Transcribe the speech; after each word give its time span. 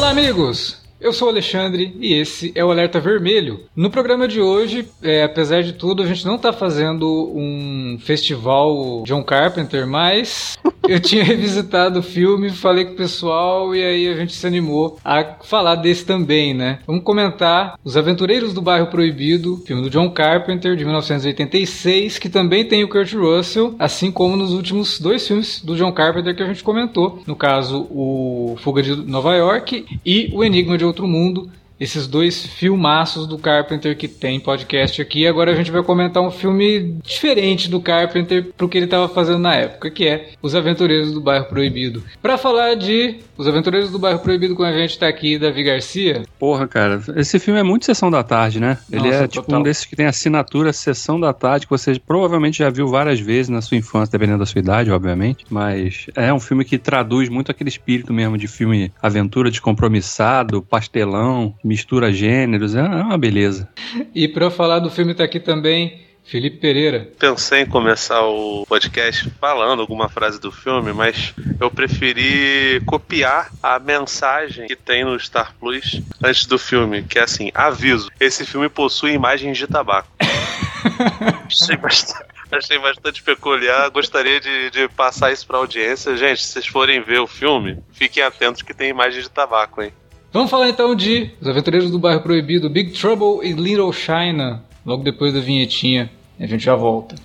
Olá, 0.00 0.08
amigos! 0.08 0.79
Eu 1.00 1.14
sou 1.14 1.28
o 1.28 1.30
Alexandre 1.30 1.96
e 1.98 2.12
esse 2.12 2.52
é 2.54 2.62
o 2.62 2.70
Alerta 2.70 3.00
Vermelho. 3.00 3.60
No 3.74 3.88
programa 3.88 4.28
de 4.28 4.38
hoje, 4.38 4.86
é, 5.02 5.22
apesar 5.22 5.62
de 5.62 5.72
tudo, 5.72 6.02
a 6.02 6.06
gente 6.06 6.26
não 6.26 6.34
está 6.34 6.52
fazendo 6.52 7.32
um 7.34 7.98
festival 8.02 9.02
John 9.06 9.24
Carpenter, 9.24 9.86
mas 9.86 10.58
eu 10.86 11.00
tinha 11.00 11.24
revisitado 11.24 12.00
o 12.00 12.02
filme, 12.02 12.50
falei 12.50 12.84
com 12.84 12.92
o 12.92 12.96
pessoal 12.96 13.74
e 13.74 13.82
aí 13.82 14.08
a 14.08 14.14
gente 14.14 14.34
se 14.34 14.46
animou 14.46 14.98
a 15.02 15.24
falar 15.42 15.76
desse 15.76 16.04
também, 16.04 16.52
né? 16.52 16.80
Vamos 16.86 17.02
comentar 17.02 17.78
Os 17.82 17.96
Aventureiros 17.96 18.52
do 18.52 18.60
Bairro 18.60 18.88
Proibido, 18.88 19.62
filme 19.66 19.82
do 19.82 19.88
John 19.88 20.10
Carpenter 20.10 20.76
de 20.76 20.84
1986, 20.84 22.18
que 22.18 22.28
também 22.28 22.62
tem 22.62 22.84
o 22.84 22.88
Kurt 22.88 23.14
Russell, 23.14 23.74
assim 23.78 24.12
como 24.12 24.36
nos 24.36 24.52
últimos 24.52 25.00
dois 25.00 25.26
filmes 25.26 25.62
do 25.64 25.76
John 25.76 25.92
Carpenter 25.92 26.36
que 26.36 26.42
a 26.42 26.46
gente 26.46 26.62
comentou, 26.62 27.22
no 27.26 27.34
caso 27.34 27.86
o 27.90 28.58
Fuga 28.60 28.82
de 28.82 28.94
Nova 28.94 29.34
York 29.34 29.86
e 30.04 30.30
o 30.34 30.44
Enigma 30.44 30.76
de 30.76 30.89
Outro 30.90 31.06
Mundo, 31.06 31.48
esses 31.80 32.06
dois 32.06 32.44
filmaços 32.44 33.26
do 33.26 33.38
Carpenter 33.38 33.96
que 33.96 34.06
tem 34.06 34.38
podcast 34.38 35.00
aqui. 35.00 35.26
Agora 35.26 35.50
a 35.50 35.54
gente 35.54 35.70
vai 35.70 35.82
comentar 35.82 36.22
um 36.22 36.30
filme 36.30 36.96
diferente 37.02 37.70
do 37.70 37.80
Carpenter 37.80 38.52
pro 38.56 38.68
que 38.68 38.76
ele 38.76 38.84
estava 38.84 39.08
fazendo 39.08 39.38
na 39.38 39.54
época, 39.54 39.90
que 39.90 40.06
é 40.06 40.28
Os 40.42 40.54
Aventureiros 40.54 41.12
do 41.12 41.20
Bairro 41.20 41.46
Proibido. 41.46 42.02
Para 42.20 42.36
falar 42.36 42.74
de 42.74 43.16
Os 43.38 43.48
Aventureiros 43.48 43.90
do 43.90 43.98
Bairro 43.98 44.18
Proibido 44.18 44.54
com 44.54 44.62
a 44.62 44.72
gente 44.72 44.98
tá 44.98 45.08
aqui 45.08 45.38
Davi 45.38 45.62
Garcia. 45.62 46.24
Porra, 46.38 46.68
cara, 46.68 47.02
esse 47.16 47.38
filme 47.38 47.58
é 47.58 47.62
muito 47.62 47.86
sessão 47.86 48.10
da 48.10 48.22
tarde, 48.22 48.60
né? 48.60 48.76
Ele 48.92 49.08
Nossa, 49.08 49.24
é 49.24 49.28
tipo 49.28 49.46
total. 49.46 49.60
um 49.60 49.62
desses 49.62 49.86
que 49.86 49.96
tem 49.96 50.06
assinatura 50.06 50.72
sessão 50.72 51.18
da 51.18 51.32
tarde 51.32 51.66
que 51.66 51.70
você 51.70 51.98
provavelmente 51.98 52.58
já 52.58 52.68
viu 52.68 52.86
várias 52.88 53.18
vezes 53.18 53.48
na 53.48 53.62
sua 53.62 53.78
infância, 53.78 54.12
dependendo 54.12 54.40
da 54.40 54.46
sua 54.46 54.58
idade, 54.58 54.90
obviamente, 54.90 55.46
mas 55.48 56.06
é 56.14 56.32
um 56.32 56.40
filme 56.40 56.64
que 56.64 56.76
traduz 56.76 57.30
muito 57.30 57.50
aquele 57.50 57.70
espírito 57.70 58.12
mesmo 58.12 58.36
de 58.36 58.46
filme 58.46 58.92
aventura 59.00 59.50
descompromissado, 59.50 60.60
pastelão, 60.60 61.54
mistura 61.70 62.12
gêneros, 62.12 62.74
é 62.74 62.82
uma 62.82 63.16
beleza. 63.16 63.68
E 64.12 64.26
para 64.26 64.50
falar 64.50 64.80
do 64.80 64.90
filme 64.90 65.14
tá 65.14 65.22
aqui 65.22 65.38
também 65.38 66.00
Felipe 66.24 66.58
Pereira. 66.58 67.08
Pensei 67.16 67.62
em 67.62 67.66
começar 67.66 68.22
o 68.22 68.66
podcast 68.66 69.30
falando 69.40 69.80
alguma 69.80 70.08
frase 70.08 70.40
do 70.40 70.50
filme, 70.50 70.92
mas 70.92 71.32
eu 71.60 71.70
preferi 71.70 72.82
copiar 72.86 73.52
a 73.62 73.78
mensagem 73.78 74.66
que 74.66 74.74
tem 74.74 75.04
no 75.04 75.18
Star 75.18 75.54
Plus 75.60 76.02
antes 76.22 76.44
do 76.46 76.58
filme, 76.58 77.04
que 77.04 77.20
é 77.20 77.22
assim: 77.22 77.52
aviso, 77.54 78.10
esse 78.18 78.44
filme 78.44 78.68
possui 78.68 79.12
imagens 79.12 79.56
de 79.56 79.68
tabaco. 79.68 80.08
Achei 81.46 81.76
bastante. 81.76 82.30
Achei 82.50 82.80
bastante 82.80 83.22
peculiar, 83.22 83.88
gostaria 83.90 84.40
de, 84.40 84.70
de 84.70 84.88
passar 84.88 85.32
isso 85.32 85.46
pra 85.46 85.58
audiência. 85.58 86.16
Gente, 86.16 86.42
se 86.42 86.48
vocês 86.48 86.66
forem 86.66 87.00
ver 87.00 87.20
o 87.20 87.26
filme, 87.28 87.78
fiquem 87.92 88.24
atentos 88.24 88.60
que 88.60 88.74
tem 88.74 88.90
imagem 88.90 89.22
de 89.22 89.30
tabaco, 89.30 89.80
hein? 89.80 89.92
Vamos 90.32 90.48
falar 90.48 90.68
então 90.68 90.94
de 90.94 91.32
Os 91.40 91.48
Aventureiros 91.48 91.90
do 91.90 91.98
Bairro 91.98 92.20
Proibido, 92.20 92.70
Big 92.70 92.92
Trouble 92.92 93.44
in 93.44 93.54
Little 93.54 93.92
China, 93.92 94.62
logo 94.86 95.02
depois 95.02 95.34
da 95.34 95.40
vinhetinha. 95.40 96.08
A 96.38 96.46
gente 96.46 96.64
já 96.64 96.76
volta. 96.76 97.16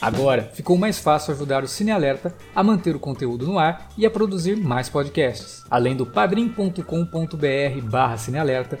Agora 0.00 0.50
ficou 0.54 0.76
mais 0.78 0.98
fácil 0.98 1.34
ajudar 1.34 1.62
o 1.62 1.68
Cine 1.68 1.92
Alerta 1.92 2.34
a 2.54 2.62
manter 2.64 2.96
o 2.96 2.98
conteúdo 2.98 3.46
no 3.46 3.58
ar 3.58 3.88
e 3.96 4.06
a 4.06 4.10
produzir 4.10 4.56
mais 4.56 4.88
podcasts. 4.88 5.62
Além 5.70 5.94
do 5.94 6.04
padrim.com.br 6.04 7.80
barra 7.84 8.16
cinealerta, 8.16 8.80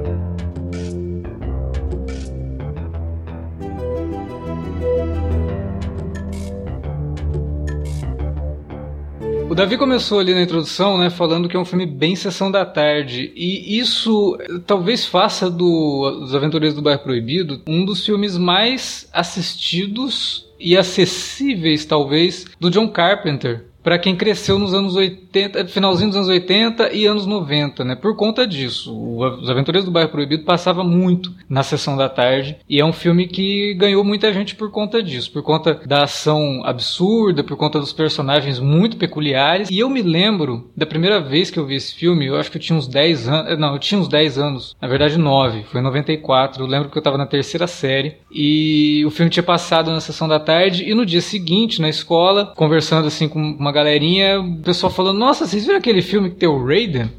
O 9.51 9.53
Davi 9.53 9.77
começou 9.77 10.17
ali 10.17 10.33
na 10.33 10.41
introdução, 10.41 10.97
né, 10.97 11.09
falando 11.09 11.49
que 11.49 11.57
é 11.57 11.59
um 11.59 11.65
filme 11.65 11.85
bem 11.85 12.15
sessão 12.15 12.49
da 12.49 12.65
tarde, 12.65 13.33
e 13.35 13.77
isso 13.77 14.37
eh, 14.39 14.61
talvez 14.65 15.05
faça 15.05 15.49
do 15.49 16.21
Os 16.23 16.33
Aventureiros 16.33 16.73
do 16.73 16.81
Bairro 16.81 17.03
Proibido 17.03 17.61
um 17.67 17.83
dos 17.83 18.05
filmes 18.05 18.37
mais 18.37 19.09
assistidos 19.11 20.47
e 20.57 20.77
acessíveis, 20.77 21.83
talvez, 21.83 22.45
do 22.61 22.69
John 22.69 22.87
Carpenter. 22.87 23.65
Pra 23.83 23.97
quem 23.97 24.15
cresceu 24.15 24.59
nos 24.59 24.73
anos 24.73 24.95
80, 24.95 25.65
finalzinho 25.67 26.09
dos 26.09 26.17
anos 26.17 26.29
80 26.29 26.93
e 26.93 27.05
anos 27.05 27.25
90, 27.25 27.83
né? 27.83 27.95
Por 27.95 28.15
conta 28.15 28.45
disso. 28.45 28.95
Os 28.95 29.49
Aventureiros 29.49 29.85
do 29.85 29.91
Bairro 29.91 30.09
Proibido 30.09 30.43
passava 30.43 30.83
muito 30.83 31.33
na 31.49 31.63
sessão 31.63 31.97
da 31.97 32.07
tarde. 32.07 32.57
E 32.69 32.79
é 32.79 32.85
um 32.85 32.93
filme 32.93 33.27
que 33.27 33.73
ganhou 33.73 34.03
muita 34.03 34.31
gente 34.31 34.55
por 34.55 34.69
conta 34.69 35.01
disso. 35.01 35.31
Por 35.31 35.41
conta 35.41 35.81
da 35.85 36.03
ação 36.03 36.61
absurda, 36.63 37.43
por 37.43 37.57
conta 37.57 37.79
dos 37.79 37.91
personagens 37.91 38.59
muito 38.59 38.97
peculiares. 38.97 39.69
E 39.69 39.79
eu 39.79 39.89
me 39.89 40.01
lembro 40.01 40.69
da 40.77 40.85
primeira 40.85 41.19
vez 41.19 41.49
que 41.49 41.57
eu 41.57 41.65
vi 41.65 41.75
esse 41.75 41.95
filme, 41.95 42.27
eu 42.27 42.37
acho 42.37 42.51
que 42.51 42.57
eu 42.57 42.61
tinha 42.61 42.77
uns 42.77 42.87
10 42.87 43.27
anos. 43.27 43.59
Não, 43.59 43.73
eu 43.73 43.79
tinha 43.79 43.99
uns 43.99 44.07
10 44.07 44.37
anos. 44.37 44.75
Na 44.79 44.87
verdade, 44.87 45.17
9. 45.17 45.63
Foi 45.63 45.79
em 45.79 45.83
94. 45.83 46.63
Eu 46.63 46.67
lembro 46.67 46.89
que 46.89 46.97
eu 46.97 47.01
tava 47.01 47.17
na 47.17 47.25
terceira 47.25 47.65
série. 47.65 48.17
E 48.31 49.03
o 49.05 49.09
filme 49.09 49.31
tinha 49.31 49.43
passado 49.43 49.91
na 49.91 49.99
sessão 49.99 50.27
da 50.27 50.39
tarde. 50.39 50.87
E 50.87 50.93
no 50.93 51.05
dia 51.05 51.21
seguinte, 51.21 51.81
na 51.81 51.89
escola, 51.89 52.53
conversando 52.55 53.07
assim 53.07 53.27
com 53.27 53.39
uma 53.39 53.70
galerinha, 53.71 54.39
o 54.39 54.61
pessoal 54.61 54.91
falando: 54.91 55.17
Nossa, 55.17 55.47
vocês 55.47 55.65
viram 55.65 55.79
aquele 55.79 56.01
filme 56.01 56.29
que 56.29 56.37
tem 56.37 56.49
o 56.49 56.63
Raiden? 56.63 57.11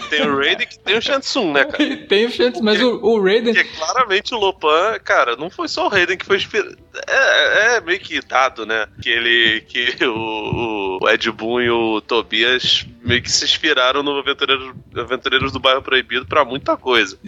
Que 0.00 0.08
tem 0.10 0.22
o 0.22 0.36
Raiden 0.36 0.66
que 0.66 0.78
tem 0.78 0.96
o 0.96 1.02
Shansung, 1.02 1.52
né, 1.52 1.64
cara? 1.64 1.96
tem 2.08 2.26
o 2.26 2.30
Shanks, 2.30 2.60
mas 2.60 2.80
o, 2.80 3.00
o 3.02 3.22
Raiden. 3.22 3.52
Que 3.52 3.60
é 3.60 3.64
claramente 3.64 4.34
o 4.34 4.38
Lopan, 4.38 4.98
cara, 5.04 5.36
não 5.36 5.50
foi 5.50 5.68
só 5.68 5.86
o 5.86 5.88
Raiden 5.88 6.16
que 6.16 6.26
foi 6.26 6.38
inspirado. 6.38 6.76
É, 7.06 7.76
é 7.76 7.80
meio 7.80 8.00
que 8.00 8.20
dado, 8.20 8.64
né? 8.64 8.86
Que 9.02 9.10
ele. 9.10 9.60
Que 9.62 10.04
o, 10.04 10.98
o 11.00 11.08
Ed 11.08 11.30
Boon 11.30 11.60
e 11.60 11.70
o 11.70 12.00
Tobias 12.00 12.86
meio 13.04 13.22
que 13.22 13.30
se 13.30 13.44
inspiraram 13.44 14.02
no 14.02 14.18
Aventureiros, 14.18 14.72
Aventureiros 14.94 15.52
do 15.52 15.58
Bairro 15.58 15.82
Proibido 15.82 16.26
pra 16.26 16.44
muita 16.44 16.76
coisa. 16.76 17.18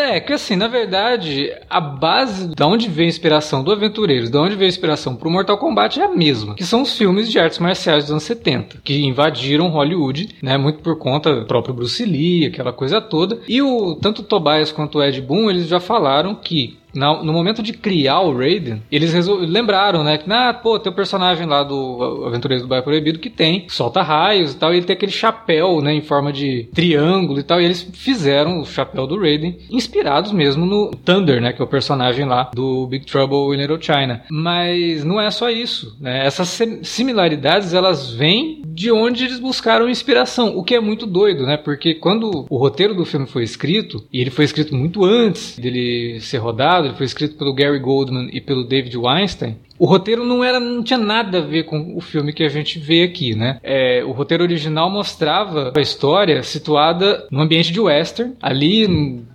É, 0.00 0.20
que 0.20 0.32
assim, 0.32 0.56
na 0.56 0.68
verdade, 0.68 1.50
a 1.68 1.80
base 1.80 2.54
da 2.54 2.66
onde 2.66 2.88
veio 2.88 3.06
a 3.06 3.10
inspiração 3.10 3.62
do 3.62 3.70
Aventureiros, 3.70 4.30
da 4.30 4.40
onde 4.40 4.54
veio 4.54 4.66
a 4.66 4.68
inspiração 4.68 5.14
pro 5.14 5.30
Mortal 5.30 5.58
Kombat 5.58 6.00
é 6.00 6.04
a 6.04 6.14
mesma, 6.14 6.54
que 6.54 6.64
são 6.64 6.82
os 6.82 6.96
filmes 6.96 7.30
de 7.30 7.38
artes 7.38 7.58
marciais 7.58 8.04
dos 8.04 8.12
anos 8.12 8.22
70, 8.24 8.78
que 8.82 9.04
invadiram 9.04 9.68
Hollywood, 9.68 10.36
né, 10.42 10.56
muito 10.56 10.80
por 10.80 10.98
conta 10.98 11.34
do 11.34 11.46
próprio 11.46 11.74
Bruce 11.74 12.04
Lee, 12.04 12.46
aquela 12.46 12.72
coisa 12.72 13.00
toda. 13.00 13.40
E 13.48 13.60
o 13.60 13.94
tanto 13.96 14.22
o 14.22 14.24
Tobias 14.24 14.72
quanto 14.72 14.98
o 14.98 15.02
Ed 15.02 15.20
Boon, 15.20 15.50
eles 15.50 15.68
já 15.68 15.80
falaram 15.80 16.34
que 16.34 16.78
na- 16.98 17.22
no 17.22 17.32
momento 17.32 17.62
de 17.62 17.72
criar 17.72 18.20
o 18.20 18.36
Raiden, 18.36 18.82
eles 18.90 19.12
lembraram, 19.28 20.02
né? 20.04 20.18
Que, 20.18 20.30
ah, 20.32 20.52
pô, 20.52 20.78
tem 20.78 20.92
o 20.92 20.94
personagem 20.94 21.46
lá 21.46 21.62
do 21.62 22.24
Aventureiros 22.26 22.64
do 22.64 22.68
Bairro 22.68 22.84
Proibido 22.84 23.18
que 23.18 23.30
tem, 23.30 23.66
solta 23.68 24.02
raios 24.02 24.52
e 24.52 24.56
tal, 24.56 24.72
e 24.72 24.78
ele 24.78 24.86
tem 24.86 24.94
aquele 24.94 25.12
chapéu, 25.12 25.80
né, 25.80 25.92
em 25.94 26.00
forma 26.00 26.32
de 26.32 26.68
triângulo 26.74 27.38
e 27.40 27.42
tal, 27.42 27.60
e 27.60 27.64
eles 27.64 27.88
fizeram 27.94 28.60
o 28.60 28.66
chapéu 28.66 29.06
do 29.06 29.18
Raiden, 29.18 29.58
inspirados 29.70 30.32
mesmo 30.32 30.66
no 30.66 30.90
Thunder, 31.04 31.40
né, 31.40 31.52
que 31.52 31.60
é 31.60 31.64
o 31.64 31.68
personagem 31.68 32.24
lá 32.24 32.50
do 32.54 32.86
Big 32.86 33.06
Trouble 33.06 33.54
in 33.54 33.60
Little 33.60 33.80
China. 33.80 34.22
Mas 34.30 35.04
não 35.04 35.20
é 35.20 35.30
só 35.30 35.50
isso, 35.50 35.96
né? 36.00 36.26
Essas 36.26 36.48
sim- 36.48 36.82
similaridades, 36.82 37.74
elas 37.74 38.10
vêm 38.12 38.62
de 38.66 38.90
onde 38.90 39.24
eles 39.24 39.38
buscaram 39.38 39.88
inspiração, 39.88 40.56
o 40.56 40.62
que 40.64 40.74
é 40.74 40.80
muito 40.80 41.06
doido, 41.06 41.44
né? 41.46 41.56
Porque 41.56 41.94
quando 41.94 42.46
o 42.48 42.56
roteiro 42.56 42.94
do 42.94 43.04
filme 43.04 43.26
foi 43.26 43.42
escrito, 43.42 44.04
e 44.12 44.20
ele 44.20 44.30
foi 44.30 44.44
escrito 44.44 44.74
muito 44.74 45.04
antes 45.04 45.58
dele 45.58 46.18
ser 46.20 46.38
rodado, 46.38 46.87
foi 46.94 47.06
escrito 47.06 47.36
pelo 47.36 47.54
Gary 47.54 47.78
Goldman 47.78 48.28
e 48.32 48.40
pelo 48.40 48.64
David 48.64 48.96
Weinstein, 48.96 49.56
O 49.78 49.86
roteiro 49.86 50.24
não 50.24 50.42
era, 50.42 50.58
não 50.58 50.82
tinha 50.82 50.98
nada 50.98 51.38
a 51.38 51.42
ver 51.42 51.64
com 51.64 51.96
o 51.96 52.00
filme 52.00 52.32
que 52.32 52.42
a 52.42 52.48
gente 52.48 52.78
vê 52.78 53.02
aqui, 53.02 53.34
né? 53.34 53.58
É, 53.62 54.02
o 54.04 54.12
roteiro 54.12 54.42
original 54.42 54.90
mostrava 54.90 55.72
a 55.74 55.80
história 55.80 56.42
situada 56.42 57.26
no 57.30 57.40
ambiente 57.40 57.72
de 57.72 57.80
western, 57.80 58.34
ali 58.42 58.86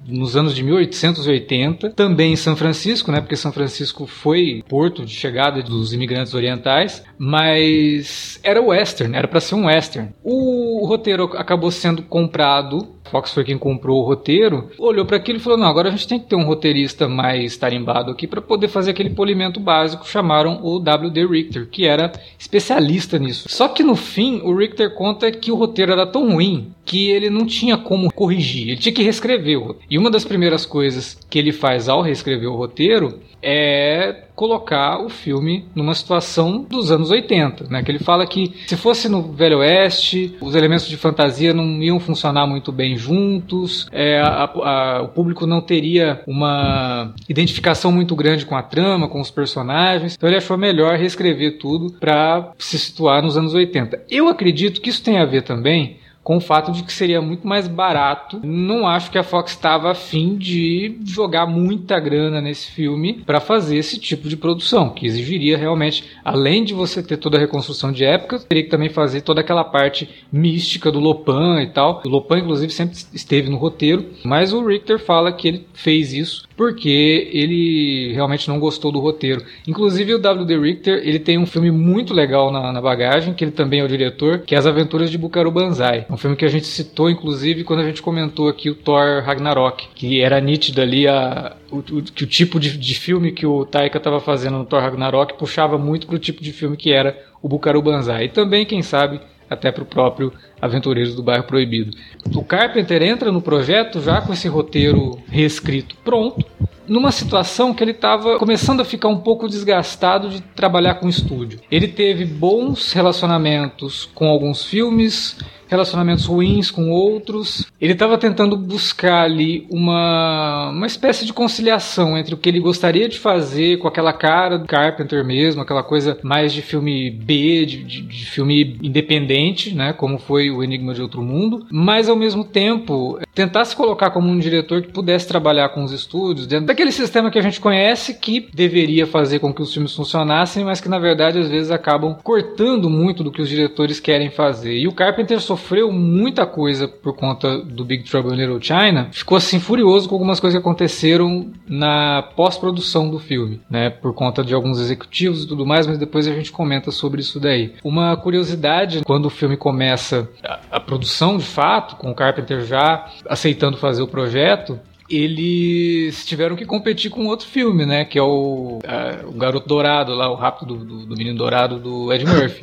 nos 0.06 0.36
anos 0.36 0.54
de 0.54 0.63
1880, 0.63 1.92
também 1.92 2.34
em 2.34 2.36
São 2.36 2.56
Francisco, 2.56 3.12
né? 3.12 3.22
Porque 3.22 3.36
São 3.36 3.51
Francisco 3.51 4.06
foi 4.06 4.63
porto 4.68 5.06
de 5.06 5.13
chegada 5.13 5.62
dos 5.62 5.94
imigrantes 5.94 6.34
orientais, 6.34 7.04
mas 7.18 8.39
era 8.44 8.62
western, 8.62 9.16
era 9.16 9.28
para 9.28 9.39
ser 9.39 9.56
um 9.56 9.66
western. 9.68 10.10
O 10.24 10.86
roteiro 10.86 11.24
acabou 11.38 11.72
sendo 11.72 12.04
comprado 12.04 12.94
Fox 13.13 13.31
foi 13.31 13.44
quem 13.44 13.60
comprou 13.60 14.01
o 14.01 14.06
roteiro, 14.06 14.72
olhou 14.80 15.06
para 15.06 15.18
aquilo 15.18 15.38
e 15.38 15.42
falou: 15.42 15.57
não, 15.57 15.68
agora 15.68 15.89
a 15.89 15.92
gente 15.92 16.07
tem 16.07 16.19
que 16.19 16.25
ter 16.25 16.36
um 16.36 16.46
roteirista 16.46 17.07
mais 17.07 17.56
tarimbado 17.56 18.12
aqui 18.12 18.25
para 18.25 18.42
poder 18.42 18.68
fazer 18.68 18.89
aquele 18.89 19.12
polimento 19.12 19.60
básico. 19.60 20.07
Chamaram 20.34 20.60
o 20.64 20.80
W.D. 20.80 21.28
Richter, 21.28 21.68
que 21.70 21.86
era 21.86 22.12
especialista 22.40 23.20
nisso. 23.20 23.48
Só 23.48 23.68
que 23.68 23.84
no 23.84 23.96
fim, 23.96 24.42
o 24.42 24.56
Richter 24.56 24.96
conta 24.96 25.32
que 25.32 25.52
o 25.52 25.56
roteiro 25.56 25.92
era 25.92 26.08
tão 26.08 26.32
ruim 26.32 26.74
que 26.84 27.12
ele 27.12 27.30
não 27.30 27.46
tinha 27.46 27.78
como 27.78 28.12
corrigir, 28.12 28.70
ele 28.70 28.78
tinha 28.78 28.94
que 28.94 29.04
reescrever. 29.04 29.76
E 29.88 29.96
uma 29.96 30.10
das 30.10 30.26
primeiras 30.26 30.66
coisas 30.66 31.20
que 31.30 31.38
ele 31.38 31.52
faz 31.52 31.88
ao 31.88 32.02
reescrever 32.02 32.50
o 32.50 32.56
roteiro 32.56 33.20
é 33.44 34.24
colocar 34.36 35.00
o 35.00 35.10
filme 35.10 35.66
numa 35.76 35.94
situação 35.94 36.66
dos 36.68 36.92
anos 36.92 37.10
80, 37.12 37.68
né? 37.70 37.84
Que 37.84 37.92
ele 37.92 38.00
fala 38.00 38.26
que 38.26 38.54
se 38.68 38.76
fosse 38.76 39.08
no 39.08 39.22
Velho 39.34 39.60
Oeste, 39.60 40.36
os 40.42 40.56
elementos 40.56 40.88
de 40.88 40.98
fantasia 40.98 41.54
não 41.54 41.82
iam 41.82 42.00
funcionar 42.00 42.48
muito 42.48 42.72
bem 42.72 42.98
juntos, 42.98 43.88
é, 43.92 44.20
a, 44.20 44.44
a, 44.44 45.02
o 45.04 45.10
público 45.10 45.46
não 45.46 45.62
teria 45.62 46.22
uma 46.28 47.14
identificação 47.30 47.92
muito 47.92 48.16
grande 48.16 48.46
com 48.46 48.56
a 48.56 48.64
trama, 48.64 49.08
com 49.08 49.22
os 49.22 49.32
personagens. 49.32 50.16
Então 50.16 50.28
ele 50.28 50.38
achou 50.38 50.58
melhor 50.58 50.98
reescrever 50.98 51.58
tudo 51.60 51.94
para 52.00 52.52
se 52.58 52.78
situar 52.80 53.22
nos 53.22 53.38
anos 53.38 53.54
80. 53.54 54.06
Eu 54.10 54.28
acredito 54.28 54.82
que 54.82 54.90
isso 54.90 55.04
tem 55.04 55.20
a 55.20 55.26
ver 55.26 55.44
também 55.44 56.03
com 56.24 56.38
o 56.38 56.42
fato 56.42 56.72
de 56.72 56.84
que 56.84 56.94
seria 56.94 57.22
muito 57.22 57.48
mais 57.48 57.68
barato. 57.68 58.40
Não 58.44 58.88
acho 58.88 59.12
que 59.12 59.18
a 59.18 59.24
Fox 59.24 59.52
estava 59.52 59.92
afim 59.92 60.36
de 60.36 60.98
jogar 61.06 61.46
muita 61.46 62.00
grana 62.00 62.42
nesse 62.42 62.72
filme 62.72 63.22
para 63.25 63.40
fazer 63.40 63.78
esse 63.78 64.00
tipo 64.00 64.30
de 64.30 64.38
produção, 64.38 64.90
que 64.90 65.06
exigiria 65.06 65.58
realmente, 65.58 66.04
além 66.24 66.64
de 66.64 66.74
você 66.74 67.04
ter 67.04 67.18
toda 67.18 67.38
a 67.38 67.40
reconstrução 67.40 67.92
de 67.92 68.06
época, 68.06 68.40
teria 68.40 68.64
que 68.64 68.70
também 68.70 68.90
fazer 68.90 69.22
toda 69.22 69.42
aquela 69.42 69.64
parte 69.64 70.10
mística 70.31 70.92
do 70.92 71.00
Lopan 71.00 71.62
e 71.62 71.68
tal. 71.68 72.02
O 72.06 72.10
Lopan, 72.10 72.40
inclusive, 72.40 72.72
sempre 72.72 72.98
esteve 73.14 73.50
no 73.50 73.58
roteiro, 73.58 74.06
mas 74.24 74.54
o 74.54 74.66
Richter 74.66 75.00
fala 75.00 75.31
que 75.31 75.48
ele 75.48 75.68
fez 75.74 76.14
isso 76.14 76.48
porque 76.56 77.30
ele 77.34 78.14
realmente 78.14 78.48
não 78.48 78.60
gostou 78.60 78.92
do 78.92 79.00
roteiro. 79.00 79.44
Inclusive 79.68 80.14
o 80.14 80.20
W.D. 80.20 80.58
Richter, 80.58 81.02
ele 81.04 81.20
tem 81.20 81.38
um 81.38 81.46
filme 81.46 81.72
muito 81.72 82.14
legal 82.14 82.52
na, 82.52 82.72
na, 82.72 82.81
bagagem, 82.81 83.34
que 83.34 83.44
ele 83.44 83.52
também 83.52 83.80
é 83.80 83.84
o 83.84 83.88
diretor, 83.88 84.40
que 84.40 84.56
é 84.56 84.58
As 84.58 84.66
Aventuras 84.66 85.10
de 85.10 85.18
Bukaru 85.18 85.52
Banzai. 85.52 86.06
Um 86.13 86.18
filme 86.18 86.36
que 86.36 86.45
a 86.45 86.50
gente 86.50 86.68
citou, 86.68 87.10
inclusive, 87.10 87.63
quando 87.63 87.80
a 87.80 87.83
gente 87.83 88.00
comentou 88.00 88.48
aqui 88.48 88.69
o 88.69 88.75
Thor 88.75 89.24
Ragnarok, 89.24 89.88
que 89.95 90.21
era 90.21 90.39
nítido 90.39 90.80
ali 90.80 91.07
a, 91.07 91.56
o, 91.71 91.77
o, 91.80 92.04
que 92.04 92.24
o 92.24 92.27
tipo 92.27 92.60
de, 92.60 92.77
de 92.77 92.94
filme 92.94 93.31
que 93.31 93.48
o 93.48 93.65
Taika 93.65 93.98
estava 93.98 94.19
fazendo 94.19 94.60
no 94.60 94.65
Thor 94.65 94.80
Ragnarok 94.80 95.33
puxava 95.33 95.75
muito 95.75 96.06
para 96.06 96.15
o 96.15 96.19
tipo 96.19 96.44
de 96.44 96.54
filme 96.54 96.77
que 96.77 96.94
era 96.94 97.19
o 97.42 97.50
Bukaru 97.50 97.81
Banzai. 97.81 98.25
E 98.25 98.30
também, 98.30 98.63
quem 98.63 98.83
sabe, 98.83 99.19
até 99.50 99.71
para 99.71 99.81
o 99.81 99.88
próprio 99.88 100.31
Aventureiros 100.63 101.13
do 101.13 101.21
Bairro 101.21 101.44
Proibido. 101.44 101.98
O 102.33 102.44
Carpenter 102.44 103.04
entra 103.04 103.31
no 103.31 103.42
projeto 103.42 104.00
já 104.00 104.21
com 104.21 104.31
esse 104.31 104.48
roteiro 104.48 105.19
reescrito 105.27 105.95
pronto, 106.06 106.45
numa 106.88 107.12
situação 107.12 107.74
que 107.74 107.83
ele 107.83 107.92
estava 107.92 108.38
começando 108.38 108.81
a 108.81 108.86
ficar 108.86 109.10
um 109.10 109.19
pouco 109.19 109.48
desgastado 109.48 110.30
de 110.30 110.42
trabalhar 110.42 110.95
com 110.95 111.10
estúdio. 111.10 111.60
Ele 111.69 111.88
teve 111.88 112.25
bons 112.25 112.94
relacionamentos 112.94 114.10
com 114.13 114.27
alguns 114.27 114.65
filmes, 114.65 115.38
relacionamentos 115.68 116.25
ruins 116.25 116.69
com 116.69 116.92
outros. 116.92 117.65
Ele 117.81 117.94
estava 117.94 118.18
tentando 118.18 118.56
buscar 118.56 119.24
ali 119.24 119.65
uma, 119.69 120.69
uma 120.69 120.86
espécie 120.86 121.25
de 121.25 121.33
conciliação 121.33 122.18
entre 122.18 122.33
o 122.33 122.38
que 122.38 122.50
ele 122.50 122.60
gostaria 122.60 123.10
de 123.10 123.18
fazer 123.18 123.77
com 123.77 123.88
aquela 123.88 124.13
cara 124.13 124.60
do 124.60 124.68
Carpenter 124.68 125.25
mesmo, 125.25 125.62
aquela 125.62 125.83
coisa 125.83 126.18
mais 126.21 126.54
de 126.54 126.62
filme 126.62 127.10
B, 127.10 127.65
de, 127.65 127.83
de, 127.83 128.01
de 128.01 128.25
filme 128.25 128.77
independente, 128.83 129.74
né, 129.74 129.94
como 129.94 130.18
foi 130.18 130.51
o 130.54 130.64
Enigma 130.64 130.94
de 130.94 131.02
Outro 131.02 131.22
Mundo, 131.22 131.66
mas 131.72 132.10
ao 132.10 132.16
mesmo 132.16 132.44
tempo 132.44 133.20
tentar 133.34 133.66
se 133.66 133.76
colocar 133.76 134.12
como 134.12 134.30
um 134.30 134.40
diretor 134.40 134.82
que 134.82 134.92
pudesse 134.92 135.28
trabalhar 135.28 135.70
com 135.70 135.84
os 135.84 135.92
estúdios 135.92 136.48
dentro 136.48 136.68
daquele 136.68 136.92
sistema 136.92 137.32
que 137.32 137.40
a 137.40 137.42
gente 137.42 137.60
conhece 137.60 138.14
que 138.16 138.48
deveria 138.54 139.08
fazer 139.08 139.40
com 139.40 139.54
que 139.54 139.62
os 139.62 139.74
filmes 139.74 139.96
funcionassem, 139.96 140.64
mas 140.64 140.80
que 140.80 140.90
na 140.90 141.00
verdade 141.00 141.40
às 141.40 141.50
vezes 141.50 141.72
acabam 141.72 142.16
cortando 142.24 142.90
muito 142.90 143.24
do 143.24 143.32
que 143.32 143.42
os 143.42 143.50
diretores 143.50 144.00
querem 144.00 144.30
fazer. 144.30 144.78
E 144.78 144.88
o 144.88 144.94
Carpenter 144.94 145.40
sofreu 145.42 145.92
muita 145.92 146.46
coisa 146.46 146.88
por 146.88 147.16
conta 147.16 147.58
do 147.60 147.84
Big 147.84 148.04
Trouble 148.04 148.34
in 148.34 148.38
Little 148.38 148.62
China, 148.62 149.10
ficou 149.12 149.38
assim 149.38 149.60
furioso 149.60 150.08
com 150.08 150.16
algumas 150.16 150.40
coisas 150.40 150.58
que 150.58 150.62
aconteceram 150.62 151.52
na 151.68 152.22
pós-produção 152.36 153.10
do 153.10 153.20
filme, 153.20 153.60
né, 153.70 153.90
por 153.90 154.14
conta 154.14 154.44
de 154.44 154.54
alguns 154.54 154.80
executivos 154.80 155.44
e 155.44 155.48
tudo 155.48 155.66
mais, 155.66 155.88
mas 155.88 155.98
depois 155.98 156.28
a 156.28 156.34
gente 156.34 156.52
comenta 156.52 156.92
sobre 156.92 157.22
isso 157.22 157.40
daí. 157.40 157.74
Uma 157.84 158.16
curiosidade, 158.16 159.02
quando 159.06 159.26
o 159.26 159.30
filme 159.30 159.58
começa 159.58 160.30
a, 160.44 160.60
a 160.72 160.80
produção 160.80 161.38
de 161.38 161.46
fato, 161.46 161.96
com 161.98 162.12
o 162.12 162.16
Carpenter 162.16 162.66
já 162.66 163.10
aceitando 163.28 163.78
fazer 163.78 164.02
o 164.02 164.08
projeto, 164.08 164.80
eles 165.10 166.26
tiveram 166.26 166.56
que 166.56 166.66
competir 166.66 167.12
com 167.12 167.26
outro 167.28 167.48
filme, 167.48 167.86
né? 167.86 168.06
Que 168.06 168.18
é 168.18 168.24
o, 168.24 168.80
a, 168.86 169.28
o 169.28 169.34
Garoto 169.34 169.68
Dourado, 169.68 170.14
lá, 170.14 170.30
o 170.30 170.36
Rápido 170.36 170.76
do, 170.76 170.86
do, 170.86 171.06
do 171.06 171.16
Menino 171.18 171.38
Dourado 171.38 171.80
do 171.80 172.12
Ed 172.14 172.26
Murphy. 172.28 172.62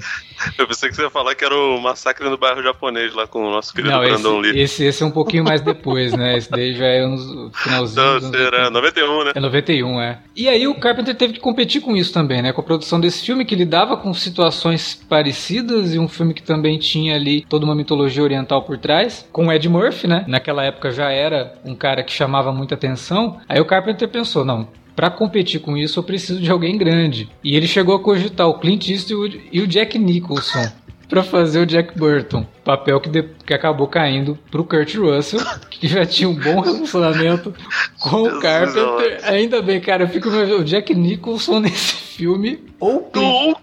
Eu 0.57 0.67
pensei 0.67 0.89
que 0.89 0.97
você 0.97 1.03
ia 1.03 1.11
falar 1.11 1.35
que 1.35 1.45
era 1.45 1.55
o 1.55 1.79
Massacre 1.81 2.29
no 2.29 2.39
Bairro 2.39 2.63
Japonês 2.63 3.15
lá 3.15 3.27
com 3.27 3.47
o 3.47 3.51
nosso 3.51 3.75
querido 3.75 3.93
Não, 3.93 4.01
Brandon 4.01 4.41
esse, 4.41 4.53
Lee. 4.53 4.63
Esse, 4.63 4.85
esse 4.85 5.03
é 5.03 5.07
um 5.07 5.11
pouquinho 5.11 5.45
mais 5.45 5.61
depois, 5.61 6.13
né? 6.15 6.39
Esse 6.39 6.51
daí 6.51 6.75
já 6.75 6.87
é 6.87 7.07
no 7.07 7.51
finalzinho. 7.53 8.21
Não, 8.21 8.33
será 8.33 8.71
91, 8.71 9.25
né? 9.25 9.33
É 9.35 9.41
91, 9.41 10.01
é. 10.01 10.19
E 10.35 10.49
aí 10.49 10.67
o 10.67 10.75
Carpenter 10.75 11.15
teve 11.15 11.35
que 11.35 11.41
competir 11.41 11.83
com 11.83 11.95
isso 11.95 12.13
também, 12.13 12.41
né? 12.41 12.53
Com 12.53 12.63
a 12.63 12.65
produção 12.65 12.99
desse 12.99 13.25
filme 13.25 13.45
que 13.45 13.55
lidava 13.55 13.97
com 13.99 14.15
situações 14.15 14.95
parecidas 15.09 15.95
e 15.95 15.99
um 15.99 16.09
filme 16.09 16.33
que 16.33 16.43
também 16.43 16.79
tinha 16.79 17.17
ali 17.17 17.43
toda 17.43 17.67
uma 17.67 17.75
mitologia 17.75 18.23
oriental 18.23 18.63
por 18.63 18.79
trás. 18.79 19.29
Com 19.31 19.49
o 19.49 19.53
Ed 19.53 19.69
Murphy, 19.69 20.07
né? 20.07 20.25
Naquela 20.27 20.65
época 20.65 20.91
já 20.91 21.11
era 21.11 21.55
um 21.65 21.75
cara 21.75 22.03
que 22.03 22.13
chamava 22.13 22.30
muita 22.53 22.75
atenção. 22.75 23.39
Aí 23.49 23.61
o 23.61 23.67
Carpenter 23.67 24.09
pensou, 24.09 24.45
não, 24.45 24.69
para 24.95 25.11
competir 25.11 25.61
com 25.61 25.77
isso, 25.77 25.99
eu 25.99 26.05
preciso 26.05 26.41
de 26.41 26.51
alguém 26.51 26.77
grande. 26.77 27.29
E 27.43 27.57
ele 27.57 27.67
chegou 27.67 27.95
a 27.95 28.01
cogitar 28.01 28.49
o 28.49 28.59
Clint 28.59 28.89
Eastwood 28.89 29.49
e 29.53 29.61
o 29.61 29.67
Jack 29.67 29.99
Nicholson 29.99 30.71
para 31.09 31.25
fazer 31.25 31.59
o 31.59 31.67
Jack 31.67 31.99
Burton, 31.99 32.47
papel 32.65 33.01
que, 33.01 33.09
de, 33.09 33.25
que 33.45 33.53
acabou 33.53 33.89
caindo 33.89 34.39
pro 34.49 34.63
Kurt 34.63 34.95
Russell, 34.95 35.41
que 35.69 35.89
já 35.89 36.07
tinha 36.07 36.29
um 36.29 36.35
bom 36.35 36.61
relacionamento 36.61 37.53
com 37.99 38.23
o 38.23 38.41
Carpenter. 38.41 39.19
Ainda 39.25 39.61
bem, 39.61 39.81
cara, 39.81 40.05
eu 40.05 40.09
fico 40.09 40.29
o 40.29 40.65
Jack 40.65 40.95
Nicholson 40.95 41.59
nesse 41.61 41.95
filme 41.97 42.61
ou 42.79 43.11
o 43.13 43.57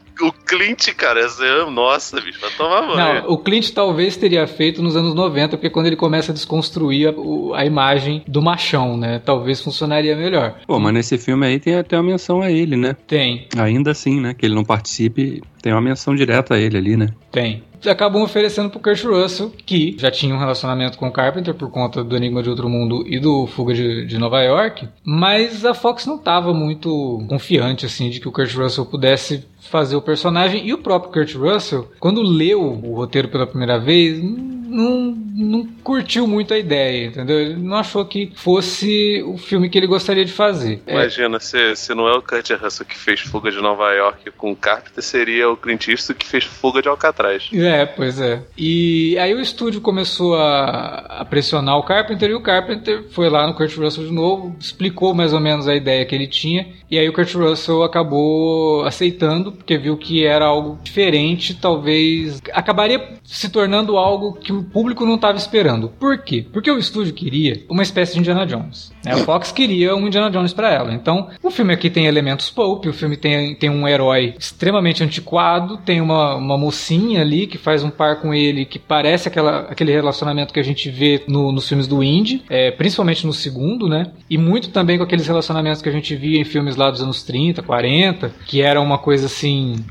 Clint, 0.46 0.94
cara, 0.96 1.20
é, 1.20 1.70
nossa, 1.70 2.20
bicho, 2.22 2.40
vai 2.40 2.50
tomar 2.52 2.82
banho. 2.82 3.24
Não, 3.24 3.32
o 3.32 3.38
Clint 3.38 3.72
talvez 3.72 4.16
teria 4.16 4.48
feito 4.48 4.82
nos 4.82 4.96
anos 4.96 5.14
90, 5.14 5.58
porque 5.58 5.70
quando 5.70 5.88
ele 5.88 5.96
começa 5.96 6.32
a 6.32 6.34
desconstruir 6.34 7.10
a, 7.10 7.58
a, 7.60 7.66
imagem 7.66 8.24
do 8.28 8.42
machão, 8.42 8.98
né? 8.98 9.20
Talvez 9.24 9.62
funcionaria 9.62 10.16
melhor. 10.16 10.56
Pô, 10.66 10.80
mas 10.80 10.94
nesse 10.94 11.18
filme 11.18 11.46
aí 11.46 11.60
tem 11.60 11.76
até 11.76 11.98
uma 11.98 12.04
menção 12.04 12.42
a 12.42 12.52
ele, 12.52 12.76
né? 12.76 12.96
Tem. 13.08 13.48
Ainda 13.58 13.92
assim, 13.92 14.20
né? 14.20 14.34
Que 14.34 14.46
ele 14.46 14.56
não 14.56 14.64
participe, 14.64 15.42
tem 15.62 15.74
uma 15.74 15.82
menção 15.82 16.16
direta 16.16 16.56
a 16.56 16.60
ele 16.60 16.78
ali, 16.78 16.98
né? 16.98 17.10
Tem 17.32 17.64
acabam 17.86 18.24
oferecendo 18.24 18.70
pro 18.70 18.80
Kurt 18.80 19.04
Russell, 19.04 19.52
que 19.66 19.96
já 19.98 20.10
tinha 20.10 20.34
um 20.34 20.40
relacionamento 20.40 20.98
com 20.98 21.08
o 21.08 21.12
Carpenter 21.12 21.54
por 21.54 21.70
conta 21.70 22.04
do 22.04 22.16
Enigma 22.16 22.42
de 22.42 22.50
Outro 22.50 22.68
Mundo 22.68 23.04
e 23.08 23.20
do 23.20 23.46
Fuga 23.48 23.74
de, 23.74 24.06
de 24.06 24.18
Nova 24.18 24.42
York, 24.42 24.88
mas 25.04 25.64
a 25.64 25.74
Fox 25.74 26.06
não 26.06 26.16
estava 26.16 26.54
muito 26.54 27.24
confiante 27.30 27.86
assim 27.86 28.10
de 28.10 28.20
que 28.20 28.28
o 28.28 28.32
Kurt 28.32 28.54
Russell 28.56 28.86
pudesse 28.86 29.46
fazer 29.70 29.96
o 29.96 30.02
personagem 30.02 30.66
e 30.66 30.74
o 30.74 30.78
próprio 30.78 31.12
Kurt 31.12 31.36
Russell, 31.36 31.92
quando 32.00 32.22
leu 32.22 32.62
o 32.62 32.96
roteiro 32.96 33.30
pela 33.30 33.48
primeira 33.48 33.80
vez, 33.80 34.22
não, 34.68 35.16
não 35.34 35.68
curtiu 35.84 36.28
muito 36.28 36.54
a 36.54 36.58
ideia, 36.58 37.08
entendeu? 37.08 37.40
Ele 37.40 37.56
não 37.56 37.78
achou 37.78 38.06
que 38.06 38.32
fosse 38.36 39.24
o 39.26 39.38
filme 39.38 39.70
que 39.70 39.78
ele 39.78 39.88
gostaria 39.88 40.26
de 40.26 40.32
fazer. 40.32 40.82
É. 40.86 40.94
Imagina, 40.94 41.38
é. 41.38 41.40
se, 41.40 41.76
se 41.76 41.96
não 41.96 42.08
é 42.08 42.18
o 42.18 42.22
Kurt 42.22 42.50
Russell 42.52 42.86
que 42.86 42.98
fez 42.98 43.22
Fuga 43.22 43.50
de 43.50 43.62
Nova 43.62 43.92
York 43.94 44.32
com 44.32 44.52
o 44.52 44.56
Carpenter, 44.56 45.04
seria 45.04 45.50
o 45.50 45.58
Clint 45.58 45.88
Eastwood 45.88 46.20
que 46.20 46.28
fez 46.28 46.44
Fuga 46.44 46.82
de 46.82 46.90
Alcatraz. 46.90 47.50
É, 47.54 47.86
pois 47.86 48.20
é. 48.20 48.44
E 48.58 49.18
aí 49.18 49.34
o 49.34 49.40
estúdio 49.40 49.82
começou 49.82 50.36
a, 50.36 51.22
a 51.22 51.26
pressionar 51.26 51.78
o 51.78 51.84
Carpenter 51.84 52.30
e 52.30 52.36
o 52.36 52.42
Carpenter 52.42 53.06
foi 53.12 53.30
lá 53.30 53.48
no 53.48 53.54
Kurt 53.54 53.76
Russell 53.78 54.06
de 54.06 54.14
novo, 54.14 54.56
explicou 54.60 55.14
mais 55.14 55.34
ou 55.34 55.40
menos 55.40 55.68
a 55.68 55.76
ideia 55.76 56.06
que 56.06 56.14
ele 56.14 56.28
tinha 56.28 56.68
e 56.90 56.98
aí 56.98 57.08
o 57.08 57.14
Kurt 57.14 57.34
Russell 57.34 57.84
acabou 57.84 58.84
aceitando 58.86 59.57
porque 59.58 59.78
viu 59.78 59.98
que 59.98 60.26
era 60.26 60.46
algo 60.46 60.80
diferente, 60.84 61.54
talvez 61.54 62.42
acabaria 62.54 63.18
se 63.24 63.50
tornando 63.50 63.98
algo 63.98 64.34
que 64.34 64.54
o 64.54 64.64
público 64.64 65.06
não 65.06 65.16
estava 65.16 65.38
esperando. 65.38 65.90
Por 65.90 66.20
quê? 66.20 66.46
Porque 66.52 66.72
o 66.72 66.78
estúdio 66.78 67.14
queria 67.14 67.64
uma 67.70 67.84
espécie 67.84 68.14
de 68.14 68.20
Indiana 68.20 68.46
Jones. 68.46 68.92
Né? 69.04 69.14
A 69.14 69.18
Fox 69.18 69.52
queria 69.52 69.96
um 69.96 70.08
Indiana 70.08 70.30
Jones 70.30 70.54
para 70.54 70.72
ela. 70.72 70.94
Então, 70.94 71.30
o 71.44 71.52
filme 71.52 71.74
aqui 71.74 71.90
tem 71.90 72.06
elementos 72.06 72.50
pulp, 72.50 72.86
o 72.86 72.94
filme 72.94 73.18
tem, 73.18 73.56
tem 73.56 73.70
um 73.70 73.88
herói 73.88 74.36
extremamente 74.38 75.04
antiquado, 75.04 75.78
tem 75.78 76.02
uma, 76.02 76.36
uma 76.36 76.58
mocinha 76.58 77.22
ali 77.22 77.48
que 77.48 77.58
faz 77.58 77.84
um 77.84 77.90
par 77.90 78.22
com 78.22 78.34
ele 78.34 78.66
que 78.66 78.80
parece 78.80 79.28
aquela, 79.28 79.62
aquele 79.62 79.92
relacionamento 79.92 80.54
que 80.54 80.60
a 80.60 80.64
gente 80.64 80.90
vê 80.90 81.24
no, 81.28 81.52
nos 81.52 81.68
filmes 81.68 81.88
do 81.88 82.04
Indy, 82.04 82.44
é, 82.50 82.72
principalmente 82.72 83.26
no 83.26 83.34
segundo, 83.34 83.88
né? 83.88 84.12
E 84.30 84.38
muito 84.38 84.70
também 84.70 84.98
com 84.98 85.04
aqueles 85.04 85.28
relacionamentos 85.28 85.82
que 85.82 85.90
a 85.90 85.92
gente 85.92 86.16
via 86.16 86.40
em 86.40 86.46
filmes 86.46 86.76
lá 86.76 86.90
dos 86.90 87.02
anos 87.02 87.24
30, 87.24 87.62
40, 87.62 88.32
que 88.46 88.62
era 88.62 88.80
uma 88.80 88.98
coisa 88.98 89.26
assim 89.26 89.47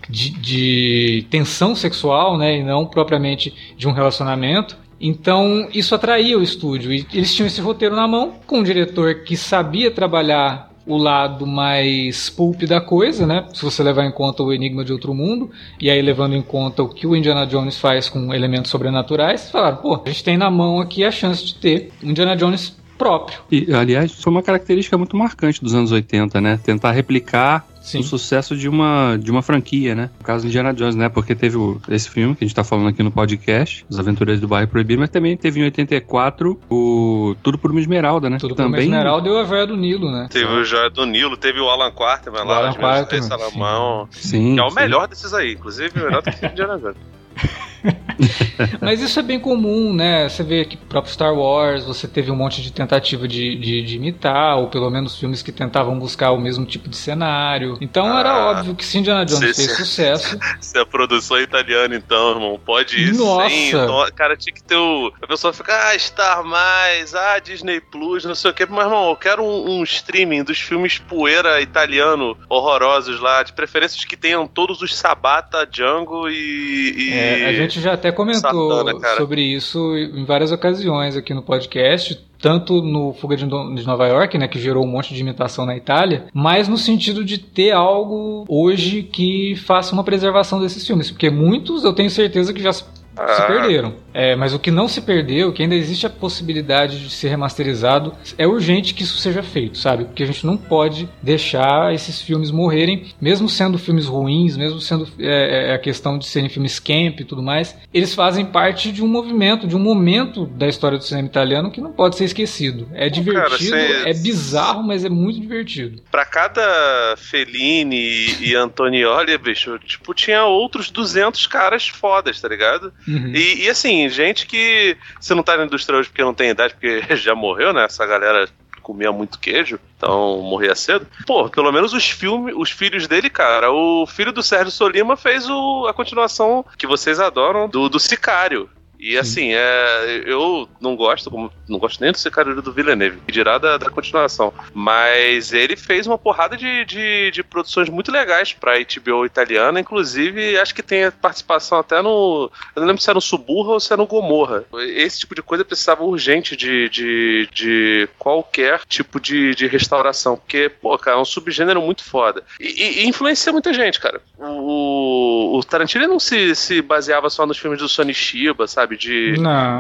de, 0.08 0.30
de 0.30 1.26
tensão 1.30 1.74
sexual, 1.74 2.38
né? 2.38 2.58
E 2.58 2.62
não 2.62 2.86
propriamente 2.86 3.54
de 3.76 3.88
um 3.88 3.92
relacionamento. 3.92 4.76
Então 5.00 5.68
isso 5.72 5.94
atraía 5.94 6.38
o 6.38 6.42
estúdio 6.42 6.92
e 6.92 7.06
eles 7.12 7.34
tinham 7.34 7.46
esse 7.46 7.60
roteiro 7.60 7.94
na 7.94 8.08
mão 8.08 8.34
com 8.46 8.60
um 8.60 8.62
diretor 8.62 9.24
que 9.24 9.36
sabia 9.36 9.90
trabalhar 9.90 10.70
o 10.86 10.96
lado 10.96 11.46
mais 11.46 12.30
pulp 12.30 12.62
da 12.62 12.80
coisa, 12.80 13.26
né? 13.26 13.44
Se 13.52 13.62
você 13.64 13.82
levar 13.82 14.04
em 14.04 14.12
conta 14.12 14.42
o 14.42 14.52
Enigma 14.52 14.84
de 14.84 14.92
Outro 14.92 15.12
Mundo, 15.12 15.50
e 15.80 15.90
aí 15.90 16.00
levando 16.00 16.36
em 16.36 16.42
conta 16.42 16.82
o 16.82 16.88
que 16.88 17.06
o 17.06 17.16
Indiana 17.16 17.44
Jones 17.44 17.76
faz 17.76 18.08
com 18.08 18.32
elementos 18.32 18.70
sobrenaturais, 18.70 19.50
falaram, 19.50 19.78
pô, 19.78 20.00
a 20.04 20.08
gente 20.08 20.22
tem 20.22 20.36
na 20.36 20.48
mão 20.48 20.80
aqui 20.80 21.04
a 21.04 21.10
chance 21.10 21.44
de 21.44 21.54
ter 21.56 21.90
Indiana 22.02 22.36
Jones 22.36 22.76
próprio. 22.96 23.38
E, 23.50 23.72
aliás, 23.72 24.12
foi 24.12 24.30
uma 24.32 24.42
característica 24.42 24.96
muito 24.96 25.16
marcante 25.16 25.62
dos 25.62 25.74
anos 25.74 25.92
80, 25.92 26.40
né? 26.40 26.58
Tentar 26.62 26.92
replicar 26.92 27.66
Sim. 27.80 28.00
o 28.00 28.02
sucesso 28.02 28.56
de 28.56 28.68
uma, 28.68 29.16
de 29.16 29.30
uma 29.30 29.42
franquia, 29.42 29.94
né? 29.94 30.10
No 30.18 30.24
caso 30.24 30.42
de 30.42 30.48
Indiana 30.48 30.74
Jones, 30.74 30.96
né? 30.96 31.08
Porque 31.08 31.34
teve 31.34 31.56
o, 31.56 31.80
esse 31.88 32.10
filme 32.10 32.34
que 32.34 32.44
a 32.44 32.46
gente 32.46 32.54
tá 32.54 32.64
falando 32.64 32.88
aqui 32.88 33.02
no 33.02 33.10
podcast, 33.10 33.86
Os 33.88 33.98
Aventureiros 33.98 34.40
do 34.40 34.48
Bairro 34.48 34.68
Proibido, 34.68 35.00
mas 35.00 35.10
também 35.10 35.36
teve 35.36 35.60
em 35.60 35.64
84 35.64 36.60
o 36.68 37.36
Tudo 37.42 37.58
por 37.58 37.70
uma 37.70 37.80
Esmeralda, 37.80 38.28
né? 38.28 38.38
Tudo 38.38 38.54
também... 38.54 38.72
por 38.72 38.78
uma 38.78 38.82
Esmeralda 38.82 39.28
e 39.28 39.38
a 39.38 39.44
Joia 39.44 39.66
do 39.66 39.76
Nilo, 39.76 40.10
né? 40.10 40.28
Teve 40.30 40.52
o 40.52 40.64
Joia 40.64 40.90
do 40.90 41.06
Nilo, 41.06 41.36
teve 41.36 41.60
o 41.60 41.68
Alan 41.68 41.92
Quarterman 41.92 42.44
lá, 42.44 42.56
Alan 42.56 42.74
Quarterman, 42.74 43.28
Salamão, 43.28 44.08
sim. 44.10 44.54
que 44.54 44.60
é 44.60 44.64
o 44.64 44.70
sim. 44.70 44.74
melhor 44.76 45.06
desses 45.06 45.32
aí, 45.32 45.52
inclusive 45.52 45.98
melhor 45.98 46.22
do 46.22 46.32
que 46.32 46.46
Indiana 46.46 46.78
Jones. 46.78 46.96
Mas 48.80 49.00
isso 49.00 49.18
é 49.18 49.22
bem 49.22 49.38
comum, 49.38 49.92
né? 49.92 50.28
Você 50.28 50.42
vê 50.42 50.64
que 50.64 50.76
próprio 50.76 51.12
Star 51.12 51.34
Wars, 51.34 51.84
você 51.84 52.08
teve 52.08 52.30
um 52.30 52.36
monte 52.36 52.62
de 52.62 52.72
tentativa 52.72 53.26
de, 53.28 53.56
de, 53.56 53.82
de, 53.82 53.96
imitar, 53.96 54.58
ou 54.58 54.68
pelo 54.68 54.90
menos 54.90 55.18
filmes 55.18 55.42
que 55.42 55.52
tentavam 55.52 55.98
buscar 55.98 56.32
o 56.32 56.40
mesmo 56.40 56.64
tipo 56.64 56.88
de 56.88 56.96
cenário. 56.96 57.78
Então 57.80 58.06
ah, 58.06 58.20
era 58.20 58.50
óbvio 58.50 58.74
que 58.74 58.84
se 58.84 58.98
Indiana 58.98 59.24
Jones 59.24 59.56
se, 59.56 59.62
fez 59.62 59.70
se, 59.70 59.76
sucesso. 59.76 60.38
Se 60.60 60.78
a 60.78 60.86
produção 60.86 61.36
é 61.36 61.42
italiana, 61.42 61.94
então, 61.94 62.30
irmão, 62.30 62.60
pode 62.64 62.98
ir 62.98 63.14
Nossa. 63.14 63.48
sim. 63.50 63.68
Então, 63.68 64.06
cara, 64.14 64.36
tinha 64.36 64.52
que 64.52 64.62
ter 64.62 64.76
o. 64.76 65.12
A 65.22 65.26
pessoa 65.26 65.52
fica, 65.52 65.72
ah, 65.72 65.98
Star 65.98 66.44
Mais, 66.44 67.14
ah, 67.14 67.38
Disney 67.38 67.80
Plus, 67.80 68.24
não 68.24 68.34
sei 68.34 68.50
o 68.50 68.54
quê. 68.54 68.66
Mas, 68.68 68.84
irmão, 68.84 69.10
eu 69.10 69.16
quero 69.16 69.42
um, 69.42 69.78
um 69.78 69.82
streaming 69.84 70.42
dos 70.42 70.58
filmes 70.58 70.98
poeira 70.98 71.60
italiano 71.60 72.36
horrorosos 72.48 73.20
lá, 73.20 73.42
de 73.42 73.52
preferências 73.52 74.04
que 74.04 74.16
tenham 74.16 74.46
todos 74.46 74.82
os 74.82 74.96
Sabata, 74.96 75.66
Django 75.66 76.28
e. 76.28 76.94
e... 76.96 77.12
É, 77.12 77.46
a 77.46 77.52
gente 77.52 77.75
já 77.80 77.94
até 77.94 78.12
comentou 78.12 78.84
Satana, 78.84 79.16
sobre 79.16 79.42
isso 79.42 79.96
em 79.96 80.24
várias 80.24 80.52
ocasiões 80.52 81.16
aqui 81.16 81.34
no 81.34 81.42
podcast 81.42 82.24
tanto 82.38 82.82
no 82.82 83.12
Fuga 83.14 83.36
de 83.36 83.46
Nova 83.46 84.06
York, 84.06 84.36
né, 84.38 84.46
que 84.46 84.58
gerou 84.58 84.84
um 84.84 84.86
monte 84.86 85.14
de 85.14 85.20
imitação 85.20 85.64
na 85.64 85.76
Itália, 85.76 86.26
mas 86.32 86.68
no 86.68 86.76
sentido 86.76 87.24
de 87.24 87.38
ter 87.38 87.72
algo 87.72 88.44
hoje 88.48 89.02
que 89.02 89.56
faça 89.56 89.92
uma 89.92 90.04
preservação 90.04 90.60
desses 90.60 90.86
filmes, 90.86 91.10
porque 91.10 91.30
muitos 91.30 91.84
eu 91.84 91.92
tenho 91.92 92.10
certeza 92.10 92.52
que 92.52 92.62
já 92.62 92.72
se 93.16 93.42
ah. 93.42 93.46
perderam. 93.46 93.94
É, 94.12 94.34
mas 94.34 94.54
o 94.54 94.58
que 94.58 94.70
não 94.70 94.88
se 94.88 95.02
perdeu, 95.02 95.52
que 95.52 95.62
ainda 95.62 95.74
existe 95.74 96.06
a 96.06 96.10
possibilidade 96.10 97.00
de 97.00 97.10
ser 97.10 97.28
remasterizado, 97.28 98.14
é 98.38 98.46
urgente 98.46 98.94
que 98.94 99.02
isso 99.02 99.18
seja 99.18 99.42
feito, 99.42 99.76
sabe? 99.76 100.06
Porque 100.06 100.22
a 100.22 100.26
gente 100.26 100.46
não 100.46 100.56
pode 100.56 101.08
deixar 101.22 101.92
esses 101.92 102.22
filmes 102.22 102.50
morrerem, 102.50 103.12
mesmo 103.20 103.48
sendo 103.48 103.78
filmes 103.78 104.06
ruins, 104.06 104.56
mesmo 104.56 104.80
sendo 104.80 105.06
é, 105.18 105.70
é, 105.70 105.74
a 105.74 105.78
questão 105.78 106.18
de 106.18 106.26
serem 106.26 106.48
filmes 106.48 106.78
camp 106.78 107.20
e 107.20 107.24
tudo 107.24 107.42
mais, 107.42 107.76
eles 107.92 108.14
fazem 108.14 108.46
parte 108.46 108.90
de 108.90 109.02
um 109.02 109.06
movimento, 109.06 109.66
de 109.66 109.76
um 109.76 109.80
momento 109.80 110.46
da 110.46 110.66
história 110.66 110.96
do 110.96 111.04
cinema 111.04 111.28
italiano 111.28 111.70
que 111.70 111.80
não 111.80 111.92
pode 111.92 112.16
ser 112.16 112.24
esquecido. 112.24 112.88
É 112.94 113.08
divertido, 113.10 113.70
cara, 113.72 114.08
é 114.10 114.14
bizarro, 114.14 114.82
mas 114.82 115.04
é 115.04 115.08
muito 115.10 115.40
divertido. 115.40 116.02
Para 116.10 116.24
cada 116.24 117.14
Fellini 117.18 118.34
e 118.40 118.54
Antonioli, 118.54 119.36
bicho, 119.36 119.78
tipo, 119.80 120.14
tinha 120.14 120.44
outros 120.44 120.90
200 120.90 121.46
caras 121.46 121.86
fodas, 121.86 122.40
tá 122.40 122.48
ligado? 122.48 122.92
Uhum. 123.06 123.32
E, 123.34 123.64
e 123.64 123.68
assim, 123.68 124.08
gente 124.08 124.46
que 124.46 124.96
você 125.20 125.34
não 125.34 125.42
tá 125.42 125.56
na 125.56 125.64
indústria 125.64 125.98
hoje 125.98 126.08
porque 126.08 126.24
não 126.24 126.34
tem 126.34 126.50
idade, 126.50 126.74
porque 126.74 127.02
já 127.16 127.34
morreu, 127.34 127.72
né? 127.72 127.84
Essa 127.84 128.06
galera 128.06 128.48
comia 128.86 129.10
muito 129.10 129.40
queijo, 129.40 129.80
então 129.96 130.40
morria 130.42 130.76
cedo. 130.76 131.08
Pô, 131.26 131.48
pelo 131.48 131.72
menos 131.72 131.92
os 131.92 132.08
filmes, 132.08 132.54
os 132.56 132.70
filhos 132.70 133.08
dele, 133.08 133.28
cara. 133.28 133.72
O 133.72 134.06
filho 134.06 134.30
do 134.30 134.44
Sérgio 134.44 134.70
Solima 134.70 135.16
fez 135.16 135.48
o, 135.50 135.86
a 135.88 135.92
continuação 135.92 136.64
que 136.78 136.86
vocês 136.86 137.18
adoram 137.18 137.68
do, 137.68 137.88
do 137.88 137.98
Sicário. 137.98 138.70
E 138.98 139.16
assim, 139.16 139.52
é, 139.52 140.22
eu 140.24 140.68
não 140.80 140.96
gosto, 140.96 141.30
não 141.68 141.78
gosto 141.78 142.00
nem 142.00 142.12
do 142.12 142.18
Sicario 142.18 142.60
do 142.60 142.72
Villeneuve, 142.72 143.20
dirá 143.28 143.58
da, 143.58 143.76
da 143.76 143.90
continuação. 143.90 144.52
Mas 144.72 145.52
ele 145.52 145.76
fez 145.76 146.06
uma 146.06 146.18
porrada 146.18 146.56
de, 146.56 146.84
de, 146.84 147.30
de 147.30 147.42
produções 147.42 147.88
muito 147.88 148.10
legais 148.10 148.52
pra 148.52 148.78
HBO 148.78 149.24
italiana, 149.24 149.80
inclusive 149.80 150.58
acho 150.58 150.74
que 150.74 150.82
tem 150.82 151.10
participação 151.10 151.78
até 151.78 152.00
no. 152.00 152.50
Eu 152.74 152.80
não 152.80 152.86
lembro 152.88 153.02
se 153.02 153.10
era 153.10 153.16
no 153.16 153.20
Suburra 153.20 153.72
ou 153.72 153.80
se 153.80 153.92
era 153.92 154.00
no 154.00 154.06
Gomorra. 154.06 154.64
Esse 154.74 155.20
tipo 155.20 155.34
de 155.34 155.42
coisa 155.42 155.64
precisava 155.64 156.04
urgente 156.04 156.56
de, 156.56 156.88
de, 156.88 157.48
de 157.52 158.08
qualquer 158.18 158.80
tipo 158.88 159.20
de, 159.20 159.54
de 159.54 159.66
restauração, 159.66 160.36
porque, 160.36 160.68
pô, 160.68 160.96
cara, 160.98 161.16
é 161.16 161.20
um 161.20 161.24
subgênero 161.24 161.80
muito 161.82 162.04
foda. 162.04 162.42
E, 162.60 163.02
e 163.02 163.06
influencia 163.06 163.52
muita 163.52 163.72
gente, 163.72 164.00
cara. 164.00 164.20
O, 164.38 165.58
o 165.58 165.64
Tarantino 165.64 166.06
não 166.06 166.20
se, 166.20 166.54
se 166.54 166.80
baseava 166.80 167.28
só 167.30 167.46
nos 167.46 167.58
filmes 167.58 167.80
do 167.80 167.88
Sonny 167.88 168.14
Shiba, 168.14 168.66
sabe? 168.66 168.85
Sabe? 168.86 168.96
De, 168.96 169.34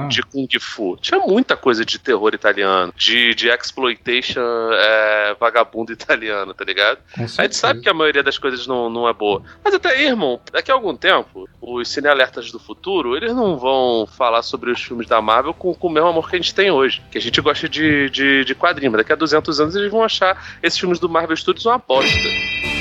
de 0.08 0.22
Kung 0.22 0.48
Fu. 0.60 0.96
Tinha 1.00 1.20
muita 1.20 1.56
coisa 1.56 1.84
de 1.84 1.98
terror 1.98 2.34
italiano, 2.34 2.92
de, 2.96 3.34
de 3.34 3.48
exploitation 3.48 4.40
é, 4.72 5.36
vagabundo 5.38 5.92
italiano, 5.94 6.52
tá 6.52 6.64
ligado? 6.64 6.98
A 7.16 7.42
gente 7.42 7.56
sabe 7.56 7.80
que 7.80 7.88
a 7.88 7.94
maioria 7.94 8.22
das 8.22 8.38
coisas 8.38 8.66
não, 8.66 8.90
não 8.90 9.08
é 9.08 9.12
boa. 9.12 9.42
Mas 9.64 9.74
até 9.74 9.90
aí, 9.90 10.06
irmão, 10.06 10.40
daqui 10.52 10.70
a 10.70 10.74
algum 10.74 10.96
tempo, 10.96 11.48
os 11.60 11.88
cinealertas 11.88 12.50
do 12.50 12.58
futuro, 12.58 13.16
eles 13.16 13.32
não 13.34 13.56
vão 13.56 14.06
falar 14.06 14.42
sobre 14.42 14.70
os 14.70 14.82
filmes 14.82 15.06
da 15.06 15.22
Marvel 15.22 15.54
com, 15.54 15.74
com 15.74 15.86
o 15.86 15.90
mesmo 15.90 16.08
amor 16.08 16.28
que 16.28 16.36
a 16.36 16.38
gente 16.38 16.54
tem 16.54 16.70
hoje. 16.70 17.02
Que 17.10 17.18
a 17.18 17.20
gente 17.20 17.40
gosta 17.40 17.68
de, 17.68 18.10
de, 18.10 18.44
de 18.44 18.54
quadrinho, 18.54 18.90
mas 18.90 19.00
daqui 19.00 19.12
a 19.12 19.16
200 19.16 19.60
anos 19.60 19.76
eles 19.76 19.90
vão 19.90 20.02
achar 20.02 20.58
esses 20.62 20.78
filmes 20.78 20.98
do 20.98 21.08
Marvel 21.08 21.36
Studios 21.36 21.66
uma 21.66 21.78
bosta. 21.78 22.75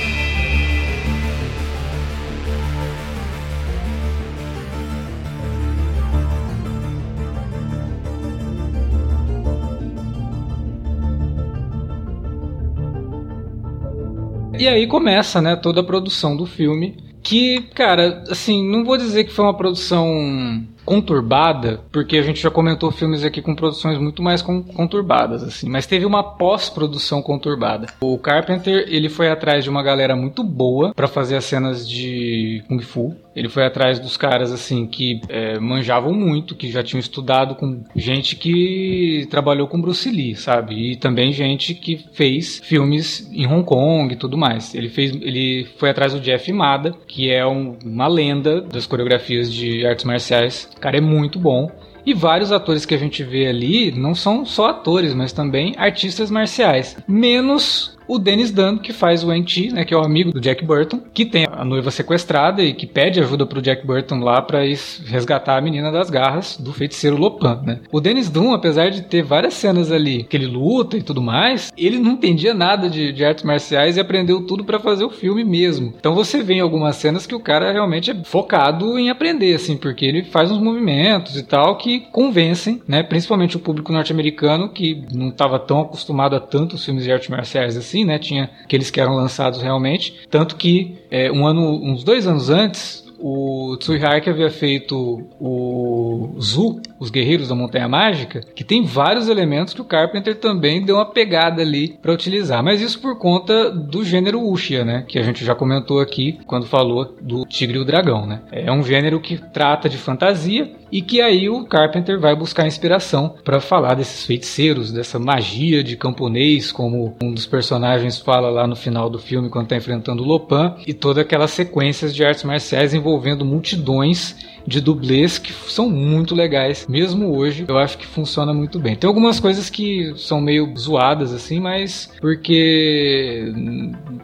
E 14.66 14.68
aí 14.68 14.88
começa, 14.88 15.40
né, 15.44 15.56
toda 15.56 15.82
a 15.82 15.84
produção 15.84 16.36
do 16.36 16.44
filme. 16.48 16.98
Que, 17.22 17.62
cara, 17.76 18.24
assim, 18.32 18.68
não 18.68 18.84
vou 18.84 18.98
dizer 18.98 19.24
que 19.24 19.32
foi 19.32 19.46
uma 19.46 19.56
produção 19.56 20.66
conturbada, 20.86 21.82
porque 21.92 22.18
a 22.18 22.22
gente 22.22 22.42
já 22.42 22.52
comentou 22.52 22.92
filmes 22.92 23.24
aqui 23.24 23.42
com 23.42 23.56
produções 23.56 23.98
muito 23.98 24.22
mais 24.22 24.42
conturbadas, 24.42 25.44
assim, 25.44 25.68
mas 25.70 25.88
teve 25.88 26.06
uma 26.06 26.24
pós-produção 26.24 27.22
conturbada. 27.22 27.88
O 28.00 28.18
Carpenter, 28.18 28.86
ele 28.88 29.10
foi 29.10 29.30
atrás 29.30 29.64
de 29.64 29.70
uma 29.70 29.82
galera 29.84 30.16
muito 30.16 30.44
boa 30.44 30.94
para 30.94 31.08
fazer 31.08 31.36
as 31.36 31.46
cenas 31.46 31.88
de 31.88 32.64
Kung 32.68 32.82
Fu. 32.82 33.16
Ele 33.36 33.50
foi 33.50 33.66
atrás 33.66 34.00
dos 34.00 34.16
caras, 34.16 34.52
assim, 34.52 34.88
que 34.88 35.20
é, 35.28 35.60
manjavam 35.60 36.14
muito, 36.14 36.56
que 36.56 36.72
já 36.72 36.82
tinham 36.82 37.02
estudado 37.02 37.56
com 37.56 37.84
gente 37.94 38.38
que 38.38 39.28
trabalhou 39.30 39.68
com 39.68 39.82
Bruce 39.82 40.10
Lee, 40.10 40.36
sabe? 40.36 40.92
E 40.92 40.96
também 40.96 41.34
gente 41.34 41.74
que 41.74 41.98
fez 42.14 42.62
filmes 42.64 43.30
em 43.34 43.46
Hong 43.46 43.66
Kong 43.66 44.14
e 44.14 44.18
tudo 44.18 44.38
mais. 44.38 44.74
Ele 44.74 44.88
fez, 44.88 45.12
ele 45.12 45.68
foi 45.78 45.90
atrás 45.90 46.14
do 46.14 46.22
Jeff 46.22 46.50
Mada, 46.54 46.96
que 47.06 47.30
é 47.30 47.46
um, 47.46 47.78
uma 47.84 48.08
lenda 48.08 48.62
das 48.62 48.88
coreografias 48.88 49.52
de 49.52 49.86
artes 49.86 50.06
marciais 50.06 50.70
cara 50.86 50.98
é 50.98 51.02
muito 51.02 51.40
bom. 51.40 51.72
E 52.06 52.14
vários 52.14 52.52
atores 52.52 52.86
que 52.86 52.94
a 52.94 52.98
gente 53.00 53.24
vê 53.24 53.48
ali 53.48 53.92
não 53.92 54.14
são 54.14 54.46
só 54.46 54.68
atores, 54.68 55.16
mas 55.16 55.34
também 55.34 55.74
artistas 55.78 56.30
marciais. 56.30 56.96
Menos 57.08 57.95
o 58.08 58.20
Dennis 58.20 58.52
Dunn, 58.52 58.78
que 58.78 58.94
faz 58.94 59.24
o 59.24 59.32
N.T., 59.32 59.72
né, 59.72 59.86
que 59.86 59.94
é 59.94 59.98
o 59.98 60.04
amigo 60.04 60.32
do 60.32 60.40
Jack 60.40 60.64
Burton, 60.64 61.00
que 61.14 61.26
tem 61.26 61.48
a 61.52 61.64
noiva 61.66 61.92
sequestrada 61.92 62.64
e 62.64 62.74
que 62.74 62.86
pede 62.86 63.20
ajuda 63.20 63.46
pro 63.46 63.62
Jack 63.62 63.86
Burton 63.86 64.20
lá 64.20 64.42
para 64.42 64.60
resgatar 65.06 65.58
a 65.58 65.62
menina 65.62 65.92
das 65.92 66.10
garras 66.10 66.58
do 66.58 66.74
feiticeiro 66.74 67.18
Lopan, 67.18 67.62
né? 67.64 67.80
O 67.92 68.00
Dennis 68.00 68.30
Dunn, 68.30 68.54
apesar 68.54 68.90
de 68.90 69.02
ter 69.04 69.24
várias 69.24 69.54
cenas 69.54 69.92
ali 69.92 70.24
que 70.24 70.38
ele 70.38 70.46
luta 70.46 70.98
e 70.98 71.02
tudo 71.02 71.22
mais, 71.22 71.72
ele 71.78 71.98
não 71.98 72.14
entendia 72.14 72.54
nada 72.54 72.90
de, 72.90 73.12
de 73.12 73.26
artes 73.26 73.44
marciais 73.44 73.98
e 73.98 74.00
aprendeu 74.00 74.46
tudo 74.46 74.64
para 74.64 74.80
fazer 74.80 75.04
o 75.04 75.10
filme 75.10 75.44
mesmo. 75.44 75.94
Então 75.98 76.14
você 76.14 76.44
vê 76.44 76.56
em 76.56 76.62
algumas 76.62 76.96
cenas 76.96 77.26
que 77.26 77.36
o 77.36 77.40
cara 77.40 77.72
realmente 77.72 78.12
é 78.12 78.16
focado 78.24 78.98
em 79.00 79.10
aprender, 79.10 79.56
assim, 79.56 79.78
porque 79.78 80.06
ele 80.06 80.24
faz 80.24 80.52
uns 80.52 80.60
movimentos 80.60 81.38
e 81.38 81.44
tal 81.44 81.78
que 81.78 82.02
convencem, 82.12 82.82
né? 82.88 83.04
Principalmente 83.04 83.56
o 83.56 83.60
público 83.60 83.92
norte-americano 83.92 84.70
que 84.70 85.04
não 85.14 85.30
estava 85.30 85.60
tão 85.60 85.82
acostumado 85.82 86.36
a 86.36 86.40
tantos 86.40 86.84
filmes 86.84 87.04
de 87.04 87.12
artes 87.12 87.30
marciais 87.30 87.78
assim, 87.78 87.95
né? 88.04 88.20
Tinha 88.20 88.50
aqueles 88.64 88.90
que 88.90 89.00
eram 89.00 89.14
lançados 89.14 89.62
realmente, 89.62 90.22
tanto 90.30 90.56
que 90.56 90.98
é, 91.10 91.32
um 91.32 91.46
ano, 91.46 91.62
uns 91.84 92.04
dois 92.04 92.28
anos 92.28 92.50
antes, 92.50 93.05
o 93.20 93.76
Tsuhihara 93.78 94.22
havia 94.30 94.50
feito 94.50 95.28
o 95.40 96.36
Zu, 96.40 96.82
os 97.00 97.10
Guerreiros 97.10 97.50
da 97.50 97.56
Montanha 97.56 97.88
Mágica, 97.88 98.42
que 98.56 98.64
tem 98.64 98.84
vários 98.84 99.28
elementos 99.28 99.74
que 99.74 99.82
o 99.82 99.86
Carpenter 99.86 100.36
também 100.40 100.84
deu 100.84 100.96
uma 100.96 101.06
pegada 101.06 101.62
ali 101.62 101.98
para 102.02 102.14
utilizar. 102.14 102.64
Mas 102.64 102.82
isso 102.82 103.00
por 103.00 103.18
conta 103.18 103.70
do 103.70 104.04
gênero 104.04 104.40
Wuxia, 104.40 104.86
né? 104.86 105.06
Que 105.08 105.20
a 105.20 105.24
gente 105.24 105.44
já 105.44 105.54
comentou 105.54 106.00
aqui 106.00 106.40
quando 106.46 106.66
falou 106.66 107.16
do 107.22 107.46
Tigre 107.46 107.78
e 107.78 107.82
o 107.82 107.86
Dragão, 107.86 108.26
né? 108.26 108.42
É 108.52 108.72
um 108.72 108.84
gênero 108.84 109.20
que 109.20 109.38
trata 109.38 109.90
de 109.90 109.98
fantasia 109.98 110.72
e 110.92 111.02
que 111.02 111.20
aí 111.22 111.50
o 111.50 111.66
Carpenter 111.66 112.20
vai 112.20 112.36
buscar 112.36 112.66
inspiração 112.66 113.36
para 113.44 113.60
falar 113.60 113.96
desses 113.96 114.26
feiticeiros, 114.26 114.92
dessa 114.92 115.20
magia 115.20 115.84
de 115.84 115.98
camponês, 115.98 116.72
como 116.72 117.16
um 117.22 117.34
dos 117.34 117.46
personagens 117.46 118.20
fala 118.20 118.50
lá 118.50 118.68
no 118.68 118.76
final 118.76 119.10
do 119.10 119.20
filme 119.20 119.50
quando 119.50 119.66
está 119.66 119.76
enfrentando 119.76 120.24
o 120.24 120.26
Lopan, 120.26 120.76
e 120.88 120.94
todas 120.94 121.24
aquelas 121.24 121.52
sequências 121.52 122.16
de 122.16 122.24
artes 122.24 122.44
marciais 122.44 122.94
envolvendo 123.16 123.46
multidões 123.46 124.36
de 124.68 124.82
dublês 124.82 125.38
que 125.38 125.54
são 125.54 125.90
muito 125.90 126.36
legais. 126.36 126.86
Mesmo 126.88 127.36
hoje, 127.36 127.66
eu 127.68 127.78
acho 127.78 127.98
que 127.98 128.06
funciona 128.06 128.54
muito 128.54 128.80
bem. 128.80 128.96
Tem 128.96 129.08
algumas 129.08 129.40
coisas 129.40 129.70
que 129.70 130.14
são 130.18 130.42
meio 130.42 130.74
zoadas, 130.78 131.34
assim, 131.34 131.60
mas 131.60 132.12
porque 132.20 133.54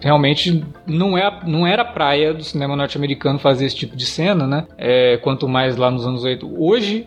realmente 0.01 0.63
não, 0.85 1.17
é, 1.17 1.39
não 1.45 1.65
era 1.65 1.85
praia 1.85 2.33
do 2.33 2.43
cinema 2.43 2.75
norte-americano 2.75 3.39
fazer 3.39 3.65
esse 3.65 3.75
tipo 3.75 3.95
de 3.95 4.05
cena, 4.05 4.47
né? 4.47 4.65
É, 4.77 5.17
quanto 5.17 5.47
mais 5.47 5.75
lá 5.75 5.89
nos 5.91 6.05
anos 6.05 6.23
80. 6.23 6.45
Hoje, 6.57 7.05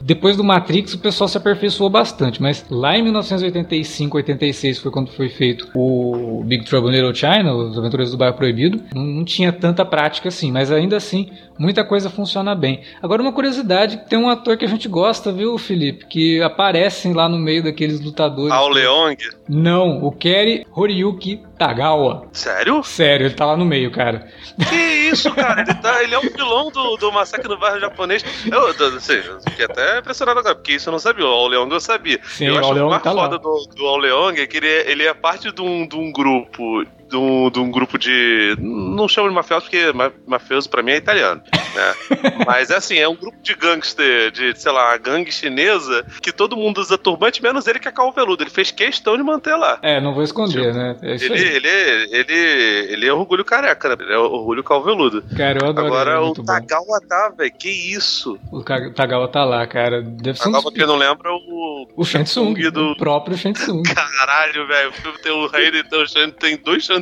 depois 0.00 0.36
do 0.36 0.44
Matrix, 0.44 0.94
o 0.94 0.98
pessoal 0.98 1.28
se 1.28 1.36
aperfeiçoou 1.36 1.88
bastante, 1.88 2.40
mas 2.40 2.64
lá 2.70 2.96
em 2.96 3.02
1985, 3.02 4.16
86 4.16 4.78
foi 4.78 4.90
quando 4.90 5.10
foi 5.10 5.28
feito 5.28 5.68
o 5.74 6.42
Big 6.44 6.64
Trouble 6.64 6.90
in 6.90 6.94
Little 6.94 7.14
China, 7.14 7.54
Os 7.54 7.78
Aventureiros 7.78 8.12
do 8.12 8.18
Bairro 8.18 8.36
Proibido, 8.36 8.82
não, 8.94 9.02
não 9.02 9.24
tinha 9.24 9.52
tanta 9.52 9.84
prática 9.84 10.28
assim, 10.28 10.52
mas 10.52 10.70
ainda 10.70 10.96
assim, 10.96 11.30
muita 11.58 11.84
coisa 11.84 12.10
funciona 12.10 12.54
bem. 12.54 12.82
Agora, 13.02 13.22
uma 13.22 13.32
curiosidade: 13.32 14.02
tem 14.08 14.18
um 14.18 14.28
ator 14.28 14.56
que 14.56 14.64
a 14.64 14.68
gente 14.68 14.88
gosta, 14.88 15.32
viu, 15.32 15.56
Felipe? 15.58 16.06
Que 16.06 16.42
aparecem 16.42 17.12
lá 17.12 17.28
no 17.28 17.38
meio 17.38 17.62
daqueles 17.62 18.00
lutadores. 18.00 18.52
Ao 18.52 18.68
Leong? 18.68 19.16
Não, 19.48 20.04
o 20.04 20.12
Kerry 20.12 20.66
Horiyuki 20.72 21.42
Tagawa. 21.58 22.26
Sério? 22.32 22.82
Sério, 22.82 23.26
ele 23.26 23.34
tá 23.34 23.46
lá 23.46 23.56
no 23.56 23.64
meio, 23.64 23.90
cara. 23.90 24.28
Que 24.68 24.74
isso, 25.10 25.32
cara? 25.32 25.62
Ele, 25.62 25.74
tá, 25.74 26.02
ele 26.02 26.14
é 26.14 26.18
um 26.18 26.28
vilão 26.28 26.70
do, 26.70 26.96
do 26.96 27.12
Massacre 27.12 27.48
no 27.48 27.58
Bairro 27.58 27.80
Japonês. 27.80 28.24
Eu, 28.50 28.68
assim, 28.96 29.14
eu 29.14 29.40
fiquei 29.40 29.64
até 29.64 29.98
impressionado 29.98 30.40
agora, 30.40 30.54
porque 30.54 30.74
isso 30.74 30.88
eu 30.88 30.92
não 30.92 30.98
sabia. 30.98 31.24
O 31.24 31.28
Ao 31.28 31.48
Leong 31.48 31.72
eu 31.72 31.80
sabia. 31.80 32.20
Sim, 32.24 32.46
eu 32.46 32.58
acho 32.58 32.72
o 32.72 32.90
mais 32.90 33.02
tá 33.02 33.10
foda 33.10 33.22
lá. 33.22 33.38
do, 33.38 33.68
do 33.74 33.86
Ao 33.86 33.96
Leong 33.96 34.40
é 34.40 34.46
que 34.46 34.58
ele 34.58 34.68
é, 34.68 34.90
ele 34.90 35.04
é 35.04 35.14
parte 35.14 35.52
de 35.52 35.62
um, 35.62 35.86
de 35.86 35.96
um 35.96 36.12
grupo 36.12 36.84
de 37.08 37.16
um, 37.16 37.50
de 37.50 37.60
um 37.60 37.70
grupo 37.70 37.98
de. 37.98 38.56
Não 38.58 39.06
chamo 39.08 39.28
de 39.28 39.34
mafioso 39.34 39.62
porque 39.66 39.92
ma- 39.92 40.12
mafioso 40.26 40.68
pra 40.68 40.82
mim 40.82 40.92
é 40.92 40.96
italiano. 40.96 41.40
Né? 41.74 41.94
Mas 42.46 42.70
é 42.70 42.76
assim, 42.76 42.96
é 42.98 43.08
um 43.08 43.14
grupo 43.14 43.36
de 43.42 43.54
gangster, 43.54 44.30
de, 44.32 44.58
sei 44.58 44.72
lá, 44.72 44.96
gangue 44.96 45.30
chinesa, 45.30 46.04
que 46.22 46.32
todo 46.32 46.56
mundo 46.56 46.78
usa 46.80 46.98
turbante, 46.98 47.42
menos 47.42 47.66
ele 47.66 47.78
que 47.78 47.88
é 47.88 47.92
calvo 47.92 48.12
veludo. 48.12 48.42
Ele 48.42 48.50
fez 48.50 48.70
questão 48.70 49.16
de 49.16 49.22
manter 49.22 49.54
lá. 49.56 49.78
É, 49.82 50.00
não 50.00 50.14
vou 50.14 50.22
esconder, 50.22 50.74
né? 50.74 50.96
É 51.02 51.14
Ele, 51.14 51.38
ele, 51.38 51.68
ele, 52.10 52.92
ele 52.92 53.06
é 53.06 53.12
orgulho 53.12 53.44
careca, 53.44 53.90
né? 53.90 53.96
Ele 54.00 54.12
é 54.12 54.18
orgulho 54.18 54.64
calveludo. 54.64 55.22
Cara, 55.36 55.58
eu 55.62 55.68
adoro 55.70 55.86
Agora 55.86 56.10
ele, 56.12 56.18
é 56.18 56.22
o 56.30 56.34
bom. 56.34 56.44
Tagawa 56.44 57.00
tá, 57.08 57.32
velho. 57.36 57.52
Que 57.56 57.68
isso? 57.70 58.38
O 58.50 58.62
Tagawa 58.62 59.28
tá 59.28 59.44
lá, 59.44 59.66
cara. 59.66 60.02
Deve 60.02 60.38
ser 60.38 60.48
um 60.48 60.52
Tagawa, 60.52 60.72
quem 60.72 60.86
não 60.86 60.96
lembra, 60.96 61.30
o. 61.32 61.86
O 61.96 62.04
Shansung, 62.04 62.54
do- 62.70 62.92
o 62.92 62.96
próprio 62.96 63.36
Shansung. 63.36 63.82
Caralho, 63.84 64.66
velho. 64.66 64.90
O 64.90 64.92
filme 64.92 65.18
tem 65.18 65.32
o 65.32 65.46
Raiden 65.46 65.80
e 65.80 65.84
tem 65.84 66.02
o 66.02 66.32
tem 66.32 66.56
dois 66.56 66.84
Shansung. 66.84 66.95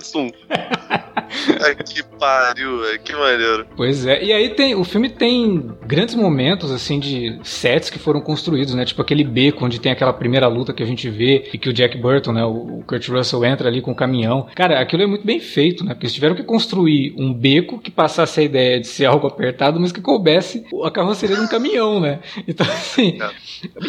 Ai, 1.63 1.75
que 1.75 2.03
pariu. 2.19 2.81
Que 3.03 3.13
maneiro. 3.13 3.67
Pois 3.77 4.07
é, 4.07 4.23
e 4.23 4.33
aí 4.33 4.51
tem, 4.51 4.75
o 4.75 4.85
filme 4.85 5.09
tem 5.09 5.71
grandes 5.83 6.15
momentos, 6.15 6.71
assim, 6.71 6.99
de 6.99 7.39
sets 7.43 7.91
que 7.91 7.99
foram 7.99 8.21
construídos, 8.21 8.75
né? 8.75 8.85
Tipo 8.85 9.03
aquele 9.03 9.25
beco 9.25 9.65
onde 9.65 9.81
tem 9.81 9.93
aquela 9.93 10.13
primeira 10.13 10.47
luta 10.47 10.73
que 10.73 10.83
a 10.83 10.87
gente 10.87 11.09
vê 11.11 11.49
e 11.53 11.59
que 11.59 11.69
o 11.69 11.73
Jack 11.73 11.99
Burton, 11.99 12.33
né? 12.33 12.45
O 12.45 12.83
Kurt 12.87 13.09
Russell 13.09 13.45
entra 13.45 13.69
ali 13.69 13.81
com 13.81 13.93
o 13.93 13.97
caminhão. 13.97 14.47
Cara, 14.55 14.81
aquilo 14.81 15.03
é 15.03 15.07
muito 15.07 15.27
bem 15.27 15.41
feito, 15.41 15.85
né? 15.85 15.95
Porque 15.95 16.07
eles 16.07 16.15
tiveram 16.15 16.35
que 16.35 16.43
construir 16.43 17.15
um 17.19 17.33
beco 17.33 17.79
que 17.79 17.91
passasse 17.91 18.41
a 18.41 18.43
ideia 18.43 18.81
de 18.81 18.87
ser 18.87 19.07
algo 19.07 19.27
apertado, 19.27 19.81
mas 19.81 19.93
que 19.93 20.01
coubesse 20.01 20.65
a 20.85 20.91
carroceria 20.91 21.37
de 21.37 21.43
um 21.43 21.49
caminhão, 21.49 22.01
né? 22.01 22.21
Então, 22.47 22.67
assim, 22.67 23.19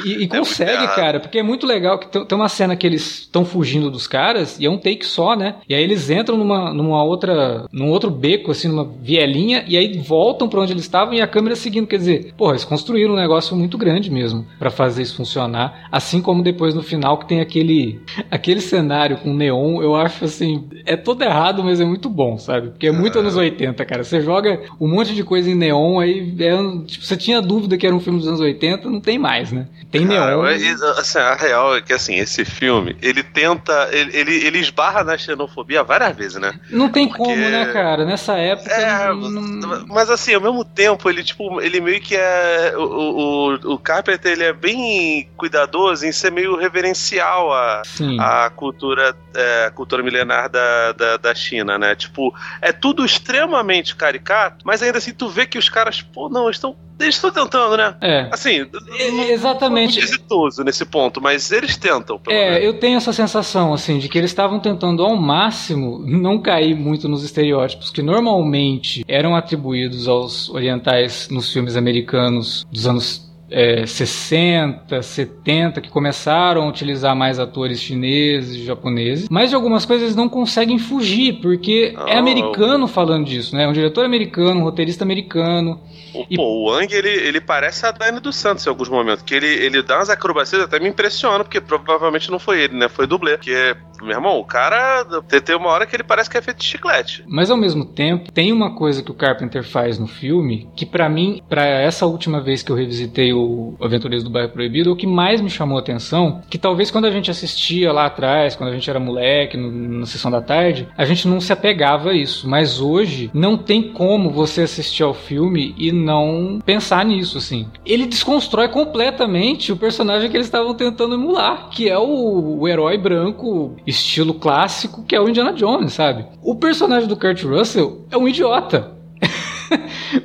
e, 0.06 0.24
e 0.24 0.28
consegue, 0.28 0.72
errado. 0.72 0.96
cara, 0.96 1.20
porque 1.20 1.40
é 1.40 1.44
muito 1.44 1.68
legal 1.68 2.00
que 2.00 2.08
tem, 2.08 2.26
tem 2.26 2.38
uma 2.38 2.50
cena 2.50 2.76
que 2.76 2.88
eles 2.88 3.20
estão 3.20 3.46
fugindo 3.46 3.92
dos 3.92 4.08
caras 4.08 4.58
e 4.60 4.66
é 4.66 4.70
um 4.70 4.78
take 4.78 5.06
só, 5.06 5.36
né? 5.36 5.56
E 5.68 5.76
aí 5.76 5.84
eles 5.84 5.95
entram 6.10 6.38
numa, 6.38 6.74
numa 6.74 7.04
outra, 7.04 7.66
num 7.72 7.90
outro 7.90 8.10
beco, 8.10 8.52
assim, 8.52 8.68
numa 8.68 8.86
vielinha, 9.02 9.64
e 9.68 9.78
aí 9.78 9.98
voltam 10.00 10.48
pra 10.48 10.62
onde 10.62 10.74
eles 10.74 10.84
estavam 10.84 11.14
e 11.14 11.22
a 11.22 11.28
câmera 11.28 11.56
seguindo. 11.56 11.88
Quer 11.88 11.98
dizer, 11.98 12.34
porra, 12.38 12.52
eles 12.54 12.66
construíram 12.66 13.14
um 13.14 13.18
negócio 13.18 13.56
muito 13.56 13.78
grande 13.78 14.12
mesmo 14.12 14.46
pra 14.60 14.70
fazer 14.70 15.02
isso 15.02 15.16
funcionar. 15.18 15.88
Assim 15.92 16.22
como 16.22 16.44
depois 16.44 16.74
no 16.74 16.84
final 16.84 17.18
que 17.18 17.28
tem 17.28 17.42
aquele, 17.42 18.00
aquele 18.30 18.62
cenário 18.62 19.18
com 19.18 19.34
neon, 19.34 19.82
eu 19.82 19.96
acho 19.96 20.26
assim, 20.26 20.68
é 20.86 20.96
todo 20.96 21.22
errado, 21.24 21.64
mas 21.64 21.80
é 21.80 21.86
muito 21.86 22.10
bom, 22.10 22.38
sabe? 22.38 22.70
Porque 22.70 22.88
é 22.88 22.92
muito 22.92 23.20
anos 23.20 23.36
80, 23.36 23.84
cara. 23.86 24.04
Você 24.04 24.22
joga 24.22 24.62
um 24.80 24.88
monte 24.88 25.14
de 25.14 25.24
coisa 25.24 25.50
em 25.50 25.56
neon, 25.56 26.00
aí 26.00 26.36
é, 26.40 26.86
tipo, 26.86 27.06
você 27.06 27.18
tinha 27.18 27.42
dúvida 27.42 27.78
que 27.78 27.86
era 27.86 27.96
um 27.96 28.00
filme 28.00 28.20
dos 28.20 28.28
anos 28.28 28.40
80, 28.40 28.90
não 28.90 29.00
tem 29.00 29.18
mais, 29.18 29.52
né? 29.52 29.68
Tem 29.92 30.08
Cara, 30.08 30.32
neon. 30.32 30.42
mas, 30.42 30.82
assim, 30.82 31.20
a 31.20 31.36
real 31.36 31.76
é 31.76 31.82
que 31.82 31.94
assim, 31.94 32.16
esse 32.16 32.44
filme, 32.44 32.96
ele 33.02 33.24
tenta. 33.24 33.90
Ele, 33.92 34.16
ele, 34.16 34.46
ele 34.46 34.60
esbarra 34.60 35.04
na 35.04 35.18
xenofobia 35.18 35.84
várias 35.86 36.16
vezes, 36.16 36.40
né? 36.42 36.54
Não 36.70 36.90
tem 36.90 37.08
Porque- 37.08 37.24
como, 37.24 37.36
né, 37.36 37.66
cara? 37.72 38.04
Nessa 38.06 38.34
época. 38.38 38.72
É, 38.72 39.08
não- 39.14 39.86
mas 39.88 40.10
assim, 40.10 40.34
ao 40.34 40.42
mesmo 40.42 40.64
tempo, 40.66 41.10
ele 41.10 41.24
tipo, 41.24 41.62
ele 41.62 41.80
meio 41.80 42.02
que 42.02 42.16
é. 42.16 42.74
O, 42.76 42.82
o, 42.82 43.74
o 43.74 43.80
Carpenter 43.80 44.32
ele 44.32 44.44
é 44.44 44.54
bem 44.54 45.30
cuidadoso 45.38 46.06
em 46.06 46.12
ser 46.12 46.32
meio 46.32 46.56
reverencial 46.58 47.54
a, 47.54 47.82
Sim. 47.86 48.18
a 48.20 48.50
cultura, 48.50 49.16
é, 49.34 49.72
cultura 49.74 50.04
milenar 50.04 50.50
da, 50.50 50.92
da, 50.92 51.18
da 51.18 51.36
China, 51.36 51.78
né? 51.78 51.96
Tipo, 51.96 52.34
é 52.62 52.72
tudo 52.72 53.06
extremamente 53.06 53.96
caricato, 53.96 54.66
mas 54.66 54.82
ainda 54.82 54.98
assim 54.98 55.14
tu 55.14 55.30
vê 55.30 55.46
que 55.46 55.58
os 55.58 55.70
caras, 55.70 56.02
pô, 56.02 56.30
não, 56.30 56.50
estão. 56.50 56.76
Eles 57.00 57.16
estão 57.16 57.30
tentando, 57.32 57.76
né? 57.78 57.96
É. 58.02 58.30
Assim, 58.32 58.66
É, 59.00 59.12
não- 59.12 59.24
exatamente. 59.24 59.96
muito 59.96 60.06
exitoso 60.06 60.64
nesse 60.64 60.86
ponto, 60.86 61.20
mas 61.22 61.52
eles 61.52 61.76
tentam, 61.78 62.20
menos. 62.26 62.42
É, 62.58 62.66
eu 62.66 62.80
tenho 62.80 62.98
essa 62.98 63.12
sensação, 63.12 63.74
assim, 63.74 64.00
de 64.00 64.08
que 64.08 64.18
eles 64.18 64.32
estavam 64.32 64.60
tentando 64.60 65.04
ao 65.04 65.16
máximo 65.16 66.00
não 66.06 66.40
cair 66.42 66.74
muito 66.76 67.10
nos 67.10 67.24
estereótipos 67.24 67.90
que 67.90 68.02
normalmente 68.02 69.04
eram 69.08 69.36
atribuídos 69.36 70.08
aos 70.08 70.50
orientais 70.50 71.28
nos 71.30 71.52
filmes 71.52 71.76
americanos 71.76 72.66
dos 72.72 72.88
anos 72.88 73.25
é, 73.50 73.86
60, 73.86 75.02
70, 75.02 75.80
que 75.82 75.90
começaram 75.90 76.64
a 76.64 76.68
utilizar 76.70 77.16
mais 77.16 77.40
atores 77.40 77.80
chineses, 77.82 78.58
japoneses, 78.58 79.28
mas 79.30 79.50
de 79.50 79.56
algumas 79.56 79.86
coisas 79.86 80.04
eles 80.04 80.16
não 80.16 80.28
conseguem 80.28 80.80
fugir, 80.80 81.40
porque 81.42 81.94
é 82.08 82.14
Não. 82.14 82.20
americano 82.20 82.88
falando 82.88 83.26
disso, 83.26 83.56
né? 83.56 83.64
É 83.64 83.68
um 83.68 83.74
diretor 83.74 84.04
americano, 84.06 84.60
um 84.60 84.64
roteirista 84.64 85.04
americano. 85.04 85.80
O, 86.14 86.26
E- 86.30 86.36
pô, 86.38 86.44
o 86.44 86.70
Wang, 86.72 86.94
ele, 86.94 87.10
ele 87.10 87.42
parece 87.42 87.86
a 87.86 87.92
Dani 87.92 88.20
dos 88.20 88.36
Santos 88.36 88.66
em 88.66 88.70
alguns 88.70 88.90
momentos, 88.90 89.24
que 89.24 89.36
ele, 89.36 89.48
ele 89.48 89.82
dá 89.84 89.98
umas 89.98 90.10
acrobacias 90.10 90.62
até 90.62 90.80
me 90.80 90.88
impressiona, 90.90 91.44
porque 91.44 91.60
provavelmente 91.62 92.32
não 92.32 92.40
foi 92.40 92.62
ele, 92.64 92.76
né? 92.76 92.88
Foi 92.90 93.06
dublê. 93.06 93.34
Porque, 93.38 93.76
meu 94.02 94.16
irmão, 94.16 94.40
o 94.40 94.46
cara 94.46 95.06
tem, 95.44 95.56
uma 95.56 95.70
hora 95.70 95.86
que 95.86 95.96
ele 95.96 96.04
parece 96.04 96.30
que 96.30 96.38
é 96.38 96.42
feito 96.42 96.58
de 96.58 96.66
chiclete. 96.66 97.24
Mas 97.28 97.50
ao 97.50 97.58
mesmo 97.58 97.86
tempo, 97.86 98.32
tem 98.32 98.52
uma 98.52 98.76
coisa 98.76 99.02
que 99.04 99.12
o 99.12 99.16
Carpenter 99.16 99.64
faz 99.64 99.98
no 100.00 100.08
filme 100.08 100.68
que 100.76 100.86
pra 100.86 101.08
mim, 101.10 101.42
pra 101.50 101.66
essa 101.66 102.06
última 102.06 102.42
vez 102.42 102.62
que 102.64 102.72
eu 102.72 102.76
revisitei 102.76 103.34
o 103.34 103.76
Aventureiros 103.82 104.24
do 104.24 104.30
Bairro 104.30 104.50
Proibido, 104.50 104.90
é 104.90 104.94
o 104.94 104.96
que 104.96 105.08
mais 105.08 105.42
me 105.42 105.50
chamou 105.50 105.78
a 105.78 105.82
atenção, 105.82 106.42
que 106.50 106.58
talvez 106.58 106.90
quando 106.92 107.06
a 107.06 107.12
gente 107.12 107.30
assistia 107.32 107.92
lá 107.92 108.06
atrás, 108.06 108.56
quando 108.56 108.70
a 108.70 108.74
gente 108.74 108.90
era 108.90 109.00
moleque, 109.00 109.58
no- 109.58 109.72
na 110.00 110.06
sessão 110.06 110.30
da 110.32 110.42
tarde, 110.42 110.88
a 110.98 111.06
gente 111.06 111.28
não 111.28 111.40
se 111.40 111.52
apegava 111.54 112.10
a 112.12 112.14
isso, 112.14 112.48
mas 112.50 112.80
hoje 112.80 113.30
não 113.34 113.58
tem 113.58 113.82
como 113.94 114.30
você 114.30 114.62
assistir 114.62 115.04
ao 115.04 115.14
filme 115.14 115.74
e 115.78 115.92
não 115.92 116.60
pensar 116.66 117.06
nisso, 117.06 117.38
assim. 117.38 117.68
Ele 117.86 118.06
desconstrói 118.06 118.68
completamente 118.70 119.72
o 119.72 119.78
personagem 119.78 120.30
que 120.30 120.36
eles 120.38 120.48
estavam 120.48 120.74
tentando 120.74 121.16
emular, 121.16 121.70
que 121.70 121.90
é 121.90 121.98
o, 121.98 122.60
o 122.60 122.68
herói 122.68 122.98
branco, 122.98 123.76
estilo 123.96 124.34
clássico 124.34 125.04
que 125.04 125.16
é 125.16 125.20
o 125.20 125.28
Indiana 125.28 125.54
Jones, 125.54 125.94
sabe? 125.94 126.26
O 126.42 126.56
personagem 126.56 127.08
do 127.08 127.18
Kurt 127.18 127.44
Russell 127.44 128.06
é 128.12 128.18
um 128.18 128.28
idiota. 128.28 128.92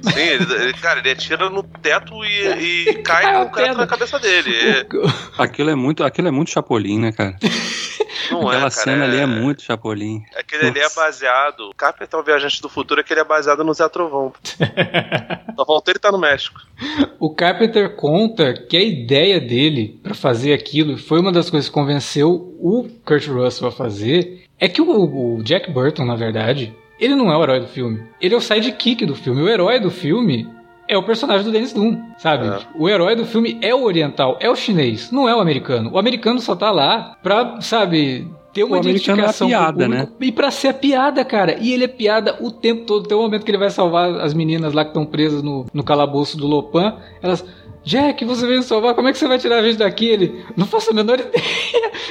Sim, 0.02 0.20
ele, 0.20 0.72
cara, 0.74 1.00
ele 1.00 1.10
atira 1.10 1.48
no 1.48 1.62
teto 1.62 2.24
e, 2.24 2.88
e 2.88 2.94
cai 3.02 3.32
com 3.32 3.42
o 3.42 3.48
teto 3.50 3.78
na 3.78 3.86
cabeça 3.86 4.18
dele. 4.18 4.52
Aquilo 5.38 5.70
é 5.70 5.74
muito, 5.74 6.04
aquilo 6.04 6.28
é 6.28 6.30
muito 6.30 6.50
Chapolin, 6.50 6.98
né, 6.98 7.12
cara? 7.12 7.36
Não 8.30 8.40
Aquela 8.40 8.56
é, 8.56 8.58
cara, 8.60 8.70
cena 8.70 9.04
é... 9.04 9.08
ali 9.08 9.16
é 9.18 9.26
muito 9.26 9.62
Chapolin. 9.62 10.22
Aquele 10.36 10.68
ali 10.68 10.80
é 10.80 10.88
baseado. 10.94 11.70
O 11.70 11.74
Carpenter 11.74 12.18
é 12.18 12.22
o 12.22 12.24
Viajante 12.24 12.62
do 12.62 12.68
Futuro, 12.68 13.00
aquele 13.00 13.20
é 13.20 13.24
baseado 13.24 13.64
no 13.64 13.74
Zé 13.74 13.88
Trovão. 13.88 14.32
Só 15.56 15.66
faltou 15.66 15.92
ele 15.92 15.98
tá 15.98 16.12
no 16.12 16.18
México. 16.18 16.60
O 17.18 17.34
Carpenter 17.34 17.96
conta 17.96 18.54
que 18.54 18.76
a 18.76 18.82
ideia 18.82 19.40
dele 19.40 20.00
para 20.02 20.14
fazer 20.14 20.52
aquilo 20.52 20.96
foi 20.96 21.20
uma 21.20 21.32
das 21.32 21.50
coisas 21.50 21.68
que 21.68 21.74
convenceu 21.74 22.30
o 22.58 22.88
Kurt 23.04 23.26
Russell 23.26 23.68
a 23.68 23.72
fazer. 23.72 24.44
É 24.58 24.68
que 24.68 24.80
o, 24.80 25.36
o 25.36 25.42
Jack 25.42 25.70
Burton, 25.70 26.04
na 26.04 26.14
verdade, 26.14 26.74
ele 26.98 27.14
não 27.14 27.32
é 27.32 27.36
o 27.36 27.42
herói 27.42 27.60
do 27.60 27.66
filme. 27.66 28.02
Ele 28.20 28.34
é 28.34 28.36
o 28.36 28.40
sidekick 28.40 29.06
do 29.06 29.14
filme. 29.14 29.42
O 29.42 29.48
herói 29.48 29.80
do 29.80 29.90
filme 29.90 30.46
é 30.90 30.98
o 30.98 31.02
personagem 31.04 31.44
do 31.44 31.52
Dennis 31.52 31.72
Doom, 31.72 31.96
sabe? 32.18 32.48
É. 32.48 32.58
O 32.74 32.88
herói 32.88 33.14
do 33.14 33.24
filme 33.24 33.56
é 33.62 33.72
o 33.72 33.84
oriental, 33.84 34.36
é 34.40 34.50
o 34.50 34.56
chinês, 34.56 35.12
não 35.12 35.28
é 35.28 35.34
o 35.34 35.38
americano. 35.38 35.90
O 35.92 35.98
americano 35.98 36.40
só 36.40 36.56
tá 36.56 36.72
lá 36.72 37.16
pra, 37.22 37.60
sabe, 37.60 38.28
ter 38.52 38.64
uma 38.64 38.76
o 38.76 38.80
identificação 38.80 39.46
é 39.46 39.50
piada, 39.50 39.88
né? 39.88 40.08
E 40.20 40.32
pra 40.32 40.50
ser 40.50 40.68
a 40.68 40.74
piada, 40.74 41.24
cara. 41.24 41.56
E 41.60 41.72
ele 41.72 41.84
é 41.84 41.88
piada 41.88 42.36
o 42.40 42.50
tempo 42.50 42.84
todo. 42.84 43.06
Tem 43.06 43.16
um 43.16 43.22
momento 43.22 43.44
que 43.44 43.50
ele 43.52 43.58
vai 43.58 43.70
salvar 43.70 44.10
as 44.20 44.34
meninas 44.34 44.72
lá 44.72 44.84
que 44.84 44.90
estão 44.90 45.06
presas 45.06 45.42
no, 45.42 45.66
no 45.72 45.84
calabouço 45.84 46.36
do 46.36 46.46
Lopan. 46.46 46.96
Elas. 47.22 47.44
Jack, 47.84 48.24
você 48.24 48.46
veio 48.46 48.62
salvar, 48.62 48.94
como 48.94 49.08
é 49.08 49.12
que 49.12 49.18
você 49.18 49.26
vai 49.26 49.38
tirar 49.38 49.58
a 49.58 49.62
gente 49.62 49.78
daqui? 49.78 50.06
Ele, 50.06 50.44
não 50.56 50.66
faço 50.66 50.90
a 50.90 50.94
menor 50.94 51.18
ideia. 51.20 51.44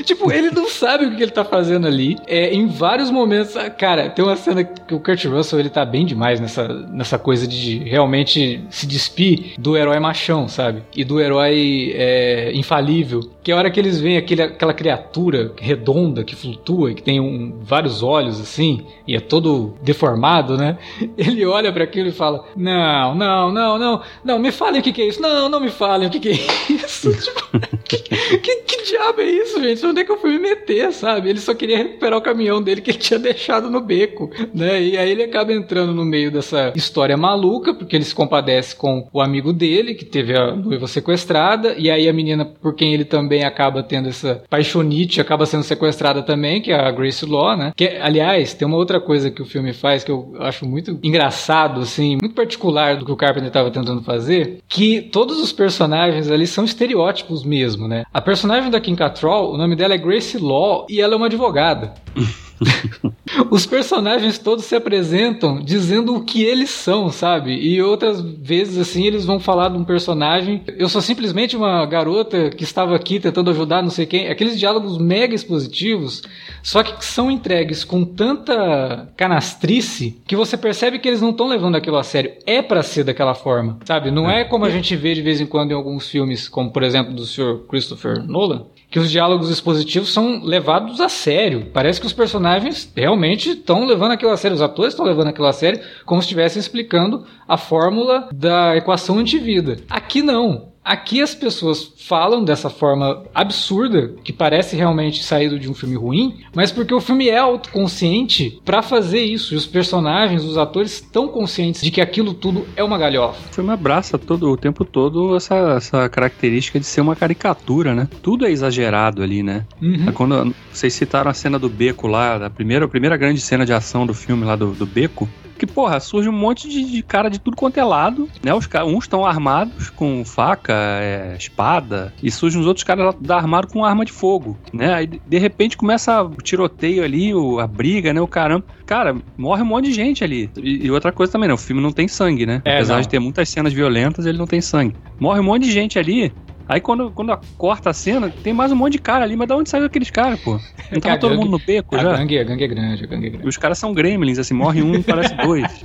tipo, 0.03 0.31
ele 0.31 0.51
não 0.51 0.67
sabe 0.67 1.05
o 1.05 1.15
que 1.15 1.21
ele 1.21 1.31
tá 1.31 1.45
fazendo 1.45 1.87
ali. 1.87 2.17
É, 2.27 2.53
em 2.53 2.67
vários 2.67 3.11
momentos, 3.11 3.53
cara, 3.77 4.09
tem 4.09 4.23
uma 4.25 4.35
cena 4.35 4.63
que 4.63 4.93
o 4.93 4.99
Kurt 4.99 5.25
Russell, 5.25 5.59
ele 5.59 5.69
tá 5.69 5.85
bem 5.85 6.05
demais 6.05 6.39
nessa, 6.39 6.67
nessa 6.67 7.19
coisa 7.19 7.47
de 7.47 7.79
realmente 7.79 8.63
se 8.69 8.87
despir 8.87 9.53
do 9.57 9.77
herói 9.77 9.99
machão, 9.99 10.47
sabe? 10.47 10.83
E 10.95 11.03
do 11.03 11.19
herói 11.19 11.93
é, 11.95 12.51
infalível. 12.53 13.21
Que 13.43 13.51
é 13.51 13.55
a 13.55 13.57
hora 13.57 13.71
que 13.71 13.79
eles 13.79 13.99
veem 13.99 14.17
aquele, 14.17 14.41
aquela 14.41 14.73
criatura 14.73 15.53
redonda 15.57 16.23
que 16.23 16.35
flutua, 16.35 16.93
que 16.93 17.03
tem 17.03 17.19
um, 17.19 17.59
vários 17.61 18.03
olhos 18.03 18.39
assim, 18.39 18.85
e 19.07 19.15
é 19.15 19.19
todo 19.19 19.75
deformado, 19.81 20.57
né? 20.57 20.77
Ele 21.17 21.45
olha 21.45 21.71
para 21.71 21.83
aquilo 21.83 22.09
e 22.09 22.11
fala: 22.11 22.45
Não, 22.55 23.15
não, 23.15 23.51
não, 23.51 23.77
não, 23.77 24.01
não, 24.23 24.39
me 24.39 24.51
fale 24.51 24.79
o 24.79 24.81
que, 24.81 24.91
que 24.91 25.01
é 25.01 25.07
isso. 25.07 25.21
Não, 25.21 25.49
não 25.49 25.58
me 25.59 25.69
falem 25.69 26.07
o 26.07 26.11
que, 26.11 26.19
que 26.19 26.29
é 26.29 26.73
isso. 26.73 27.11
tipo, 27.17 27.59
que, 27.83 27.97
que, 27.97 28.55
que, 28.55 28.83
diabo 28.89 29.21
é 29.21 29.25
isso, 29.25 29.61
gente? 29.61 29.85
Onde 29.85 30.01
é 30.01 30.03
que 30.03 30.11
eu 30.11 30.17
fui 30.17 30.31
me 30.31 30.39
meter, 30.39 30.91
sabe? 30.91 31.29
Ele 31.29 31.39
só 31.39 31.53
queria 31.53 31.77
recuperar 31.77 32.17
o 32.17 32.21
caminhão 32.21 32.61
dele 32.61 32.81
que 32.81 32.91
ele 32.91 32.97
tinha 32.97 33.19
deixado 33.19 33.69
no 33.69 33.81
beco, 33.81 34.29
né? 34.53 34.81
E 34.81 34.97
aí 34.97 35.11
ele 35.11 35.23
acaba 35.23 35.53
entrando 35.53 35.93
no 35.93 36.05
meio 36.05 36.31
dessa 36.31 36.73
história 36.75 37.17
maluca, 37.17 37.73
porque 37.73 37.95
ele 37.95 38.05
se 38.05 38.15
compadece 38.15 38.75
com 38.75 39.07
o 39.11 39.21
amigo 39.21 39.53
dele, 39.53 39.93
que 39.93 40.05
teve 40.05 40.35
a 40.35 40.55
noiva 40.55 40.87
sequestrada, 40.87 41.75
e 41.77 41.89
aí 41.89 42.07
a 42.07 42.13
menina 42.13 42.45
por 42.45 42.75
quem 42.75 42.93
ele 42.93 43.05
também 43.05 43.43
acaba 43.43 43.83
tendo 43.83 44.09
essa 44.09 44.43
paixonite, 44.49 45.21
acaba 45.21 45.45
sendo 45.45 45.63
sequestrada 45.63 46.21
também, 46.21 46.61
que 46.61 46.71
é 46.71 46.79
a 46.79 46.91
Grace 46.91 47.25
Law, 47.25 47.57
né? 47.57 47.71
Que, 47.75 47.87
aliás, 48.01 48.53
tem 48.53 48.67
uma 48.67 48.77
outra 48.77 48.99
coisa 48.99 49.31
que 49.31 49.41
o 49.41 49.45
filme 49.45 49.73
faz 49.73 50.03
que 50.03 50.11
eu 50.11 50.33
acho 50.39 50.65
muito 50.65 50.99
engraçado, 51.03 51.81
assim, 51.81 52.17
muito 52.21 52.35
particular 52.35 52.97
do 52.97 53.05
que 53.05 53.11
o 53.11 53.17
Carpenter 53.17 53.47
estava 53.47 53.71
tentando 53.71 54.01
fazer, 54.01 54.59
que 54.67 55.01
todos 55.01 55.39
os 55.39 55.48
os 55.49 55.53
personagens 55.53 56.29
ali 56.29 56.47
são 56.47 56.63
estereótipos 56.63 57.43
mesmo, 57.43 57.87
né? 57.87 58.05
A 58.13 58.21
personagem 58.21 58.69
da 58.69 58.79
Kim 58.79 58.95
Cattrall, 58.95 59.53
o 59.53 59.57
nome 59.57 59.75
dela 59.75 59.95
é 59.95 59.97
Grace 59.97 60.37
Law 60.37 60.85
e 60.89 61.01
ela 61.01 61.13
é 61.13 61.17
uma 61.17 61.25
advogada. 61.25 61.93
Os 63.49 63.65
personagens 63.65 64.37
todos 64.37 64.65
se 64.65 64.75
apresentam 64.75 65.61
dizendo 65.61 66.15
o 66.15 66.23
que 66.23 66.43
eles 66.43 66.69
são, 66.69 67.09
sabe? 67.09 67.53
E 67.53 67.81
outras 67.81 68.21
vezes, 68.21 68.77
assim, 68.77 69.05
eles 69.05 69.25
vão 69.25 69.39
falar 69.39 69.69
de 69.69 69.77
um 69.77 69.83
personagem. 69.83 70.63
Eu 70.77 70.89
sou 70.89 71.01
simplesmente 71.01 71.55
uma 71.55 71.85
garota 71.85 72.49
que 72.49 72.63
estava 72.63 72.95
aqui 72.95 73.19
tentando 73.19 73.49
ajudar 73.51 73.81
não 73.81 73.89
sei 73.89 74.05
quem. 74.05 74.27
Aqueles 74.27 74.59
diálogos 74.59 74.97
mega 74.97 75.33
expositivos, 75.33 76.21
só 76.61 76.83
que 76.83 77.03
são 77.03 77.31
entregues 77.31 77.83
com 77.83 78.03
tanta 78.03 79.11
canastrice 79.15 80.21
que 80.27 80.35
você 80.35 80.57
percebe 80.57 80.99
que 80.99 81.07
eles 81.07 81.21
não 81.21 81.31
estão 81.31 81.47
levando 81.47 81.75
aquilo 81.75 81.97
a 81.97 82.03
sério. 82.03 82.33
É 82.45 82.61
para 82.61 82.83
ser 82.83 83.03
daquela 83.03 83.35
forma, 83.35 83.79
sabe? 83.85 84.11
Não 84.11 84.29
é 84.29 84.43
como 84.43 84.65
a 84.65 84.69
gente 84.69 84.95
vê 84.95 85.13
de 85.13 85.21
vez 85.21 85.39
em 85.39 85.45
quando 85.45 85.71
em 85.71 85.75
alguns 85.75 86.09
filmes, 86.09 86.47
como 86.47 86.71
por 86.71 86.83
exemplo 86.83 87.13
do 87.13 87.25
Sr. 87.25 87.65
Christopher 87.67 88.23
Nolan, 88.23 88.65
que 88.89 88.99
os 88.99 89.11
diálogos 89.11 89.49
expositivos 89.49 90.11
são 90.11 90.43
levados 90.43 90.99
a 90.99 91.09
sério. 91.09 91.67
Parece 91.71 91.99
que 91.99 92.07
os 92.07 92.13
personagens 92.13 92.91
realmente 92.95 93.51
estão 93.51 93.85
levando 93.85 94.11
aquilo 94.11 94.31
a 94.31 94.37
sério, 94.37 94.55
os 94.55 94.61
atores 94.61 94.93
estão 94.93 95.05
levando 95.05 95.27
aquilo 95.27 95.47
a 95.47 95.53
sério, 95.53 95.81
como 96.05 96.21
se 96.21 96.25
estivessem 96.25 96.59
explicando 96.59 97.25
a 97.47 97.57
fórmula 97.57 98.29
da 98.33 98.75
equação 98.75 99.17
antivida. 99.17 99.77
Aqui 99.89 100.21
não. 100.21 100.68
Aqui 100.89 101.21
as 101.21 101.35
pessoas 101.35 101.93
falam 101.95 102.43
dessa 102.43 102.67
forma 102.67 103.21
absurda, 103.31 104.15
que 104.23 104.33
parece 104.33 104.75
realmente 104.75 105.23
saído 105.23 105.59
de 105.59 105.69
um 105.69 105.75
filme 105.75 105.95
ruim, 105.95 106.39
mas 106.55 106.71
porque 106.71 106.91
o 106.91 106.99
filme 106.99 107.29
é 107.29 107.37
autoconsciente 107.37 108.59
para 108.65 108.81
fazer 108.81 109.21
isso. 109.21 109.53
E 109.53 109.57
os 109.57 109.67
personagens, 109.67 110.43
os 110.43 110.57
atores 110.57 110.93
estão 110.93 111.27
conscientes 111.27 111.81
de 111.83 111.91
que 111.91 112.01
aquilo 112.01 112.33
tudo 112.33 112.65
é 112.75 112.83
uma 112.83 112.97
galhofa. 112.97 113.39
O 113.51 113.53
filme 113.53 113.71
abraça 113.71 114.17
todo 114.17 114.49
o 114.49 114.57
tempo 114.57 114.83
todo 114.83 115.35
essa, 115.35 115.75
essa 115.77 116.09
característica 116.09 116.79
de 116.79 116.87
ser 116.87 117.01
uma 117.01 117.15
caricatura, 117.15 117.93
né? 117.93 118.07
Tudo 118.23 118.47
é 118.47 118.49
exagerado 118.49 119.21
ali, 119.21 119.43
né? 119.43 119.67
Uhum. 119.79 120.09
É 120.09 120.11
quando 120.11 120.55
vocês 120.73 120.91
citaram 120.91 121.29
a 121.29 121.35
cena 121.35 121.59
do 121.59 121.69
beco 121.69 122.07
lá, 122.07 122.47
a 122.47 122.49
primeira, 122.49 122.85
a 122.85 122.89
primeira 122.89 123.15
grande 123.15 123.39
cena 123.41 123.63
de 123.63 123.73
ação 123.73 124.07
do 124.07 124.15
filme 124.15 124.43
lá 124.43 124.55
do, 124.55 124.71
do 124.71 124.87
beco, 124.87 125.29
que, 125.59 125.67
porra, 125.67 125.99
surge 125.99 126.29
um 126.29 126.33
monte 126.33 126.67
de, 126.67 126.83
de, 126.83 127.03
cara 127.03 127.29
de 127.29 127.39
tudo 127.39 127.55
quanto 127.55 127.77
é 127.77 127.83
lado, 127.83 128.29
né? 128.43 128.53
Os, 128.53 128.67
uns 128.85 129.03
estão 129.03 129.25
armados 129.25 129.89
com 129.89 130.23
faca, 130.25 130.73
é, 130.73 131.35
espada, 131.37 132.13
e 132.21 132.31
surgem 132.31 132.59
os 132.59 132.65
outros 132.65 132.83
caras 132.83 133.15
da 133.19 133.35
armado 133.35 133.67
com 133.67 133.85
arma 133.85 134.05
de 134.05 134.11
fogo, 134.11 134.57
né? 134.73 134.93
Aí, 134.93 135.07
de 135.07 135.37
repente, 135.37 135.77
começa 135.77 136.23
o 136.23 136.35
tiroteio 136.35 137.03
ali, 137.03 137.33
o, 137.33 137.59
a 137.59 137.67
briga, 137.67 138.13
né? 138.13 138.21
O 138.21 138.27
caramba. 138.27 138.65
Cara, 138.85 139.15
morre 139.37 139.61
um 139.61 139.65
monte 139.65 139.85
de 139.85 139.93
gente 139.93 140.23
ali. 140.23 140.49
E, 140.57 140.87
e 140.87 140.91
outra 140.91 141.11
coisa 141.11 141.31
também, 141.31 141.47
né? 141.47 141.53
O 141.53 141.57
filme 141.57 141.81
não 141.81 141.91
tem 141.91 142.07
sangue, 142.07 142.45
né? 142.45 142.61
É, 142.65 142.75
Apesar 142.75 142.95
não. 142.95 143.01
de 143.01 143.09
ter 143.09 143.19
muitas 143.19 143.49
cenas 143.49 143.73
violentas, 143.73 144.25
ele 144.25 144.37
não 144.37 144.47
tem 144.47 144.61
sangue. 144.61 144.95
Morre 145.19 145.39
um 145.39 145.43
monte 145.43 145.63
de 145.63 145.71
gente 145.71 145.99
ali, 145.99 146.33
Aí 146.69 146.79
quando, 146.79 147.09
quando 147.09 147.35
corta 147.57 147.89
a 147.89 147.93
cena, 147.93 148.29
tem 148.29 148.53
mais 148.53 148.71
um 148.71 148.75
monte 148.75 148.93
de 148.93 148.99
cara 148.99 149.25
ali, 149.25 149.35
mas 149.35 149.47
da 149.47 149.57
onde 149.57 149.67
saiu 149.67 149.85
aqueles 149.85 150.11
caras, 150.11 150.39
pô? 150.39 150.59
Não 150.93 150.99
tava 151.01 151.17
todo 151.17 151.31
gangue, 151.31 151.41
mundo 151.41 151.51
no 151.51 151.59
beco 151.59 151.95
a 151.95 151.99
já? 151.99 152.15
Gangue, 152.15 152.37
a 152.37 152.43
gangue 152.43 152.63
é 152.63 152.67
grande, 152.67 153.03
a 153.03 153.07
gangue 153.07 153.25
é 153.25 153.29
grande. 153.31 153.47
Os 153.47 153.57
caras 153.57 153.79
são 153.79 153.91
gremlins, 153.91 154.37
assim, 154.37 154.53
morre 154.53 154.83
um 154.83 154.93
e 154.93 155.01
parece 155.01 155.35
dois. 155.35 155.65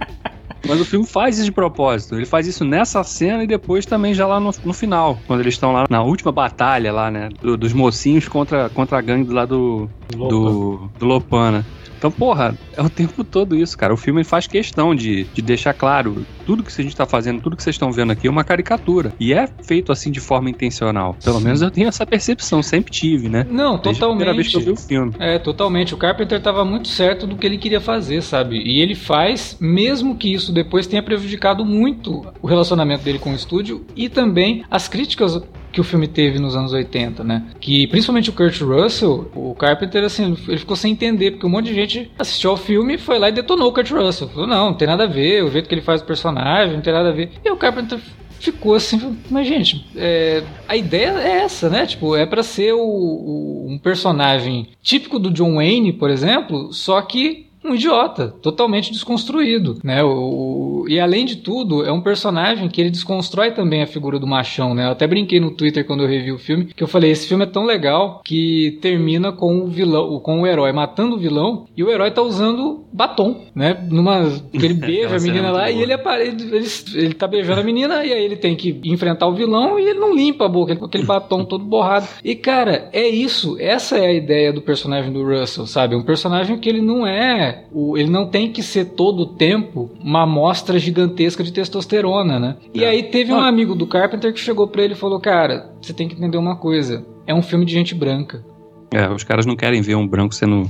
Mas 0.68 0.80
o 0.80 0.84
filme 0.84 1.06
faz 1.06 1.36
isso 1.36 1.46
de 1.46 1.52
propósito. 1.52 2.16
Ele 2.16 2.26
faz 2.26 2.46
isso 2.46 2.64
nessa 2.64 3.02
cena 3.02 3.44
e 3.44 3.46
depois 3.46 3.86
também 3.86 4.14
já 4.14 4.26
lá 4.26 4.38
no, 4.38 4.50
no 4.64 4.72
final, 4.72 5.18
quando 5.26 5.40
eles 5.40 5.54
estão 5.54 5.72
lá 5.72 5.84
na 5.88 6.02
última 6.02 6.32
batalha 6.32 6.92
lá, 6.92 7.10
né? 7.10 7.28
Do, 7.40 7.56
dos 7.56 7.72
mocinhos 7.72 8.28
contra, 8.28 8.68
contra 8.68 8.98
a 8.98 9.00
gangue 9.00 9.32
lá 9.32 9.44
do, 9.46 9.88
do, 10.08 10.28
do, 10.28 10.90
do 10.98 11.06
Lopana. 11.06 11.64
Então, 12.04 12.12
porra, 12.12 12.54
é 12.76 12.82
o 12.82 12.90
tempo 12.90 13.24
todo 13.24 13.56
isso, 13.56 13.78
cara. 13.78 13.94
O 13.94 13.96
filme 13.96 14.22
faz 14.24 14.46
questão 14.46 14.94
de, 14.94 15.24
de 15.24 15.40
deixar 15.40 15.72
claro 15.72 16.26
tudo 16.44 16.62
que 16.62 16.70
a 16.70 16.84
gente 16.84 16.94
tá 16.94 17.06
fazendo, 17.06 17.40
tudo 17.40 17.56
que 17.56 17.62
vocês 17.62 17.76
estão 17.76 17.90
vendo 17.90 18.12
aqui 18.12 18.26
é 18.26 18.30
uma 18.30 18.44
caricatura. 18.44 19.14
E 19.18 19.32
é 19.32 19.46
feito 19.62 19.90
assim 19.90 20.10
de 20.10 20.20
forma 20.20 20.50
intencional. 20.50 21.16
Pelo 21.24 21.40
menos 21.40 21.62
eu 21.62 21.70
tenho 21.70 21.88
essa 21.88 22.04
percepção, 22.04 22.62
sempre 22.62 22.92
tive, 22.92 23.30
né? 23.30 23.46
Não, 23.48 23.78
Desde 23.78 24.00
totalmente. 24.00 24.04
A 24.04 24.08
primeira 24.08 24.34
vez 24.34 24.48
que 24.48 24.56
eu 24.56 24.60
vi 24.60 24.70
o 24.70 24.76
filme. 24.76 25.14
É, 25.18 25.38
totalmente. 25.38 25.94
O 25.94 25.96
Carpenter 25.96 26.42
tava 26.42 26.62
muito 26.62 26.88
certo 26.88 27.26
do 27.26 27.36
que 27.36 27.46
ele 27.46 27.56
queria 27.56 27.80
fazer, 27.80 28.20
sabe? 28.20 28.58
E 28.58 28.82
ele 28.82 28.94
faz, 28.94 29.56
mesmo 29.58 30.14
que 30.14 30.30
isso 30.30 30.52
depois 30.52 30.86
tenha 30.86 31.02
prejudicado 31.02 31.64
muito 31.64 32.30
o 32.42 32.46
relacionamento 32.46 33.02
dele 33.02 33.18
com 33.18 33.32
o 33.32 33.34
estúdio 33.34 33.82
e 33.96 34.10
também 34.10 34.62
as 34.70 34.88
críticas 34.88 35.40
que 35.74 35.80
o 35.80 35.84
filme 35.84 36.06
teve 36.06 36.38
nos 36.38 36.54
anos 36.54 36.72
80, 36.72 37.24
né? 37.24 37.44
Que 37.60 37.86
principalmente 37.88 38.30
o 38.30 38.32
Kurt 38.32 38.60
Russell, 38.60 39.30
o 39.34 39.54
Carpenter, 39.54 40.04
assim, 40.04 40.36
ele 40.46 40.58
ficou 40.58 40.76
sem 40.76 40.92
entender, 40.92 41.32
porque 41.32 41.46
um 41.46 41.50
monte 41.50 41.66
de 41.66 41.74
gente 41.74 42.10
assistiu 42.16 42.50
ao 42.50 42.56
filme, 42.56 42.96
foi 42.96 43.18
lá 43.18 43.28
e 43.28 43.32
detonou 43.32 43.68
o 43.68 43.72
Kurt 43.72 43.90
Russell. 43.90 44.28
Falou, 44.28 44.46
não, 44.46 44.66
não 44.66 44.74
tem 44.74 44.86
nada 44.86 45.04
a 45.04 45.08
ver, 45.08 45.42
o 45.44 45.50
jeito 45.50 45.68
que 45.68 45.74
ele 45.74 45.82
faz 45.82 46.00
o 46.00 46.04
personagem, 46.04 46.74
não 46.74 46.80
tem 46.80 46.92
nada 46.92 47.08
a 47.08 47.12
ver. 47.12 47.32
E 47.44 47.50
o 47.50 47.56
Carpenter 47.56 47.98
ficou 48.38 48.74
assim, 48.74 49.18
mas 49.30 49.46
gente, 49.48 49.86
é, 49.96 50.42
a 50.68 50.76
ideia 50.76 51.18
é 51.18 51.42
essa, 51.42 51.68
né? 51.68 51.86
Tipo, 51.86 52.14
é 52.14 52.26
para 52.26 52.42
ser 52.42 52.72
o, 52.72 52.80
o, 52.80 53.66
um 53.68 53.78
personagem 53.78 54.68
típico 54.82 55.18
do 55.18 55.30
John 55.30 55.56
Wayne, 55.56 55.92
por 55.94 56.10
exemplo, 56.10 56.72
só 56.72 57.00
que 57.02 57.43
um 57.64 57.74
idiota, 57.74 58.28
totalmente 58.42 58.92
desconstruído, 58.92 59.78
né? 59.82 60.02
O, 60.04 60.84
e 60.88 61.00
além 61.00 61.24
de 61.24 61.36
tudo, 61.36 61.84
é 61.84 61.90
um 61.90 62.00
personagem 62.00 62.68
que 62.68 62.80
ele 62.80 62.90
desconstrói 62.90 63.52
também 63.52 63.82
a 63.82 63.86
figura 63.86 64.18
do 64.18 64.26
machão, 64.26 64.74
né? 64.74 64.86
Eu 64.86 64.90
até 64.90 65.06
brinquei 65.06 65.40
no 65.40 65.50
Twitter 65.50 65.86
quando 65.86 66.02
eu 66.02 66.08
revi 66.08 66.30
o 66.30 66.38
filme, 66.38 66.66
que 66.66 66.82
eu 66.82 66.88
falei, 66.88 67.10
esse 67.10 67.26
filme 67.26 67.44
é 67.44 67.48
tão 67.48 67.64
legal 67.64 68.20
que 68.24 68.78
termina 68.82 69.32
com 69.32 69.60
o 69.60 69.66
vilão, 69.66 70.18
com 70.20 70.42
o 70.42 70.46
herói 70.46 70.72
matando 70.72 71.16
o 71.16 71.18
vilão 71.18 71.66
e 71.76 71.82
o 71.82 71.90
herói 71.90 72.10
tá 72.10 72.22
usando 72.22 72.84
batom, 72.92 73.46
né? 73.54 73.76
Numa 73.90 74.24
que 74.52 74.64
ele 74.64 74.74
beija 74.74 75.16
a 75.16 75.20
menina 75.20 75.50
lá 75.50 75.70
e 75.70 75.82
ele, 75.82 75.94
ele, 75.94 76.56
ele, 76.56 76.66
ele 76.94 77.14
tá 77.14 77.26
beijando 77.26 77.60
a 77.60 77.64
menina 77.64 78.04
e 78.04 78.12
aí 78.12 78.24
ele 78.24 78.36
tem 78.36 78.54
que 78.54 78.80
enfrentar 78.84 79.26
o 79.26 79.34
vilão 79.34 79.78
e 79.78 79.84
ele 79.84 79.98
não 79.98 80.14
limpa 80.14 80.46
a 80.46 80.48
boca, 80.48 80.76
com 80.76 80.84
aquele 80.84 81.04
batom 81.04 81.44
todo 81.46 81.64
borrado. 81.64 82.08
E 82.22 82.34
cara, 82.34 82.88
é 82.92 83.08
isso, 83.08 83.56
essa 83.58 83.96
é 83.98 84.06
a 84.06 84.12
ideia 84.12 84.52
do 84.52 84.60
personagem 84.60 85.12
do 85.12 85.24
Russell, 85.24 85.66
sabe? 85.66 85.96
Um 85.96 86.02
personagem 86.02 86.58
que 86.58 86.68
ele 86.68 86.82
não 86.82 87.06
é, 87.06 87.53
o, 87.72 87.96
ele 87.96 88.10
não 88.10 88.26
tem 88.26 88.50
que 88.50 88.62
ser 88.62 88.86
todo 88.86 89.20
o 89.20 89.26
tempo 89.26 89.90
uma 90.00 90.22
amostra 90.22 90.78
gigantesca 90.78 91.42
de 91.42 91.52
testosterona, 91.52 92.38
né? 92.38 92.56
E 92.72 92.84
é. 92.84 92.88
aí 92.88 93.02
teve 93.04 93.32
um 93.32 93.40
amigo 93.40 93.74
do 93.74 93.86
Carpenter 93.86 94.32
que 94.32 94.40
chegou 94.40 94.68
para 94.68 94.82
ele 94.82 94.94
e 94.94 94.96
falou: 94.96 95.20
"Cara, 95.20 95.70
você 95.80 95.92
tem 95.92 96.08
que 96.08 96.14
entender 96.14 96.36
uma 96.36 96.56
coisa. 96.56 97.04
É 97.26 97.34
um 97.34 97.42
filme 97.42 97.64
de 97.64 97.72
gente 97.72 97.94
branca. 97.94 98.44
É, 98.90 99.08
os 99.10 99.24
caras 99.24 99.46
não 99.46 99.56
querem 99.56 99.80
ver 99.80 99.96
um 99.96 100.06
branco 100.06 100.34
sendo 100.34 100.68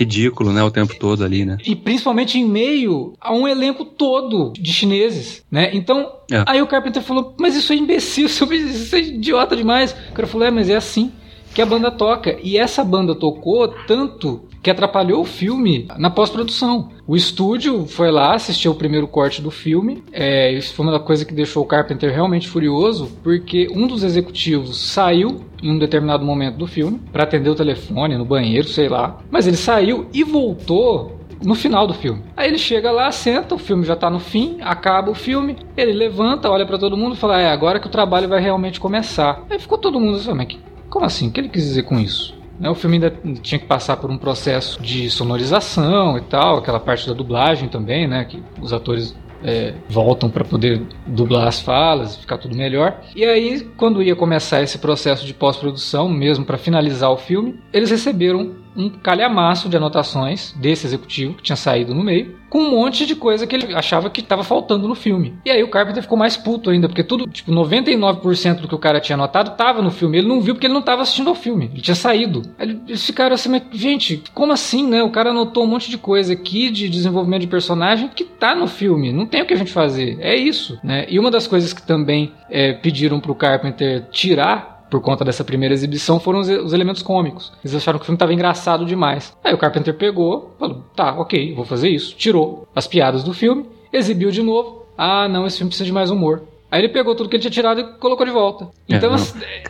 ridículo, 0.00 0.50
né, 0.50 0.62
o 0.62 0.70
tempo 0.70 0.94
todo 0.98 1.22
ali, 1.22 1.44
né? 1.44 1.58
E 1.64 1.76
principalmente 1.76 2.38
em 2.38 2.44
meio 2.48 3.12
a 3.20 3.34
um 3.34 3.46
elenco 3.46 3.84
todo 3.84 4.50
de 4.54 4.72
chineses, 4.72 5.44
né? 5.50 5.70
Então, 5.74 6.10
é. 6.30 6.42
aí 6.46 6.62
o 6.62 6.66
Carpenter 6.66 7.02
falou, 7.02 7.34
mas 7.38 7.54
isso 7.54 7.70
é 7.72 7.76
imbecil, 7.76 8.24
isso 8.26 8.96
é 8.96 8.98
idiota 8.98 9.54
demais. 9.54 9.94
O 10.10 10.14
cara 10.14 10.26
falou, 10.26 10.46
é, 10.46 10.50
mas 10.50 10.70
é 10.70 10.76
assim 10.76 11.12
que 11.54 11.60
a 11.60 11.66
banda 11.66 11.90
toca. 11.90 12.38
E 12.42 12.56
essa 12.56 12.82
banda 12.82 13.14
tocou 13.14 13.68
tanto 13.86 14.48
que 14.62 14.70
atrapalhou 14.70 15.22
o 15.22 15.24
filme 15.24 15.88
na 15.98 16.10
pós-produção. 16.10 16.90
O 17.06 17.16
estúdio 17.16 17.86
foi 17.86 18.10
lá, 18.10 18.34
assistiu 18.34 18.72
o 18.72 18.74
primeiro 18.74 19.08
corte 19.08 19.40
do 19.40 19.50
filme. 19.50 20.02
É, 20.12 20.52
isso 20.52 20.74
foi 20.74 20.86
uma 20.86 21.00
coisa 21.00 21.24
que 21.24 21.34
deixou 21.34 21.62
o 21.62 21.66
Carpenter 21.66 22.12
realmente 22.12 22.48
furioso, 22.48 23.10
porque 23.22 23.68
um 23.74 23.86
dos 23.86 24.02
executivos 24.02 24.78
saiu 24.78 25.40
em 25.62 25.72
um 25.72 25.78
determinado 25.78 26.24
momento 26.24 26.56
do 26.56 26.66
filme 26.66 27.00
para 27.12 27.24
atender 27.24 27.50
o 27.50 27.54
telefone 27.54 28.16
no 28.16 28.24
banheiro, 28.24 28.68
sei 28.68 28.88
lá. 28.88 29.18
Mas 29.30 29.46
ele 29.46 29.56
saiu 29.56 30.06
e 30.12 30.22
voltou 30.22 31.18
no 31.42 31.54
final 31.54 31.86
do 31.86 31.94
filme. 31.94 32.22
Aí 32.36 32.48
ele 32.48 32.58
chega 32.58 32.90
lá, 32.90 33.10
senta, 33.10 33.54
o 33.54 33.58
filme 33.58 33.84
já 33.84 33.96
tá 33.96 34.10
no 34.10 34.20
fim, 34.20 34.58
acaba 34.60 35.10
o 35.10 35.14
filme, 35.14 35.56
ele 35.76 35.92
levanta, 35.92 36.50
olha 36.50 36.66
para 36.66 36.78
todo 36.78 36.96
mundo 36.96 37.14
e 37.14 37.18
fala: 37.18 37.40
É, 37.40 37.50
agora 37.50 37.80
que 37.80 37.86
o 37.86 37.90
trabalho 37.90 38.28
vai 38.28 38.40
realmente 38.40 38.78
começar. 38.78 39.44
Aí 39.48 39.58
ficou 39.58 39.78
todo 39.78 39.98
mundo 39.98 40.16
assim, 40.16 40.60
como 40.88 41.04
assim? 41.06 41.28
O 41.28 41.32
que 41.32 41.40
ele 41.40 41.48
quis 41.48 41.62
dizer 41.62 41.84
com 41.84 41.98
isso? 41.98 42.39
Né, 42.60 42.68
o 42.68 42.74
filme 42.74 42.96
ainda 42.96 43.10
tinha 43.40 43.58
que 43.58 43.64
passar 43.64 43.96
por 43.96 44.10
um 44.10 44.18
processo 44.18 44.82
de 44.82 45.08
sonorização 45.08 46.18
e 46.18 46.20
tal, 46.20 46.58
aquela 46.58 46.78
parte 46.78 47.08
da 47.08 47.14
dublagem 47.14 47.70
também, 47.70 48.06
né? 48.06 48.26
Que 48.26 48.42
os 48.60 48.70
atores 48.70 49.16
é, 49.42 49.74
voltam 49.88 50.28
para 50.28 50.44
poder 50.44 50.82
dublar 51.06 51.48
as 51.48 51.60
falas, 51.60 52.16
ficar 52.16 52.36
tudo 52.38 52.54
melhor. 52.54 53.00
E 53.16 53.24
aí, 53.24 53.66
quando 53.76 54.02
ia 54.02 54.14
começar 54.14 54.62
esse 54.62 54.78
processo 54.78 55.26
de 55.26 55.32
pós-produção, 55.32 56.08
mesmo 56.08 56.44
para 56.44 56.58
finalizar 56.58 57.10
o 57.10 57.16
filme, 57.16 57.58
eles 57.72 57.90
receberam 57.90 58.54
um 58.76 58.88
calhamaço 58.88 59.68
de 59.68 59.76
anotações 59.76 60.52
desse 60.52 60.86
executivo 60.86 61.34
que 61.34 61.42
tinha 61.42 61.56
saído 61.56 61.94
no 61.94 62.02
meio, 62.02 62.38
com 62.48 62.58
um 62.58 62.70
monte 62.72 63.06
de 63.06 63.14
coisa 63.14 63.46
que 63.46 63.54
ele 63.54 63.74
achava 63.74 64.10
que 64.10 64.20
estava 64.20 64.42
faltando 64.42 64.88
no 64.88 64.94
filme. 64.94 65.38
E 65.44 65.50
aí 65.50 65.62
o 65.62 65.70
Carpenter 65.70 66.02
ficou 66.02 66.18
mais 66.18 66.36
puto 66.36 66.70
ainda, 66.70 66.88
porque 66.88 67.04
tudo, 67.04 67.28
tipo, 67.28 67.52
99% 67.52 68.60
do 68.60 68.68
que 68.68 68.74
o 68.74 68.78
cara 68.78 69.00
tinha 69.00 69.14
anotado 69.14 69.52
estava 69.52 69.80
no 69.80 69.90
filme. 69.90 70.18
Ele 70.18 70.26
não 70.26 70.40
viu 70.40 70.54
porque 70.54 70.66
ele 70.66 70.74
não 70.74 70.80
estava 70.80 71.02
assistindo 71.02 71.28
ao 71.28 71.34
filme, 71.34 71.70
ele 71.72 71.80
tinha 71.80 71.94
saído. 71.94 72.42
Aí 72.58 72.80
eles 72.88 73.06
ficaram 73.06 73.34
assim, 73.34 73.48
mas 73.48 73.62
gente, 73.72 74.22
como 74.34 74.52
assim, 74.52 74.86
né? 74.86 75.02
O 75.02 75.10
cara 75.10 75.30
anotou 75.30 75.64
um 75.64 75.68
monte 75.68 75.88
de 75.90 75.96
coisa 75.96 76.32
aqui 76.32 76.70
de 76.70 76.88
desenvolvimento 76.88 77.42
de 77.42 77.46
personagem 77.46 78.08
que 78.08 78.24
tá 78.24 78.54
no 78.54 78.66
filme, 78.66 79.12
não 79.12 79.26
tem 79.26 79.42
o 79.42 79.46
que 79.46 79.54
a 79.54 79.58
gente 79.58 79.70
fazer. 79.70 80.18
É 80.20 80.34
isso, 80.34 80.78
né? 80.82 81.06
E 81.08 81.18
uma 81.18 81.30
das 81.30 81.46
coisas 81.46 81.72
que 81.72 81.82
também 81.82 82.32
é, 82.50 82.72
pediram 82.72 83.20
pro 83.20 83.34
Carpenter 83.34 84.06
tirar 84.10 84.79
por 84.90 85.00
conta 85.00 85.24
dessa 85.24 85.44
primeira 85.44 85.74
exibição 85.74 86.18
foram 86.18 86.40
os, 86.40 86.48
os 86.48 86.72
elementos 86.72 87.02
cômicos. 87.02 87.52
Eles 87.64 87.74
acharam 87.74 87.98
que 87.98 88.02
o 88.02 88.06
filme 88.06 88.16
estava 88.16 88.34
engraçado 88.34 88.84
demais. 88.84 89.36
Aí 89.42 89.54
o 89.54 89.58
Carpenter 89.58 89.94
pegou, 89.94 90.54
falou: 90.58 90.82
tá, 90.94 91.14
ok, 91.18 91.54
vou 91.54 91.64
fazer 91.64 91.88
isso. 91.88 92.14
Tirou 92.16 92.66
as 92.74 92.86
piadas 92.86 93.22
do 93.22 93.32
filme, 93.32 93.66
exibiu 93.92 94.30
de 94.30 94.42
novo. 94.42 94.84
Ah, 94.98 95.28
não, 95.28 95.46
esse 95.46 95.58
filme 95.58 95.70
precisa 95.70 95.86
de 95.86 95.92
mais 95.92 96.10
humor. 96.10 96.42
Aí 96.70 96.80
ele 96.80 96.88
pegou 96.88 97.14
tudo 97.14 97.28
que 97.28 97.36
ele 97.36 97.42
tinha 97.42 97.50
tirado 97.50 97.80
e 97.80 97.84
colocou 97.98 98.24
de 98.24 98.32
volta. 98.32 98.68
É, 98.88 98.96
então, 98.96 99.14
é, 99.14 99.62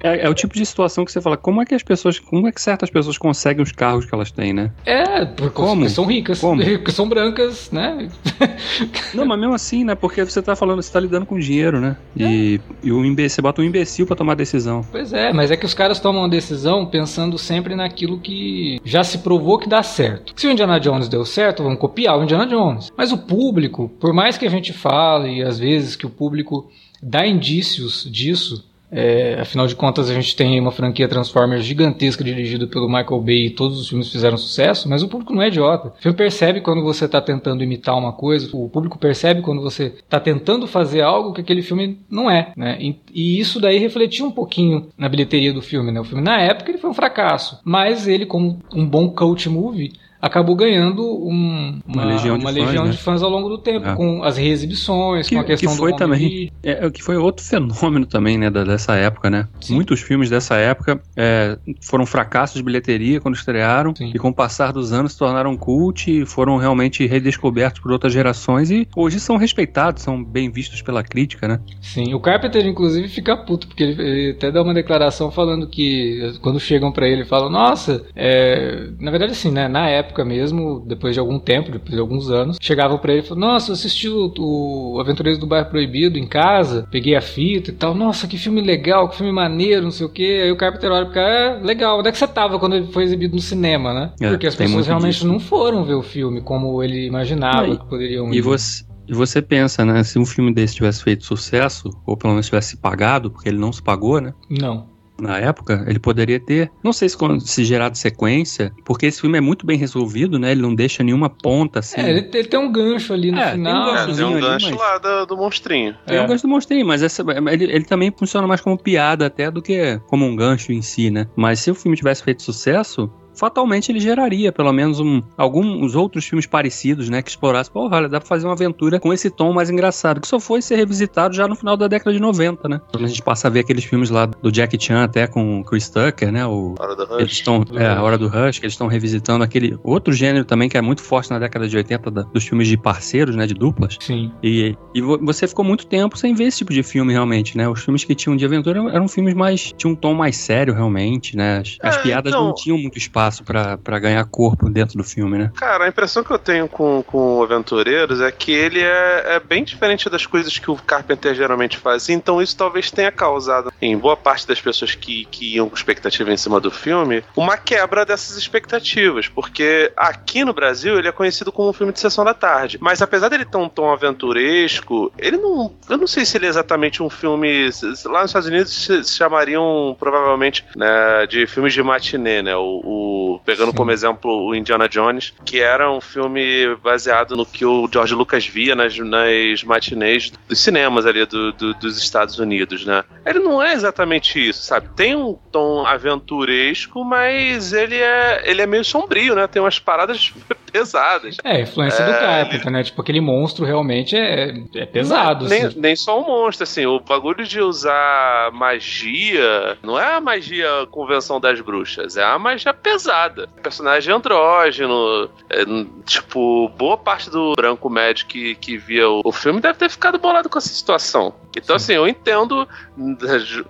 é, 0.00 0.26
é, 0.26 0.28
o 0.28 0.34
tipo 0.34 0.54
de 0.54 0.64
situação 0.64 1.04
que 1.04 1.10
você 1.10 1.20
fala, 1.20 1.36
como 1.36 1.62
é 1.62 1.64
que 1.64 1.74
as 1.74 1.82
pessoas, 1.82 2.18
como 2.18 2.46
é 2.46 2.52
que 2.52 2.60
certas 2.60 2.90
pessoas 2.90 3.16
conseguem 3.16 3.62
os 3.62 3.72
carros 3.72 4.04
que 4.04 4.14
elas 4.14 4.30
têm, 4.30 4.52
né? 4.52 4.70
É, 4.84 5.24
porque 5.24 5.54
como? 5.54 5.88
são 5.88 6.04
ricas, 6.04 6.40
como? 6.40 6.62
porque 6.62 6.92
são 6.92 7.08
brancas, 7.08 7.70
né? 7.70 8.08
Não, 9.14 9.24
mas 9.24 9.38
mesmo 9.38 9.54
assim, 9.54 9.84
né? 9.84 9.94
Porque 9.94 10.22
você 10.24 10.42
tá 10.42 10.54
falando, 10.54 10.82
você 10.82 10.92
tá 10.92 11.00
lidando 11.00 11.24
com 11.24 11.38
dinheiro, 11.38 11.80
né? 11.80 11.96
E, 12.14 12.60
é. 12.62 12.86
e 12.86 12.92
o 12.92 13.04
imbecil, 13.04 13.36
você 13.36 13.42
bota 13.42 13.62
um 13.62 13.64
imbecil 13.64 14.06
para 14.06 14.16
tomar 14.16 14.34
decisão. 14.34 14.82
Pois 14.90 15.12
é, 15.12 15.32
mas 15.32 15.50
é 15.50 15.56
que 15.56 15.64
os 15.64 15.74
caras 15.74 15.98
tomam 16.00 16.24
a 16.24 16.28
decisão 16.28 16.84
pensando 16.84 17.38
sempre 17.38 17.74
naquilo 17.74 18.20
que 18.20 18.78
já 18.84 19.02
se 19.02 19.18
provou 19.18 19.58
que 19.58 19.68
dá 19.68 19.82
certo. 19.82 20.34
Se 20.36 20.46
o 20.46 20.50
Indiana 20.50 20.78
Jones 20.78 21.08
deu 21.08 21.24
certo, 21.24 21.62
vamos 21.62 21.78
copiar 21.78 22.18
o 22.18 22.24
Indiana 22.24 22.46
Jones. 22.46 22.92
Mas 22.96 23.10
o 23.10 23.18
público, 23.18 23.90
por 24.00 24.12
mais 24.12 24.36
que 24.36 24.46
a 24.46 24.50
gente 24.50 24.72
fale, 24.72 25.42
às 25.42 25.58
vezes 25.58 25.77
vezes 25.78 25.96
que 25.96 26.06
o 26.06 26.10
público 26.10 26.70
dá 27.02 27.26
indícios 27.26 28.08
disso. 28.10 28.66
É, 28.90 29.38
afinal 29.38 29.66
de 29.66 29.76
contas, 29.76 30.08
a 30.08 30.14
gente 30.14 30.34
tem 30.34 30.58
uma 30.58 30.72
franquia 30.72 31.06
Transformers 31.06 31.62
gigantesca 31.62 32.24
dirigida 32.24 32.66
pelo 32.66 32.88
Michael 32.88 33.20
Bay 33.20 33.46
e 33.46 33.50
todos 33.50 33.78
os 33.78 33.86
filmes 33.86 34.10
fizeram 34.10 34.38
sucesso, 34.38 34.88
mas 34.88 35.02
o 35.02 35.08
público 35.08 35.34
não 35.34 35.42
é 35.42 35.48
idiota. 35.48 35.88
O 35.88 36.02
filme 36.02 36.16
percebe 36.16 36.62
quando 36.62 36.82
você 36.82 37.04
está 37.04 37.20
tentando 37.20 37.62
imitar 37.62 37.98
uma 37.98 38.14
coisa, 38.14 38.48
o 38.56 38.66
público 38.70 38.98
percebe 38.98 39.42
quando 39.42 39.60
você 39.60 39.92
está 39.98 40.18
tentando 40.18 40.66
fazer 40.66 41.02
algo 41.02 41.34
que 41.34 41.42
aquele 41.42 41.60
filme 41.60 41.98
não 42.10 42.30
é. 42.30 42.50
Né? 42.56 42.78
E, 42.80 42.96
e, 43.12 43.38
isso 43.38 43.60
daí 43.60 43.76
refletiu 43.76 44.24
um 44.24 44.30
pouquinho 44.30 44.88
na 44.96 45.06
bilheteria 45.06 45.52
do 45.52 45.60
filme. 45.60 45.92
Né? 45.92 46.00
O 46.00 46.04
filme, 46.04 46.24
na 46.24 46.40
época, 46.40 46.70
ele 46.70 46.78
foi 46.78 46.88
um 46.88 46.94
fracasso, 46.94 47.60
mas 47.62 48.08
ele, 48.08 48.24
como 48.24 48.58
um 48.72 48.86
bom 48.86 49.10
cult 49.10 49.50
movie, 49.50 49.92
acabou 50.20 50.56
ganhando 50.56 51.02
um, 51.02 51.80
uma, 51.86 52.02
uma, 52.02 52.04
legião, 52.04 52.36
de, 52.36 52.44
uma 52.44 52.52
fãs, 52.52 52.64
legião 52.64 52.84
né? 52.84 52.90
de, 52.90 52.98
fãs, 52.98 53.22
ao 53.22 53.30
longo 53.30 53.48
do 53.48 53.58
tempo, 53.58 53.88
é. 53.88 53.94
com 53.94 54.22
as 54.22 54.36
reexibições, 54.36 55.28
que, 55.28 55.34
com 55.34 55.40
a 55.40 55.44
questão 55.44 55.72
que 55.72 55.78
foi 55.78 55.92
do 55.92 55.96
também 55.96 56.52
é, 56.62 56.86
é, 56.86 56.90
que 56.90 57.02
foi 57.02 57.16
outro 57.16 57.44
fenômeno 57.46 58.06
também, 58.06 58.36
né, 58.36 58.50
da, 58.50 58.64
dessa 58.64 58.94
época, 58.96 59.30
né? 59.30 59.48
Sim. 59.60 59.74
Muitos 59.74 60.00
filmes 60.00 60.28
dessa 60.28 60.56
época 60.56 61.00
é, 61.16 61.56
foram 61.80 62.04
fracassos 62.04 62.56
de 62.56 62.62
bilheteria 62.62 63.20
quando 63.20 63.36
estrearam 63.36 63.94
Sim. 63.94 64.10
e 64.14 64.18
com 64.18 64.28
o 64.28 64.34
passar 64.34 64.72
dos 64.72 64.92
anos 64.92 65.12
se 65.12 65.18
tornaram 65.18 65.56
cult 65.56 66.10
e 66.10 66.26
foram 66.26 66.56
realmente 66.56 67.06
redescobertos 67.06 67.80
por 67.80 67.92
outras 67.92 68.12
gerações 68.12 68.70
e 68.70 68.88
hoje 68.96 69.20
são 69.20 69.36
respeitados, 69.36 70.02
são 70.02 70.22
bem 70.22 70.50
vistos 70.50 70.82
pela 70.82 71.02
crítica, 71.02 71.46
né? 71.46 71.60
Sim, 71.80 72.14
o 72.14 72.20
Carpenter 72.20 72.66
inclusive 72.66 73.08
fica 73.08 73.36
puto 73.36 73.68
porque 73.68 73.82
ele, 73.82 74.02
ele 74.02 74.30
até 74.32 74.50
dá 74.50 74.62
uma 74.62 74.74
declaração 74.74 75.30
falando 75.30 75.68
que 75.68 76.38
quando 76.42 76.58
chegam 76.58 76.90
para 76.90 77.06
ele 77.06 77.24
falam, 77.24 77.50
nossa, 77.50 78.04
é... 78.16 78.88
na 78.98 79.10
verdade 79.10 79.32
assim, 79.32 79.50
né, 79.50 79.68
na 79.68 79.88
época 79.88 80.07
época 80.08 80.24
mesmo, 80.24 80.80
depois 80.86 81.14
de 81.14 81.20
algum 81.20 81.38
tempo, 81.38 81.70
depois 81.70 81.92
de 81.92 82.00
alguns 82.00 82.30
anos, 82.30 82.56
chegavam 82.60 82.98
para 82.98 83.12
ele 83.12 83.22
e 83.22 83.24
falavam: 83.24 83.48
Nossa, 83.52 83.70
eu 83.70 83.74
assisti 83.74 84.08
o, 84.08 84.32
o 84.38 85.00
Aventureiros 85.00 85.38
do 85.38 85.46
Bairro 85.46 85.68
Proibido 85.68 86.18
em 86.18 86.26
casa, 86.26 86.86
peguei 86.90 87.14
a 87.14 87.20
fita 87.20 87.70
e 87.70 87.74
tal. 87.74 87.94
Nossa, 87.94 88.26
que 88.26 88.38
filme 88.38 88.60
legal, 88.60 89.08
que 89.08 89.16
filme 89.16 89.32
maneiro, 89.32 89.82
não 89.82 89.90
sei 89.90 90.06
o 90.06 90.08
que. 90.08 90.42
Aí 90.42 90.50
o 90.50 90.56
Carpenter 90.56 90.90
olha 90.90 91.06
cara: 91.06 91.28
é, 91.28 91.60
legal, 91.62 91.98
onde 91.98 92.08
é 92.08 92.12
que 92.12 92.18
você 92.18 92.26
tava 92.26 92.58
quando 92.58 92.76
ele 92.76 92.86
foi 92.86 93.04
exibido 93.04 93.34
no 93.34 93.42
cinema, 93.42 93.92
né? 93.92 94.12
É, 94.20 94.28
Porque 94.30 94.46
as 94.46 94.56
pessoas 94.56 94.86
realmente 94.86 95.14
disso. 95.14 95.28
não 95.28 95.38
foram 95.38 95.84
ver 95.84 95.94
o 95.94 96.02
filme 96.02 96.40
como 96.40 96.82
ele 96.82 97.06
imaginava 97.06 97.66
não, 97.66 97.76
que 97.76 97.86
poderiam 97.86 98.32
ir. 98.32 98.38
E 98.38 98.40
você. 98.40 98.88
E 99.06 99.14
você 99.14 99.40
pensa, 99.40 99.86
né? 99.86 100.04
Se 100.04 100.18
um 100.18 100.26
filme 100.26 100.52
desse 100.52 100.74
tivesse 100.74 101.02
feito 101.02 101.24
sucesso, 101.24 101.88
ou 102.06 102.14
pelo 102.14 102.34
menos 102.34 102.44
tivesse 102.44 102.76
pagado, 102.76 103.30
porque 103.30 103.48
ele 103.48 103.56
não 103.56 103.72
se 103.72 103.82
pagou, 103.82 104.20
né? 104.20 104.34
Não 104.50 104.97
na 105.20 105.38
época, 105.38 105.84
ele 105.86 105.98
poderia 105.98 106.38
ter, 106.38 106.70
não 106.82 106.92
sei 106.92 107.08
se, 107.08 107.16
se 107.40 107.64
gerado 107.64 107.96
sequência, 107.98 108.72
porque 108.84 109.06
esse 109.06 109.20
filme 109.20 109.38
é 109.38 109.40
muito 109.40 109.66
bem 109.66 109.76
resolvido, 109.76 110.38
né? 110.38 110.52
Ele 110.52 110.62
não 110.62 110.74
deixa 110.74 111.02
nenhuma 111.02 111.28
ponta 111.28 111.80
assim. 111.80 112.00
É, 112.00 112.10
ele, 112.10 112.30
ele 112.32 112.48
tem 112.48 112.58
um 112.58 112.70
gancho 112.70 113.12
ali 113.12 113.30
no 113.30 113.38
é, 113.40 113.52
final. 113.52 113.84
Tem 113.84 113.92
um, 113.92 113.96
é, 113.96 114.14
tem 114.14 114.24
um 114.24 114.40
gancho 114.40 114.66
ali, 114.66 114.76
mas... 114.76 114.80
lá 114.80 114.98
do, 114.98 115.26
do 115.26 115.36
monstrinho. 115.36 115.96
Tem 116.06 116.16
é. 116.16 116.22
um 116.22 116.26
gancho 116.26 116.42
do 116.42 116.48
monstrinho, 116.48 116.86
mas 116.86 117.02
essa, 117.02 117.24
ele, 117.50 117.64
ele 117.64 117.84
também 117.84 118.12
funciona 118.16 118.46
mais 118.46 118.60
como 118.60 118.78
piada 118.78 119.26
até 119.26 119.50
do 119.50 119.60
que 119.60 120.00
como 120.06 120.24
um 120.24 120.36
gancho 120.36 120.72
em 120.72 120.82
si, 120.82 121.10
né? 121.10 121.26
Mas 121.34 121.60
se 121.60 121.70
o 121.70 121.74
filme 121.74 121.96
tivesse 121.96 122.22
feito 122.22 122.42
sucesso, 122.42 123.10
fatalmente 123.38 123.90
ele 123.90 124.00
geraria 124.00 124.50
pelo 124.50 124.72
menos 124.72 124.98
um, 125.00 125.22
alguns 125.36 125.94
outros 125.94 126.26
filmes 126.26 126.46
parecidos, 126.46 127.08
né? 127.08 127.22
Que 127.22 127.30
explorassem, 127.30 127.72
pô, 127.72 127.88
olha, 127.88 128.08
dá 128.08 128.18
pra 128.18 128.28
fazer 128.28 128.46
uma 128.46 128.54
aventura 128.54 128.98
com 128.98 129.12
esse 129.12 129.30
tom 129.30 129.52
mais 129.52 129.70
engraçado, 129.70 130.20
que 130.20 130.26
só 130.26 130.40
foi 130.40 130.60
ser 130.60 130.76
revisitado 130.76 131.34
já 131.34 131.46
no 131.46 131.54
final 131.54 131.76
da 131.76 131.86
década 131.86 132.12
de 132.12 132.20
90, 132.20 132.68
né? 132.68 132.80
Quando 132.90 133.04
a 133.04 133.08
gente 133.08 133.22
passa 133.22 133.48
a 133.48 133.50
ver 133.50 133.60
aqueles 133.60 133.84
filmes 133.84 134.10
lá 134.10 134.26
do 134.26 134.50
Jack 134.50 134.76
Chan 134.82 135.04
até 135.04 135.26
com 135.26 135.62
Chris 135.64 135.88
Tucker, 135.88 136.32
né? 136.32 136.44
O, 136.46 136.74
Hora 136.78 136.96
do 136.96 137.04
Rush. 137.04 137.20
Eles 137.20 137.32
estão, 137.32 137.64
é, 137.74 137.86
a 137.86 138.02
Hora 138.02 138.18
do 138.18 138.26
Rush, 138.26 138.58
que 138.58 138.66
eles 138.66 138.74
estão 138.74 138.88
revisitando 138.88 139.44
aquele 139.44 139.78
outro 139.84 140.12
gênero 140.12 140.44
também 140.44 140.68
que 140.68 140.76
é 140.76 140.80
muito 140.80 141.02
forte 141.02 141.30
na 141.30 141.38
década 141.38 141.68
de 141.68 141.76
80 141.76 142.10
da, 142.10 142.22
dos 142.22 142.44
filmes 142.44 142.66
de 142.66 142.76
parceiros, 142.76 143.36
né? 143.36 143.46
De 143.46 143.54
duplas. 143.54 143.96
Sim. 144.00 144.32
E, 144.42 144.76
e 144.94 145.00
você 145.00 145.46
ficou 145.46 145.64
muito 145.64 145.86
tempo 145.86 146.18
sem 146.18 146.34
ver 146.34 146.44
esse 146.44 146.58
tipo 146.58 146.72
de 146.72 146.82
filme 146.82 147.12
realmente, 147.12 147.56
né? 147.56 147.68
Os 147.68 147.84
filmes 147.84 148.04
que 148.04 148.14
tinham 148.14 148.36
de 148.36 148.44
aventura 148.44 148.78
eram, 148.78 148.90
eram 148.90 149.08
filmes 149.08 149.34
mais. 149.34 149.72
tinham 149.76 149.92
um 149.92 149.96
tom 149.96 150.14
mais 150.14 150.36
sério 150.36 150.74
realmente, 150.74 151.36
né? 151.36 151.58
As, 151.58 151.78
as 151.82 151.96
é, 151.96 152.02
piadas 152.02 152.32
então... 152.32 152.48
não 152.48 152.54
tinham 152.54 152.78
muito 152.78 152.98
espaço 152.98 153.27
espaço 153.28 153.44
para 153.44 153.98
ganhar 153.98 154.24
corpo 154.24 154.68
dentro 154.68 154.96
do 154.96 155.04
filme, 155.04 155.38
né? 155.38 155.52
Cara, 155.54 155.84
a 155.84 155.88
impressão 155.88 156.24
que 156.24 156.30
eu 156.32 156.38
tenho 156.38 156.68
com, 156.68 157.02
com 157.02 157.38
o 157.38 157.42
Aventureiros 157.42 158.20
é 158.20 158.30
que 158.30 158.52
ele 158.52 158.80
é, 158.80 159.36
é 159.36 159.40
bem 159.40 159.62
diferente 159.62 160.08
das 160.08 160.26
coisas 160.26 160.58
que 160.58 160.70
o 160.70 160.76
Carpenter 160.76 161.34
geralmente 161.34 161.76
faz. 161.76 162.08
Então 162.08 162.42
isso 162.42 162.56
talvez 162.56 162.90
tenha 162.90 163.12
causado, 163.12 163.72
em 163.80 163.96
boa 163.96 164.16
parte 164.16 164.46
das 164.46 164.60
pessoas 164.60 164.94
que, 164.94 165.26
que 165.26 165.54
iam 165.56 165.68
com 165.68 165.76
expectativa 165.76 166.32
em 166.32 166.36
cima 166.36 166.60
do 166.60 166.70
filme, 166.70 167.22
uma 167.36 167.56
quebra 167.56 168.04
dessas 168.04 168.36
expectativas. 168.36 169.28
Porque 169.28 169.92
aqui 169.96 170.44
no 170.44 170.52
Brasil 170.52 170.98
ele 170.98 171.08
é 171.08 171.12
conhecido 171.12 171.52
como 171.52 171.70
um 171.70 171.72
filme 171.72 171.92
de 171.92 172.00
sessão 172.00 172.24
da 172.24 172.34
tarde. 172.34 172.78
Mas 172.80 173.02
apesar 173.02 173.28
dele 173.28 173.44
ter 173.44 173.58
um 173.58 173.68
tom 173.68 173.90
aventuresco, 173.92 175.12
ele 175.18 175.36
não. 175.36 175.72
Eu 175.88 175.98
não 175.98 176.06
sei 176.06 176.24
se 176.24 176.36
ele 176.36 176.46
é 176.46 176.48
exatamente 176.48 177.02
um 177.02 177.10
filme. 177.10 177.70
Lá 178.06 178.22
nos 178.22 178.30
Estados 178.30 178.48
Unidos 178.48 178.72
se 178.72 179.04
chamariam 179.04 179.96
provavelmente 179.98 180.64
né, 180.76 181.26
de 181.26 181.46
filmes 181.46 181.72
de 181.72 181.82
matinê, 181.82 182.42
né? 182.42 182.56
O, 182.56 182.80
o 182.84 183.17
pegando 183.44 183.70
Sim. 183.70 183.76
como 183.76 183.90
exemplo 183.90 184.46
o 184.46 184.54
Indiana 184.54 184.88
Jones, 184.88 185.34
que 185.44 185.60
era 185.60 185.90
um 185.90 186.00
filme 186.00 186.74
baseado 186.76 187.36
no 187.36 187.44
que 187.44 187.64
o 187.64 187.88
George 187.90 188.14
Lucas 188.14 188.46
via 188.46 188.74
nas, 188.74 188.96
nas 188.98 189.62
matinês 189.64 190.32
dos 190.48 190.58
cinemas 190.60 191.06
ali 191.06 191.24
do, 191.26 191.52
do, 191.52 191.74
dos 191.74 191.98
Estados 191.98 192.38
Unidos, 192.38 192.84
né? 192.84 193.04
Ele 193.24 193.38
não 193.38 193.62
é 193.62 193.72
exatamente 193.72 194.48
isso, 194.48 194.62
sabe? 194.62 194.88
Tem 194.94 195.14
um 195.14 195.34
tom 195.50 195.86
aventuresco, 195.86 197.04
mas 197.04 197.72
ele 197.72 197.96
é, 197.96 198.42
ele 198.44 198.62
é 198.62 198.66
meio 198.66 198.84
sombrio, 198.84 199.34
né? 199.34 199.46
Tem 199.46 199.60
umas 199.60 199.78
paradas 199.78 200.32
pesadas. 200.70 201.36
É, 201.44 201.62
influência 201.62 202.02
é, 202.02 202.06
do 202.06 202.18
Carpenter, 202.18 202.70
né? 202.70 202.82
Tipo, 202.82 203.02
aquele 203.02 203.20
monstro 203.20 203.64
realmente 203.64 204.16
é, 204.16 204.54
é 204.74 204.86
pesado. 204.86 205.44
Não, 205.44 205.50
nem, 205.50 205.64
assim. 205.64 205.80
nem 205.80 205.96
só 205.96 206.20
um 206.20 206.26
monstro, 206.26 206.64
assim. 206.64 206.86
O 206.86 207.00
bagulho 207.00 207.44
de 207.44 207.60
usar 207.60 208.50
magia 208.52 209.76
não 209.82 209.98
é 209.98 210.14
a 210.14 210.20
magia 210.20 210.68
convenção 210.90 211.40
das 211.40 211.60
bruxas, 211.60 212.16
é 212.16 212.24
a 212.24 212.38
magia 212.38 212.72
pesada. 212.74 213.48
Personagem 213.62 214.12
andrógeno, 214.12 215.28
é, 215.50 215.64
tipo, 216.04 216.68
boa 216.76 216.96
parte 216.96 217.30
do 217.30 217.54
branco 217.54 217.88
médio 217.88 218.26
que, 218.26 218.54
que 218.56 218.76
via 218.76 219.08
o, 219.08 219.22
o 219.24 219.32
filme 219.32 219.60
deve 219.60 219.78
ter 219.78 219.90
ficado 219.90 220.18
bolado 220.18 220.48
com 220.48 220.58
essa 220.58 220.68
situação. 220.68 221.34
Então, 221.56 221.78
Sim. 221.78 221.84
assim, 221.84 221.94
eu 221.94 222.08
entendo 222.08 222.68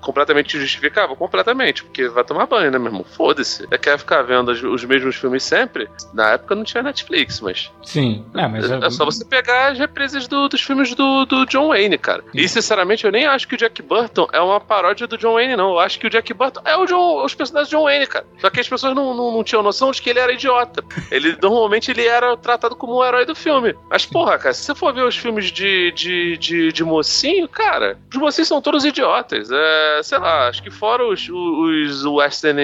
completamente 0.01 0.59
justificável, 0.59 1.17
completamente, 1.17 1.85
porque 1.85 2.09
vai 2.09 2.25
tomar 2.25 2.47
banho, 2.47 2.71
né, 2.71 2.79
meu 2.79 2.89
irmão? 2.89 3.05
Foda-se. 3.05 3.67
É 3.71 3.79
quer 3.79 3.99
ficar 3.99 4.23
vendo 4.23 4.51
os 4.51 4.85
mesmos 4.85 5.17
filmes 5.17 5.43
sempre? 5.43 5.89
Na 6.13 6.33
época 6.33 6.55
não 6.55 6.65
tinha 6.65 6.83
Netflix, 6.89 7.41
mas. 7.41 7.71
Sim, 7.83 8.25
é, 8.35 8.47
mas. 8.47 8.71
É, 8.71 8.77
é 8.77 8.91
só 8.91 9.05
você 9.05 9.25
pegar 9.25 9.73
as 9.73 9.79
reprises 9.79 10.27
do, 10.27 10.49
dos 10.49 10.61
filmes 10.61 10.95
do, 10.95 11.25
do 11.25 11.47
John 11.47 11.69
Wayne, 11.69 11.99
cara. 11.99 12.23
Sim. 12.23 12.41
E, 12.41 12.49
sinceramente, 12.49 13.05
eu 13.05 13.13
nem 13.13 13.27
acho 13.27 13.47
que 13.47 13.55
o 13.55 13.59
Jack 13.59 13.81
Burton 13.83 14.27
é 14.33 14.41
uma 14.41 14.61
paródia 14.61 15.07
do 15.07 15.17
John 15.17 15.35
Wayne, 15.35 15.57
não. 15.57 15.71
Eu 15.71 15.81
acho 15.81 15.99
que 15.99 16.07
o 16.07 16.11
Jack 16.11 16.33
Burton 16.35 16.61
é 16.65 16.77
o 16.77 16.87
John, 16.87 17.25
os 17.25 17.35
personagens 17.35 17.71
do 17.71 17.77
John 17.77 17.85
Wayne, 17.85 18.07
cara. 18.07 18.27
Só 18.41 18.51
que 18.51 18.61
as 18.61 18.69
pessoas 18.69 18.95
não, 18.95 19.15
não, 19.15 19.33
não 19.33 19.45
tinham 19.45 19.63
noção 19.63 19.91
de 19.91 20.03
que 20.03 20.11
ele 20.11 20.19
era 20.19 20.33
idiota. 20.33 20.85
Ele, 21.11 21.37
normalmente, 21.41 21.91
ele 21.91 22.07
era 22.07 22.37
tratado 22.37 22.77
como 22.77 22.99
um 22.99 23.05
herói 23.05 23.25
do 23.25 23.35
filme. 23.35 23.75
Mas, 23.91 24.05
porra, 24.05 24.39
cara, 24.39 24.55
se 24.55 24.65
você 24.65 24.75
for 24.75 24.93
ver 24.93 25.05
os 25.05 25.17
filmes 25.17 25.47
de, 25.47 25.93
de, 25.93 26.37
de, 26.37 26.73
de 26.73 26.85
mocinho, 26.85 27.49
cara, 27.49 27.99
os 28.11 28.19
mocinhos 28.19 28.49
são 28.49 28.61
todos 28.61 28.85
idiotas. 28.85 29.51
É, 29.51 30.01
sei 30.03 30.19
lá, 30.19 30.49
acho 30.49 30.63
que 30.63 30.71
fora 30.71 31.07
os, 31.07 31.29
os 31.29 32.05
western 32.05 32.61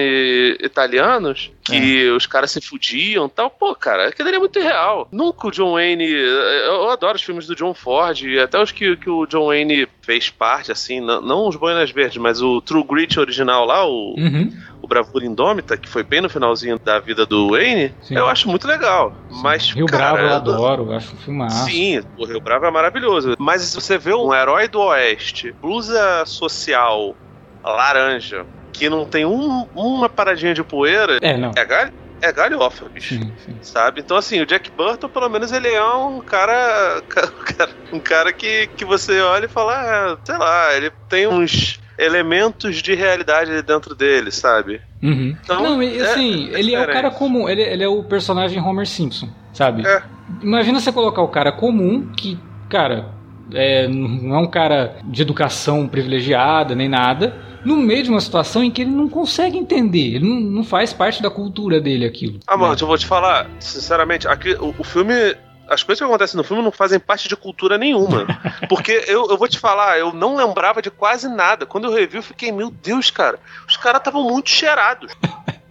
italianos, 0.61 1.51
que 1.63 2.07
é. 2.07 2.11
os 2.11 2.25
caras 2.25 2.51
se 2.51 2.61
fudiam 2.61 3.25
e 3.25 3.29
tal, 3.29 3.49
pô, 3.49 3.75
cara, 3.75 4.11
aquilo 4.15 4.29
ali 4.29 4.37
é 4.37 4.39
muito 4.39 4.57
irreal. 4.57 5.07
Nunca 5.11 5.47
o 5.47 5.51
John 5.51 5.73
Wayne. 5.73 6.09
Eu 6.09 6.89
adoro 6.89 7.15
os 7.15 7.21
filmes 7.21 7.45
do 7.45 7.55
John 7.55 7.73
Ford, 7.73 8.21
até 8.41 8.61
os 8.61 8.71
que, 8.71 8.95
que 8.95 9.09
o 9.09 9.25
John 9.25 9.47
Wayne 9.47 9.87
fez 10.01 10.29
parte, 10.29 10.71
assim, 10.71 11.01
não, 11.01 11.21
não 11.21 11.47
os 11.47 11.55
Boinas 11.55 11.91
Verdes, 11.91 12.17
mas 12.17 12.41
o 12.41 12.61
True 12.61 12.83
Grit 12.83 13.19
original 13.19 13.65
lá, 13.65 13.85
o, 13.85 14.15
uhum. 14.17 14.51
o 14.81 14.87
Bravura 14.87 15.25
Indômita, 15.25 15.75
que 15.77 15.89
foi 15.89 16.03
bem 16.03 16.21
no 16.21 16.29
finalzinho 16.29 16.79
da 16.79 16.99
vida 16.99 17.25
do 17.25 17.49
Wayne, 17.49 17.93
Sim. 18.01 18.15
eu 18.15 18.27
acho 18.27 18.47
muito 18.47 18.67
legal. 18.67 19.13
Sim. 19.29 19.41
Mas, 19.43 19.71
Rio 19.71 19.85
cara, 19.85 20.13
Bravo 20.13 20.27
eu 20.27 20.33
adoro, 20.33 20.83
eu 20.83 20.95
acho 20.95 21.13
um 21.13 21.17
filmaço. 21.17 21.65
Sim, 21.65 22.01
o 22.17 22.25
Rio 22.25 22.39
Bravo 22.39 22.65
é 22.65 22.71
maravilhoso. 22.71 23.35
Mas 23.37 23.61
se 23.61 23.75
você 23.75 23.97
vê 23.97 24.13
um 24.13 24.33
herói 24.33 24.67
do 24.67 24.79
Oeste, 24.79 25.53
blusa 25.61 26.23
social 26.25 27.15
laranja, 27.63 28.45
que 28.71 28.89
não 28.89 29.05
tem 29.05 29.25
um, 29.25 29.65
uma 29.75 30.07
paradinha 30.07 30.53
de 30.53 30.63
poeira, 30.63 31.17
é, 31.21 31.37
não. 31.37 31.51
é 31.55 31.65
galho? 31.65 32.04
É 32.21 32.31
galhofa, 32.31 32.87
bicho. 32.89 33.15
Sim, 33.15 33.31
sim. 33.45 33.55
Sabe? 33.61 34.01
Então, 34.01 34.17
assim, 34.17 34.41
o 34.41 34.45
Jack 34.45 34.71
Burton, 34.71 35.09
pelo 35.09 35.29
menos, 35.29 35.51
ele 35.51 35.69
é 35.69 35.83
um 35.83 36.21
cara. 36.21 37.01
Um 37.93 37.99
cara 37.99 38.33
que, 38.33 38.67
que 38.75 38.83
você 38.83 39.21
olha 39.21 39.45
e 39.45 39.47
fala, 39.47 39.73
ah, 39.73 40.17
sei 40.25 40.37
lá, 40.37 40.75
ele 40.75 40.91
tem 41.07 41.27
uns 41.27 41.79
elementos 41.97 42.81
de 42.81 42.93
realidade 42.93 43.61
dentro 43.61 43.95
dele, 43.95 44.31
sabe? 44.31 44.81
Uhum. 45.01 45.37
Então, 45.41 45.63
Não, 45.63 45.83
e, 45.83 45.99
é 45.99 46.01
assim, 46.01 46.49
é, 46.51 46.59
ele 46.59 46.73
é 46.73 46.83
o 46.83 46.87
cara 46.87 47.11
comum, 47.11 47.47
ele, 47.47 47.61
ele 47.61 47.83
é 47.83 47.87
o 47.87 48.03
personagem 48.03 48.59
Homer 48.61 48.87
Simpson, 48.87 49.29
sabe? 49.53 49.87
É. 49.87 50.03
Imagina 50.41 50.79
você 50.79 50.91
colocar 50.91 51.21
o 51.21 51.27
cara 51.29 51.51
comum 51.51 52.11
que, 52.17 52.37
cara, 52.69 53.11
é, 53.53 53.87
não 53.87 54.35
é 54.35 54.39
um 54.39 54.47
cara 54.47 54.97
de 55.05 55.21
educação 55.21 55.87
privilegiada 55.87 56.75
nem 56.75 56.89
nada 56.89 57.33
no 57.65 57.75
meio 57.75 58.03
de 58.03 58.09
uma 58.09 58.21
situação 58.21 58.63
em 58.63 58.71
que 58.71 58.81
ele 58.81 58.91
não 58.91 59.09
consegue 59.09 59.57
entender, 59.57 60.15
ele 60.15 60.29
não, 60.29 60.39
não 60.39 60.63
faz 60.63 60.93
parte 60.93 61.21
da 61.21 61.29
cultura 61.29 61.81
dele 61.81 62.05
aquilo. 62.05 62.39
Ah, 62.45 62.55
mano, 62.55 62.73
né? 62.73 62.77
eu 62.79 62.87
vou 62.87 62.97
te 62.97 63.05
falar, 63.05 63.49
sinceramente, 63.59 64.27
aqui, 64.27 64.53
o, 64.53 64.73
o 64.77 64.83
filme 64.83 65.35
as 65.67 65.81
coisas 65.81 65.99
que 65.99 66.05
acontecem 66.05 66.37
no 66.37 66.43
filme 66.43 66.61
não 66.61 66.71
fazem 66.71 66.99
parte 66.99 67.27
de 67.27 67.35
cultura 67.35 67.77
nenhuma. 67.77 68.27
Porque 68.69 69.03
eu, 69.07 69.27
eu 69.29 69.37
vou 69.37 69.47
te 69.47 69.57
falar, 69.57 69.97
eu 69.97 70.13
não 70.13 70.35
lembrava 70.35 70.81
de 70.81 70.91
quase 70.91 71.27
nada. 71.27 71.65
Quando 71.65 71.85
eu 71.85 71.93
revi, 71.93 72.17
eu 72.17 72.23
fiquei, 72.23 72.51
meu 72.51 72.69
Deus, 72.69 73.09
cara, 73.09 73.39
os 73.67 73.75
caras 73.75 73.99
estavam 73.99 74.23
muito 74.23 74.49
cheirados. 74.49 75.11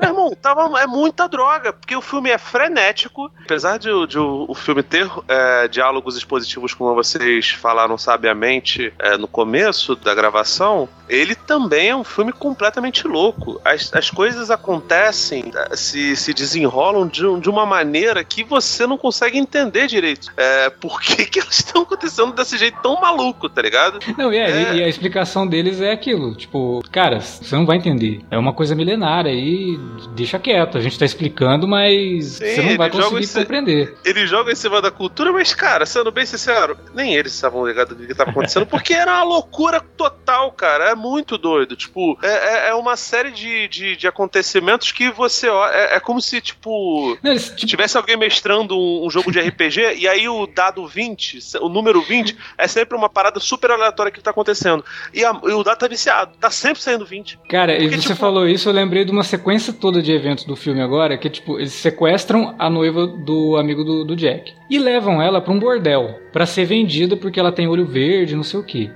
Meu 0.05 0.13
irmão, 0.13 0.33
tava, 0.41 0.81
é 0.81 0.87
muita 0.87 1.29
droga, 1.29 1.73
porque 1.73 1.97
o 1.97 2.01
filme 2.01 2.31
é 2.31 2.39
frenético. 2.39 3.31
Apesar 3.45 3.79
de, 3.79 3.89
de 4.07 4.19
o, 4.19 4.47
o, 4.49 4.55
filme 4.55 4.83
ter 4.83 5.11
é, 5.29 5.69
diálogos 5.69 6.17
expositivos, 6.17 6.75
como 6.75 6.95
vocês 6.95 7.51
falaram 7.51 7.97
sabiamente 7.97 8.93
é, 8.99 9.17
no 9.17 9.27
começo 9.27 9.97
da 9.97 10.15
gravação, 10.15 10.89
ele 11.09 11.35
também 11.35 11.89
é 11.89 11.97
um 11.97 12.05
filme 12.05 12.33
completamente 12.33 13.07
louco. 13.07 13.61
As, 13.65 13.93
as 13.95 14.11
coisas 14.11 14.51
acontecem, 14.51 15.53
se, 15.73 16.17
se 16.17 16.35
desenrolam 16.35 17.07
de, 17.07 17.23
de 17.41 17.49
uma 17.49 17.67
maneira 17.67 18.25
que 18.25 18.45
você 18.45 18.87
não 18.87 18.99
consegue 18.99 19.39
entender 19.39 19.87
direito. 19.87 20.33
É, 20.37 20.71
por 20.71 21.01
que, 21.01 21.25
que 21.27 21.41
elas 21.41 21.59
estão 21.59 21.83
acontecendo 21.83 22.33
desse 22.33 22.59
jeito 22.59 22.79
tão 22.83 23.01
maluco, 23.01 23.49
tá 23.49 23.63
ligado? 23.63 23.99
Não, 24.17 24.33
e, 24.33 24.39
é, 24.39 24.75
e 24.75 24.83
a 24.83 24.89
explicação 24.89 25.47
deles 25.47 25.81
é 25.81 25.93
aquilo. 25.93 26.35
Tipo, 26.35 26.83
cara, 26.91 27.21
você 27.21 27.55
não 27.55 27.67
vai 27.67 27.77
entender. 27.77 28.21
É 28.31 28.39
uma 28.39 28.53
coisa 28.53 28.75
milenária 28.75 29.31
aí 29.31 29.79
deixa 30.15 30.39
quieto, 30.39 30.79
a 30.79 30.81
gente 30.81 30.99
tá 30.99 31.05
explicando, 31.05 31.67
mas 31.67 32.25
Sim, 32.25 32.47
você 32.47 32.63
não 32.63 32.77
vai 32.77 32.91
conseguir 32.91 33.25
esse, 33.25 33.39
compreender. 33.39 33.97
Ele 34.05 34.27
joga 34.27 34.53
em 34.53 34.55
cima 34.55 34.81
da 34.81 34.91
cultura, 34.91 35.33
mas, 35.33 35.55
cara, 35.55 35.87
sendo 35.87 36.11
bem 36.11 36.27
sincero, 36.27 36.77
nem 36.95 37.15
eles 37.15 37.35
estavam 37.35 37.67
ligados 37.67 37.97
do 37.97 38.07
que 38.07 38.15
tava 38.15 38.31
acontecendo, 38.31 38.67
porque 38.67 38.95
era 38.95 39.13
uma 39.13 39.25
loucura 39.25 39.81
total, 39.81 40.53
cara. 40.53 40.91
É 40.91 40.95
muito 40.95 41.37
doido. 41.37 41.77
Tipo, 41.77 42.19
é, 42.23 42.29
é, 42.29 42.69
é 42.71 42.75
uma 42.75 42.97
série 42.97 43.31
de, 43.31 43.69
de, 43.69 43.97
de, 43.97 44.07
acontecimentos 44.07 44.93
que 44.93 45.11
você. 45.11 45.49
É, 45.49 45.97
é 45.97 46.01
como 46.01 46.21
se, 46.21 46.41
tipo, 46.41 47.19
não, 47.23 47.31
eles, 47.31 47.51
tipo... 47.51 47.67
tivesse 47.67 47.97
alguém 47.97 48.17
mestrando 48.17 48.79
um, 48.79 49.07
um, 49.07 49.11
jogo 49.11 49.31
de 49.31 49.41
RPG 49.41 49.97
e 49.99 50.09
aí 50.09 50.29
o 50.29 50.47
dado 50.47 50.87
20, 50.87 51.39
o 51.61 51.69
número 51.69 52.01
20, 52.03 52.37
é 52.57 52.67
sempre 52.67 52.97
uma 52.97 53.09
parada 53.09 53.41
super 53.41 53.71
aleatória 53.71 54.13
que 54.13 54.21
tá 54.21 54.31
acontecendo. 54.31 54.85
E, 55.13 55.25
a, 55.25 55.39
e 55.45 55.53
o 55.53 55.63
dado 55.63 55.79
tá 55.79 55.89
viciado, 55.89 56.33
tá 56.41 56.51
sempre 56.51 56.83
saindo 56.83 57.05
20. 57.05 57.39
Cara, 57.49 57.73
porque, 57.73 57.87
e 57.87 57.91
você 57.91 58.09
tipo... 58.09 58.17
falou 58.17 58.49
isso, 58.49 58.69
eu 58.69 58.73
lembrei 58.73 59.05
de 59.05 59.11
uma 59.11 59.25
sequência 59.25 59.73
toda 59.75 60.01
de 60.01 60.13
eventos 60.13 60.45
do 60.45 60.57
filme 60.57 60.81
agora, 60.81 61.17
que 61.19 61.29
tipo, 61.29 61.59
eles 61.59 61.73
sequestram 61.73 62.55
a 62.59 62.71
noiva 62.71 63.07
do 63.07 63.57
amigo 63.57 63.85
do, 63.85 64.05
do 64.05 64.17
Jack 64.17 64.53
e 64.71 64.79
levam 64.79 65.21
ela 65.21 65.41
para 65.41 65.53
um 65.53 65.59
bordel 65.59 66.19
para 66.33 66.47
ser 66.47 66.65
vendida 66.65 67.17
porque 67.17 67.39
ela 67.39 67.53
tem 67.53 67.69
olho 67.69 67.85
verde, 67.85 68.37
não 68.37 68.43
sei 68.43 68.61
o 68.61 68.65
que. 68.65 68.91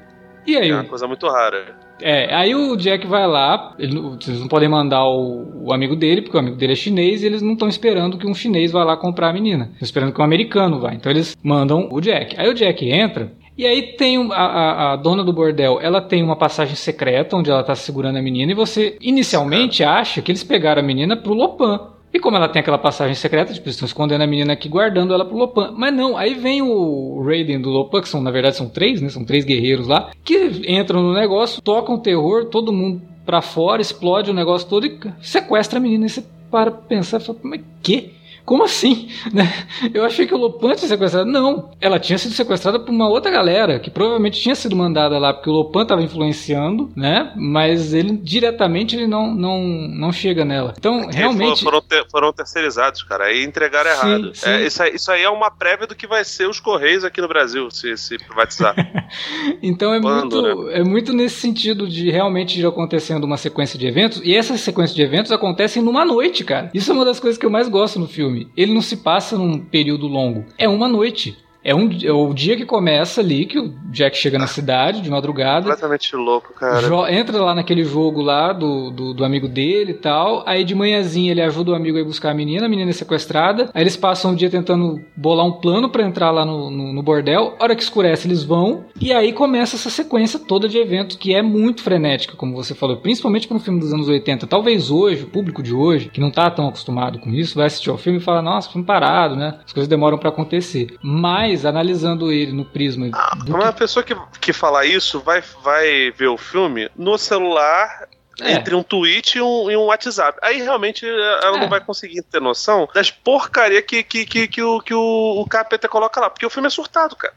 E 0.47 0.57
aí? 0.57 0.71
É 0.71 0.75
uma 0.75 0.85
coisa 0.85 1.07
muito 1.07 1.27
rara. 1.27 1.77
É, 2.01 2.33
aí 2.35 2.55
o 2.55 2.77
Jack 2.77 3.07
vai 3.07 3.27
lá, 3.27 3.75
ele, 3.79 3.99
eles 3.99 4.41
não 4.41 4.49
podem 4.49 4.69
mandar 4.69 5.05
o, 5.05 5.67
o, 5.67 5.73
amigo 5.73 5.97
dele, 5.97 6.23
porque 6.23 6.37
o 6.37 6.41
amigo 6.41 6.57
dele 6.57 6.73
é 6.73 6.77
chinês, 6.77 7.23
e 7.23 7.27
eles 7.27 7.43
não 7.43 7.53
estão 7.53 7.69
esperando 7.69 8.17
que 8.17 8.27
um 8.27 8.35
chinês 8.35 8.71
vá 8.71 8.85
lá 8.85 8.97
comprar 8.97 9.31
a 9.31 9.33
menina. 9.33 9.64
Estão 9.73 9.85
esperando 9.85 10.12
que 10.12 10.21
um 10.21 10.25
americano 10.25 10.81
vá. 10.81 10.95
Então 10.95 11.11
eles 11.11 11.37
mandam 11.43 11.88
o 11.91 12.01
Jack. 12.01 12.37
Aí 12.38 12.49
o 12.49 12.55
Jack 12.55 12.88
entra 12.88 13.33
e 13.59 13.66
aí 13.66 13.94
tem 13.94 14.31
a, 14.31 14.37
a, 14.37 14.92
a, 14.92 14.97
dona 14.97 15.25
do 15.25 15.33
bordel, 15.33 15.81
ela 15.83 16.01
tem 16.01 16.23
uma 16.23 16.37
passagem 16.37 16.77
secreta 16.77 17.37
onde 17.37 17.51
ela 17.51 17.64
tá 17.64 17.75
segurando 17.75 18.16
a 18.16 18.23
menina 18.23 18.53
e 18.53 18.55
você 18.55 18.97
inicialmente 19.01 19.83
acha 19.83 20.23
que 20.23 20.31
eles 20.31 20.44
pegaram 20.44 20.81
a 20.81 20.85
menina 20.85 21.16
pro 21.16 21.35
Lopan. 21.35 21.88
E 22.14 22.21
como 22.21 22.37
ela 22.37 22.49
tem 22.49 22.61
aquela 22.61 22.79
passagem 22.79 23.14
secreta, 23.14 23.53
tipo, 23.53 23.68
estão 23.68 23.85
escondendo 23.85 24.23
a 24.23 24.27
menina 24.27 24.53
aqui, 24.53 24.68
guardando 24.68 25.12
ela 25.12 25.25
pro 25.25 25.37
Lopan. 25.37 25.75
Mas 25.77 25.92
não, 25.92 26.16
aí 26.16 26.35
vem 26.35 26.62
o 26.62 27.21
Raiden 27.23 27.61
do 27.61 27.68
Lopan, 27.68 28.01
que 28.01 28.09
são, 28.09 28.23
na 28.23 28.31
verdade, 28.31 28.57
são 28.57 28.68
três, 28.68 29.03
né? 29.03 29.11
São 29.11 29.25
três 29.25 29.44
guerreiros 29.44 29.88
lá, 29.88 30.11
que 30.25 30.62
entram 30.66 31.03
no 31.03 31.12
negócio, 31.12 31.61
tocam 31.61 31.99
terror, 31.99 32.47
todo 32.47 32.73
mundo 32.73 33.03
pra 33.27 33.42
fora, 33.42 33.83
explode 33.83 34.31
o 34.31 34.35
negócio 34.35 34.68
todo 34.68 34.87
e 34.87 34.99
sequestra 35.21 35.79
a 35.79 35.83
menina. 35.83 36.07
E 36.07 36.09
você 36.09 36.25
para 36.51 36.71
pensar 36.71 37.21
e 37.21 37.25
fala, 37.25 37.38
mas 37.42 37.61
que? 37.83 38.12
Como 38.48 38.64
assim? 38.64 39.11
Né? 39.30 39.44
Eu 39.92 40.04
achei 40.04 40.26
que 40.26 40.32
o 40.32 40.38
Lopan 40.38 40.74
tinha 40.74 40.88
sequestrado. 40.88 41.30
Não, 41.30 41.70
ela 41.80 41.98
tinha 41.98 42.16
sido 42.16 42.32
sequestrada 42.32 42.80
por 42.80 42.90
uma 42.90 43.08
outra 43.08 43.30
galera, 43.30 43.78
que 43.78 43.90
provavelmente 43.90 44.40
tinha 44.40 44.54
sido 44.54 44.74
mandada 44.74 45.18
lá, 45.18 45.34
porque 45.34 45.50
o 45.50 45.52
Lopan 45.52 45.82
estava 45.82 46.00
influenciando, 46.00 46.90
né? 46.96 47.30
Mas 47.37 47.92
ele 47.92 48.16
diretamente 48.16 48.96
ele 48.96 49.06
não, 49.06 49.34
não, 49.34 49.61
não 49.61 50.11
chega 50.12 50.46
nela. 50.46 50.72
Então, 50.78 51.08
realmente. 51.11 51.62
Foram, 51.62 51.82
foram 52.11 52.32
terceirizados, 52.32 53.02
cara. 53.02 53.24
Aí 53.24 53.44
entregaram 53.44 53.90
sim, 53.90 53.96
errado. 53.96 54.34
Sim. 54.34 54.49
É, 54.49 54.66
isso, 54.66 54.82
aí, 54.82 54.94
isso 54.94 55.12
aí 55.12 55.22
é 55.22 55.30
uma 55.30 55.51
prévia 55.51 55.86
do 55.86 55.94
que 55.94 56.07
vai 56.07 56.24
ser 56.24 56.49
os 56.49 56.59
Correios 56.59 57.05
aqui 57.05 57.20
no 57.20 57.28
Brasil, 57.28 57.70
se, 57.70 57.96
se 57.99 58.16
privatizar. 58.16 58.74
então 59.62 59.92
é, 59.92 60.01
Quando, 60.01 60.42
muito, 60.42 60.62
né? 60.64 60.78
é 60.78 60.84
muito 60.84 61.12
nesse 61.12 61.40
sentido 61.40 61.86
de 61.86 62.11
realmente 62.11 62.59
ir 62.59 62.66
acontecendo 62.66 63.24
uma 63.24 63.36
sequência 63.36 63.78
de 63.78 63.86
eventos, 63.86 64.22
e 64.24 64.34
essa 64.34 64.57
sequência 64.57 64.96
de 64.96 65.03
eventos 65.03 65.32
acontecem 65.32 65.82
numa 65.82 66.05
noite, 66.05 66.44
cara. 66.44 66.70
Isso 66.72 66.90
é 66.90 66.94
uma 66.94 67.05
das 67.05 67.20
coisas 67.20 67.38
que 67.38 67.44
eu 67.44 67.51
mais 67.51 67.68
gosto 67.68 67.99
no 67.99 68.07
filme. 68.07 68.38
Ele 68.57 68.72
não 68.72 68.82
se 68.82 68.99
passa 68.99 69.36
num 69.36 69.59
período 69.59 70.07
longo. 70.07 70.45
É 70.57 70.68
uma 70.68 70.89
noite. 70.89 71.36
É, 71.69 71.75
um, 71.75 71.91
é 72.03 72.11
o 72.11 72.33
dia 72.33 72.57
que 72.57 72.64
começa 72.64 73.21
ali, 73.21 73.45
que 73.45 73.59
o 73.59 73.75
Jack 73.91 74.16
chega 74.16 74.39
na 74.39 74.47
cidade 74.47 75.03
de 75.03 75.11
madrugada. 75.11 75.64
Completamente 75.64 76.16
louco, 76.16 76.55
cara. 76.55 77.12
Entra 77.12 77.43
lá 77.43 77.55
naquele 77.55 77.85
jogo 77.85 78.23
lá 78.23 78.55
do, 78.55 78.91
do, 78.91 79.12
do, 79.12 79.23
amigo 79.23 79.47
dele 79.47 79.91
e 79.91 79.95
tal. 79.95 80.43
Aí 80.47 80.64
de 80.64 80.75
manhãzinha 80.75 81.31
ele 81.31 81.43
ajuda 81.43 81.73
o 81.73 81.75
amigo 81.75 81.99
a 81.99 82.01
ir 82.01 82.05
buscar 82.05 82.31
a 82.31 82.35
menina, 82.35 82.64
a 82.64 82.69
menina 82.71 82.89
é 82.89 82.95
sequestrada. 82.95 83.69
Aí 83.75 83.83
eles 83.83 83.99
passam 83.99 84.33
o 84.33 84.35
dia 84.35 84.49
tentando 84.49 84.99
bolar 85.14 85.45
um 85.45 85.53
plano 85.53 85.91
para 85.91 86.03
entrar 86.03 86.31
lá 86.31 86.43
no, 86.43 86.71
no, 86.71 86.91
no, 86.95 87.03
bordel. 87.03 87.55
A 87.61 87.64
hora 87.64 87.77
que 87.77 87.83
escurece, 87.83 88.27
eles 88.27 88.43
vão. 88.43 88.87
E 88.99 89.12
aí 89.12 89.35
começa 89.35 89.77
essa 89.77 89.91
sequência 89.91 90.39
toda 90.39 90.71
de 90.71 90.79
eventos 90.79 91.16
que 91.16 91.35
é 91.35 91.43
muito 91.43 91.83
frenética, 91.83 92.35
como 92.35 92.57
você 92.57 92.75
falou. 92.75 92.97
Principalmente 92.97 93.47
para 93.47 93.59
um 93.59 93.61
filme 93.61 93.79
dos 93.79 93.93
anos 93.93 94.09
80. 94.09 94.47
Talvez 94.47 94.91
hoje, 94.91 95.25
o 95.25 95.29
público 95.29 95.62
de 95.62 95.75
hoje, 95.75 96.09
que 96.09 96.19
não 96.21 96.31
tá 96.31 96.51
tão 96.51 96.66
acostumado 96.66 97.19
com 97.19 97.29
isso, 97.29 97.57
vai 97.57 97.66
assistir 97.66 97.91
ao 97.91 97.99
filme 97.99 98.21
e 98.21 98.23
fala: 98.23 98.41
Nossa, 98.41 98.71
filme 98.71 98.87
parado, 98.87 99.37
né? 99.37 99.59
As 99.66 99.73
coisas 99.75 99.87
demoram 99.87 100.16
para 100.16 100.31
acontecer. 100.31 100.97
Mas 101.03 101.57
analisando 101.64 102.32
ele 102.32 102.52
no 102.52 102.64
prisma. 102.64 103.09
Ah, 103.12 103.36
uma 103.46 103.72
que... 103.72 103.78
pessoa 103.78 104.02
que, 104.02 104.16
que 104.40 104.52
fala 104.52 104.84
isso 104.84 105.20
vai, 105.20 105.42
vai 105.62 106.11
ver 106.11 106.28
o 106.28 106.36
filme 106.36 106.90
no 106.96 107.16
celular 107.18 108.09
é. 108.40 108.52
entre 108.52 108.74
um 108.74 108.82
tweet 108.82 109.38
e 109.38 109.42
um, 109.42 109.70
e 109.70 109.76
um, 109.76 109.86
WhatsApp. 109.86 110.38
Aí 110.42 110.62
realmente 110.62 111.06
ela 111.06 111.56
é. 111.56 111.61
não 111.61 111.68
vai 111.68 111.80
conseguir 111.80 112.22
ter 112.22 112.40
noção 112.40 112.88
das 112.94 113.11
porcaria 113.11 113.82
que, 113.82 114.02
que, 114.02 114.24
que, 114.24 114.48
que, 114.48 114.62
o, 114.62 114.80
que 114.80 114.94
o, 114.94 115.40
o 115.40 115.46
capeta 115.46 115.88
coloca 115.88 116.20
lá. 116.20 116.30
Porque 116.30 116.46
o 116.46 116.50
filme 116.50 116.66
é 116.66 116.70
surtado, 116.70 117.16
cara. 117.16 117.34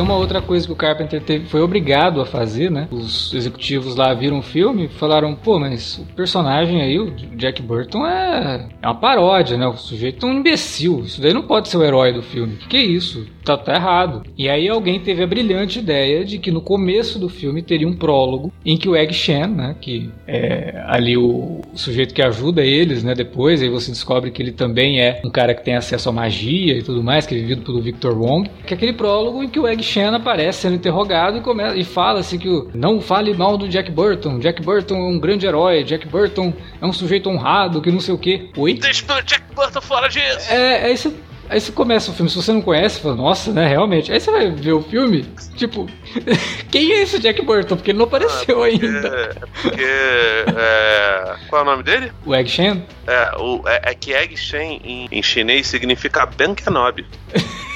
Tem 0.00 0.06
uma 0.06 0.16
outra 0.16 0.40
coisa 0.40 0.66
que 0.66 0.72
o 0.72 0.76
Carpenter 0.76 1.20
teve, 1.20 1.44
foi 1.44 1.60
obrigado 1.60 2.22
a 2.22 2.24
fazer, 2.24 2.70
né? 2.70 2.88
Os 2.90 3.34
executivos 3.34 3.96
lá 3.96 4.14
viram 4.14 4.38
o 4.38 4.42
filme 4.42 4.86
e 4.86 4.88
falaram: 4.88 5.34
pô, 5.34 5.58
mas 5.58 5.98
o 5.98 6.14
personagem 6.14 6.80
aí, 6.80 6.98
o 6.98 7.10
Jack 7.36 7.60
Burton, 7.60 8.06
é, 8.06 8.66
é 8.80 8.86
uma 8.86 8.94
paródia, 8.94 9.58
né? 9.58 9.66
O 9.66 9.76
sujeito 9.76 10.24
é 10.24 10.30
um 10.30 10.38
imbecil. 10.38 11.00
Isso 11.00 11.20
daí 11.20 11.34
não 11.34 11.42
pode 11.42 11.68
ser 11.68 11.76
o 11.76 11.84
herói 11.84 12.14
do 12.14 12.22
filme. 12.22 12.56
Que, 12.56 12.68
que 12.68 12.76
é 12.78 12.82
isso? 12.82 13.26
Tá, 13.44 13.58
tá 13.58 13.74
errado. 13.74 14.22
E 14.38 14.48
aí 14.48 14.70
alguém 14.70 15.00
teve 15.00 15.22
a 15.22 15.26
brilhante 15.26 15.78
ideia 15.78 16.24
de 16.24 16.38
que 16.38 16.50
no 16.50 16.62
começo 16.62 17.18
do 17.18 17.28
filme 17.28 17.60
teria 17.60 17.86
um 17.86 17.94
prólogo 17.94 18.50
em 18.64 18.78
que 18.78 18.88
o 18.88 18.96
Egg 18.96 19.12
Shen, 19.12 19.48
né? 19.48 19.76
Que 19.78 20.10
é 20.26 20.82
ali 20.86 21.18
o, 21.18 21.60
o 21.74 21.78
sujeito 21.78 22.14
que 22.14 22.22
ajuda 22.22 22.62
eles, 22.62 23.02
né? 23.04 23.14
Depois, 23.14 23.60
aí 23.60 23.68
você 23.68 23.90
descobre 23.90 24.30
que 24.30 24.40
ele 24.40 24.52
também 24.52 24.98
é 24.98 25.20
um 25.22 25.30
cara 25.30 25.54
que 25.54 25.62
tem 25.62 25.76
acesso 25.76 26.08
à 26.08 26.12
magia 26.12 26.78
e 26.78 26.82
tudo 26.82 27.02
mais, 27.02 27.26
que 27.26 27.34
é 27.34 27.38
vivido 27.38 27.60
pelo 27.62 27.82
Victor 27.82 28.18
Wong. 28.18 28.48
Que 28.66 28.72
é 28.72 28.76
aquele 28.76 28.94
prólogo 28.94 29.42
em 29.42 29.48
que 29.48 29.60
o 29.60 29.68
Egg 29.68 29.89
Chan 29.90 30.14
aparece 30.14 30.60
sendo 30.60 30.76
interrogado 30.76 31.38
e, 31.38 31.40
começa, 31.40 31.76
e 31.76 31.84
fala 31.84 32.20
assim 32.20 32.38
que 32.38 32.48
o, 32.48 32.70
não 32.72 33.00
fale 33.00 33.34
mal 33.34 33.58
do 33.58 33.68
Jack 33.68 33.90
Burton. 33.90 34.38
Jack 34.38 34.62
Burton 34.62 34.94
é 34.94 35.08
um 35.08 35.18
grande 35.18 35.46
herói. 35.46 35.82
Jack 35.82 36.06
Burton 36.06 36.52
é 36.80 36.86
um 36.86 36.92
sujeito 36.92 37.28
honrado, 37.28 37.82
que 37.82 37.90
não 37.90 38.00
sei 38.00 38.14
o 38.14 38.18
quê. 38.18 38.50
Oi? 38.56 38.74
Deixa 38.74 39.04
o 39.12 39.22
Jack 39.22 39.44
Burton 39.54 39.80
fora 39.80 40.08
disso! 40.08 40.52
É, 40.52 40.88
é 40.88 40.92
isso. 40.92 41.12
Aí 41.48 41.60
você 41.60 41.72
começa 41.72 42.12
o 42.12 42.14
filme, 42.14 42.30
se 42.30 42.36
você 42.36 42.52
não 42.52 42.62
conhece, 42.62 43.00
fala, 43.00 43.16
nossa, 43.16 43.52
né, 43.52 43.66
realmente. 43.66 44.12
Aí 44.12 44.20
você 44.20 44.30
vai 44.30 44.52
ver 44.52 44.72
o 44.72 44.82
filme, 44.82 45.26
tipo, 45.56 45.88
quem 46.70 46.92
é 46.92 47.02
esse 47.02 47.18
Jack 47.18 47.42
Burton? 47.42 47.74
Porque 47.74 47.90
ele 47.90 47.98
não 47.98 48.04
apareceu 48.04 48.62
ah, 48.62 48.68
porque, 48.68 48.86
ainda. 48.86 49.08
É, 49.08 49.34
porque. 49.60 49.84
É, 49.84 51.36
qual 51.48 51.62
é 51.62 51.64
o 51.64 51.70
nome 51.72 51.82
dele? 51.82 52.12
O 52.24 52.32
Egg 52.32 52.48
Shen? 52.48 52.86
É, 53.04 53.36
o, 53.36 53.66
é, 53.66 53.90
é 53.90 53.94
que 53.94 54.14
Egg 54.14 54.36
Shen 54.36 54.80
em, 54.84 55.08
em 55.10 55.22
chinês 55.24 55.66
significa 55.66 56.24
Ben 56.24 56.54
Kenobi. 56.54 57.04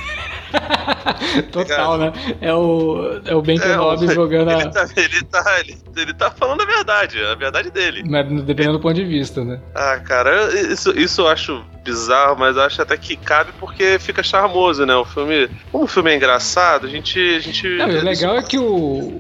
Total, 1.52 1.98
né? 1.98 2.12
É 2.40 2.52
o, 2.52 3.20
é 3.24 3.34
o 3.34 3.42
Ben 3.42 3.58
Kenobi 3.58 4.06
é, 4.06 4.14
jogando 4.14 4.50
ele 4.50 4.62
a... 4.62 4.70
Tá, 4.70 4.86
ele, 4.96 5.22
tá, 5.24 5.60
ele, 5.60 5.76
ele 5.96 6.14
tá 6.14 6.30
falando 6.30 6.62
a 6.62 6.66
verdade, 6.66 7.22
a 7.24 7.34
verdade 7.34 7.70
dele. 7.70 8.02
Mas 8.06 8.26
dependendo 8.42 8.78
do 8.78 8.80
ponto 8.80 8.94
de 8.94 9.04
vista, 9.04 9.44
né? 9.44 9.60
Ah, 9.74 9.98
cara, 10.00 10.52
isso, 10.54 10.90
isso 10.98 11.22
eu 11.22 11.28
acho 11.28 11.64
bizarro, 11.84 12.36
mas 12.38 12.56
acho 12.56 12.80
até 12.80 12.96
que 12.96 13.16
cabe 13.16 13.52
porque 13.60 13.98
fica 13.98 14.22
charmoso, 14.22 14.86
né? 14.86 14.96
O 14.96 15.04
filme. 15.04 15.48
Como 15.70 15.84
o 15.84 15.86
filme 15.86 16.10
é 16.10 16.16
engraçado, 16.16 16.86
a 16.86 16.90
gente. 16.90 17.18
A 17.18 17.40
gente 17.40 17.68
Não, 17.68 17.86
o 17.86 18.04
legal 18.04 18.36
é 18.36 18.42
que 18.42 18.58
o, 18.58 18.64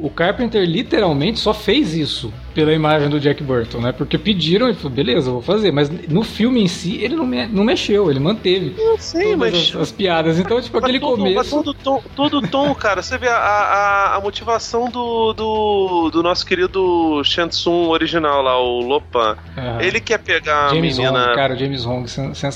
o 0.02 0.10
Carpenter 0.14 0.64
literalmente 0.64 1.38
só 1.38 1.52
fez 1.52 1.94
isso 1.94 2.32
pela 2.54 2.72
imagem 2.72 3.08
do 3.08 3.18
Jack 3.18 3.42
Burton, 3.42 3.80
né? 3.80 3.92
Porque 3.92 4.16
pediram 4.16 4.70
e 4.70 4.74
falou, 4.74 4.90
beleza, 4.90 5.30
vou 5.30 5.42
fazer. 5.42 5.72
Mas 5.72 5.90
no 6.08 6.22
filme 6.22 6.62
em 6.62 6.68
si, 6.68 7.02
ele 7.02 7.16
não, 7.16 7.26
me, 7.26 7.46
não 7.46 7.64
mexeu, 7.64 8.10
ele 8.10 8.20
manteve 8.20 8.74
eu 8.78 8.96
sei, 8.98 9.34
mas... 9.34 9.54
as, 9.54 9.76
as, 9.76 9.92
piadas. 9.92 10.38
Então, 10.38 10.60
tipo, 10.60 10.78
aquele 10.78 11.00
todo, 11.00 11.18
começo. 11.18 11.50
todo 11.50 11.74
tom, 11.74 12.02
todo 12.14 12.42
tom, 12.42 12.74
cara, 12.74 13.02
você 13.02 13.18
vê 13.18 13.28
a, 13.28 13.36
a, 13.36 14.16
a 14.16 14.20
motivação 14.20 14.88
do, 14.88 15.32
do, 15.32 16.10
do, 16.10 16.22
nosso 16.22 16.46
querido 16.46 17.22
Shansung 17.24 17.88
original 17.88 18.40
lá, 18.40 18.58
o 18.58 18.80
Lopan. 18.80 19.36
Ele 19.80 20.00
quer 20.00 20.18
pegar 20.18 20.68
James 20.70 20.98
a 20.98 21.02
menina. 21.02 21.26
Hong, 21.26 21.34
cara, 21.34 21.56
James 21.56 21.84
Hong, 21.84 22.06